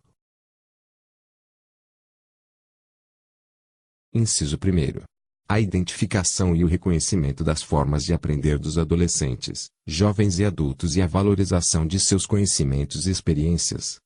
Inciso 4.11 4.57
1 4.57 5.16
a 5.49 5.61
identificação 5.61 6.53
e 6.53 6.63
o 6.63 6.67
reconhecimento 6.67 7.41
das 7.41 7.63
formas 7.63 8.03
de 8.03 8.13
aprender 8.13 8.59
dos 8.59 8.77
adolescentes, 8.77 9.69
jovens 9.85 10.39
e 10.39 10.45
adultos 10.45 10.97
e 10.97 11.01
a 11.01 11.07
valorização 11.07 11.87
de 11.87 11.99
seus 12.01 12.25
conhecimentos 12.25 13.07
e 13.07 13.11
experiências. 13.11 13.97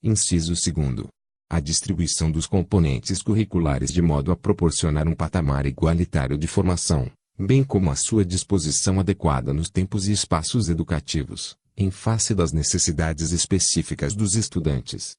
Inciso 0.00 0.52
2. 0.52 1.08
A 1.50 1.58
distribuição 1.58 2.30
dos 2.30 2.46
componentes 2.46 3.20
curriculares 3.20 3.90
de 3.90 4.00
modo 4.00 4.30
a 4.30 4.36
proporcionar 4.36 5.08
um 5.08 5.14
patamar 5.14 5.66
igualitário 5.66 6.38
de 6.38 6.46
formação, 6.46 7.10
bem 7.36 7.64
como 7.64 7.90
a 7.90 7.96
sua 7.96 8.24
disposição 8.24 9.00
adequada 9.00 9.52
nos 9.52 9.70
tempos 9.70 10.06
e 10.06 10.12
espaços 10.12 10.68
educativos, 10.68 11.56
em 11.76 11.90
face 11.90 12.32
das 12.32 12.52
necessidades 12.52 13.32
específicas 13.32 14.14
dos 14.14 14.36
estudantes. 14.36 15.16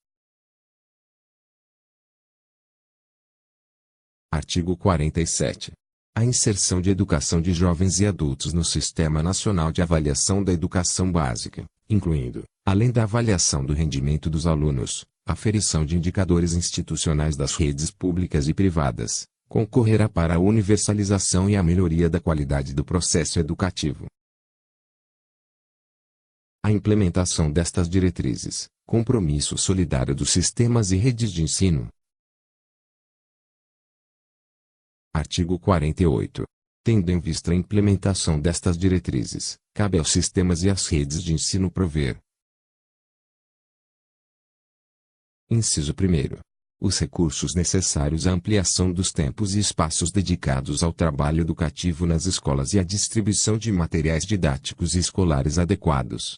Artigo 4.35 4.75
47. 4.75 5.71
A 6.13 6.25
inserção 6.25 6.81
de 6.81 6.89
educação 6.89 7.41
de 7.41 7.53
jovens 7.53 8.01
e 8.01 8.05
adultos 8.05 8.51
no 8.51 8.65
Sistema 8.65 9.23
Nacional 9.23 9.71
de 9.71 9.81
Avaliação 9.81 10.43
da 10.43 10.51
Educação 10.51 11.09
Básica, 11.09 11.63
incluindo, 11.89 12.43
além 12.65 12.91
da 12.91 13.03
avaliação 13.03 13.65
do 13.65 13.71
rendimento 13.71 14.29
dos 14.29 14.45
alunos, 14.45 15.05
aferição 15.25 15.85
de 15.85 15.95
indicadores 15.95 16.51
institucionais 16.51 17.37
das 17.37 17.55
redes 17.55 17.89
públicas 17.89 18.49
e 18.49 18.53
privadas, 18.53 19.25
concorrerá 19.47 20.09
para 20.09 20.35
a 20.35 20.39
universalização 20.39 21.49
e 21.49 21.55
a 21.55 21.63
melhoria 21.63 22.09
da 22.09 22.19
qualidade 22.19 22.73
do 22.73 22.83
processo 22.83 23.39
educativo. 23.39 24.05
A 26.61 26.73
implementação 26.73 27.49
destas 27.49 27.87
diretrizes, 27.87 28.67
compromisso 28.85 29.57
solidário 29.57 30.13
dos 30.13 30.29
sistemas 30.29 30.91
e 30.91 30.97
redes 30.97 31.31
de 31.31 31.41
ensino, 31.41 31.87
Artigo 35.15 35.57
48. 35.57 36.43
Tendo 36.83 37.09
em 37.09 37.21
vista 37.21 37.53
a 37.53 37.55
implementação 37.55 38.37
destas 38.37 38.77
diretrizes, 38.77 39.55
cabe 39.73 39.97
aos 39.97 40.11
sistemas 40.11 40.61
e 40.61 40.69
às 40.69 40.87
redes 40.87 41.23
de 41.23 41.31
ensino 41.31 41.71
prover. 41.71 42.19
Inciso 45.49 45.93
1. 45.93 46.37
Os 46.81 46.99
recursos 46.99 47.55
necessários 47.55 48.27
à 48.27 48.31
ampliação 48.31 48.91
dos 48.91 49.13
tempos 49.13 49.55
e 49.55 49.59
espaços 49.59 50.11
dedicados 50.11 50.83
ao 50.83 50.91
trabalho 50.91 51.39
educativo 51.39 52.05
nas 52.05 52.25
escolas 52.25 52.73
e 52.73 52.79
à 52.79 52.83
distribuição 52.83 53.57
de 53.57 53.71
materiais 53.71 54.25
didáticos 54.25 54.95
e 54.95 54.99
escolares 54.99 55.57
adequados. 55.57 56.37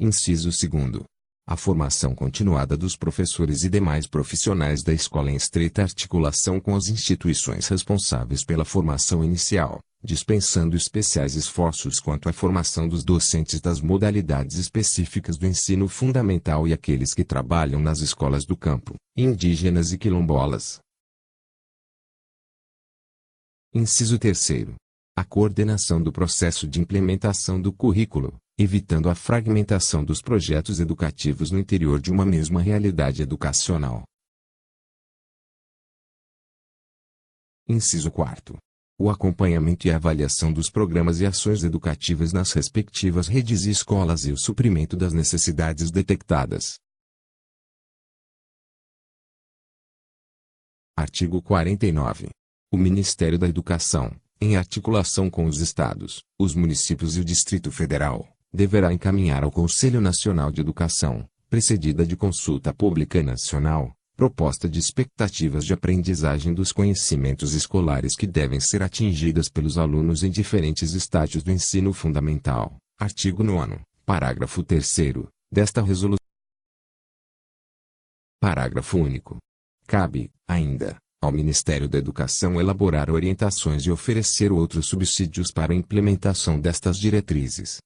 Inciso 0.00 0.48
2 0.48 1.11
a 1.46 1.56
formação 1.56 2.14
continuada 2.14 2.76
dos 2.76 2.96
professores 2.96 3.64
e 3.64 3.68
demais 3.68 4.06
profissionais 4.06 4.82
da 4.82 4.92
escola 4.92 5.30
em 5.30 5.34
estreita 5.34 5.82
articulação 5.82 6.60
com 6.60 6.76
as 6.76 6.88
instituições 6.88 7.66
responsáveis 7.66 8.44
pela 8.44 8.64
formação 8.64 9.24
inicial, 9.24 9.80
dispensando 10.04 10.76
especiais 10.76 11.34
esforços 11.34 11.98
quanto 11.98 12.28
à 12.28 12.32
formação 12.32 12.88
dos 12.88 13.04
docentes 13.04 13.60
das 13.60 13.80
modalidades 13.80 14.56
específicas 14.56 15.36
do 15.36 15.46
ensino 15.46 15.88
fundamental 15.88 16.66
e 16.68 16.72
aqueles 16.72 17.12
que 17.12 17.24
trabalham 17.24 17.80
nas 17.80 18.00
escolas 18.00 18.44
do 18.44 18.56
campo, 18.56 18.94
indígenas 19.16 19.92
e 19.92 19.98
quilombolas. 19.98 20.78
Inciso 23.74 24.18
3. 24.18 24.81
A 25.16 25.24
coordenação 25.24 26.02
do 26.02 26.10
processo 26.10 26.66
de 26.66 26.80
implementação 26.80 27.60
do 27.60 27.72
currículo, 27.72 28.36
evitando 28.58 29.08
a 29.08 29.14
fragmentação 29.14 30.04
dos 30.04 30.22
projetos 30.22 30.80
educativos 30.80 31.50
no 31.50 31.58
interior 31.58 32.00
de 32.00 32.10
uma 32.10 32.24
mesma 32.24 32.62
realidade 32.62 33.22
educacional. 33.22 34.04
Inciso 37.68 38.10
4 38.10 38.58
o 39.02 39.10
acompanhamento 39.10 39.88
e 39.88 39.90
avaliação 39.90 40.52
dos 40.52 40.70
programas 40.70 41.20
e 41.20 41.26
ações 41.26 41.64
educativas 41.64 42.32
nas 42.32 42.52
respectivas 42.52 43.26
redes 43.26 43.64
e 43.64 43.70
escolas 43.70 44.26
e 44.26 44.30
o 44.30 44.36
suprimento 44.36 44.96
das 44.96 45.12
necessidades 45.12 45.90
detectadas. 45.90 46.78
Artigo 50.96 51.42
49. 51.42 52.28
O 52.72 52.76
Ministério 52.76 53.36
da 53.36 53.48
Educação, 53.48 54.14
em 54.42 54.56
articulação 54.56 55.30
com 55.30 55.44
os 55.44 55.60
estados, 55.60 56.24
os 56.36 56.52
municípios 56.52 57.16
e 57.16 57.20
o 57.20 57.24
Distrito 57.24 57.70
Federal, 57.70 58.26
deverá 58.52 58.92
encaminhar 58.92 59.44
ao 59.44 59.52
Conselho 59.52 60.00
Nacional 60.00 60.50
de 60.50 60.60
Educação, 60.60 61.24
precedida 61.48 62.04
de 62.04 62.16
consulta 62.16 62.74
pública 62.74 63.22
nacional, 63.22 63.94
proposta 64.16 64.68
de 64.68 64.80
expectativas 64.80 65.64
de 65.64 65.72
aprendizagem 65.72 66.52
dos 66.52 66.72
conhecimentos 66.72 67.54
escolares 67.54 68.16
que 68.16 68.26
devem 68.26 68.58
ser 68.58 68.82
atingidas 68.82 69.48
pelos 69.48 69.78
alunos 69.78 70.24
em 70.24 70.30
diferentes 70.30 70.92
estágios 70.92 71.44
do 71.44 71.52
ensino 71.52 71.92
fundamental. 71.92 72.76
Artigo 72.98 73.44
9, 73.44 73.78
parágrafo 74.04 74.64
3 74.64 74.92
desta 75.52 75.80
resolução. 75.80 76.18
Parágrafo 78.40 78.98
único. 78.98 79.38
Cabe, 79.86 80.32
ainda, 80.48 80.96
ao 81.22 81.30
Ministério 81.30 81.88
da 81.88 81.96
Educação 81.98 82.60
elaborar 82.60 83.08
orientações 83.08 83.86
e 83.86 83.92
oferecer 83.92 84.50
outros 84.50 84.88
subsídios 84.88 85.52
para 85.52 85.72
a 85.72 85.76
implementação 85.76 86.60
destas 86.60 86.98
diretrizes. 86.98 87.78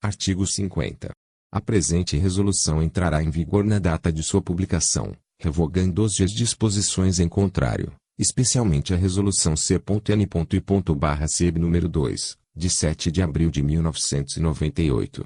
Artigo 0.00 0.46
50. 0.46 1.10
A 1.52 1.60
presente 1.60 2.16
resolução 2.16 2.80
entrará 2.80 3.20
em 3.20 3.30
vigor 3.30 3.64
na 3.64 3.80
data 3.80 4.12
de 4.12 4.22
sua 4.22 4.40
publicação, 4.40 5.12
revogando 5.40 6.04
as 6.04 6.14
disposições 6.14 7.18
em 7.18 7.28
contrário, 7.28 7.92
especialmente 8.16 8.94
a 8.94 8.96
resolução 8.96 9.56
C.N.I.C. 9.56 11.50
número 11.52 11.88
2, 11.88 12.38
de 12.54 12.70
7 12.70 13.10
de 13.10 13.20
abril 13.22 13.50
de 13.50 13.60
1998. 13.60 15.24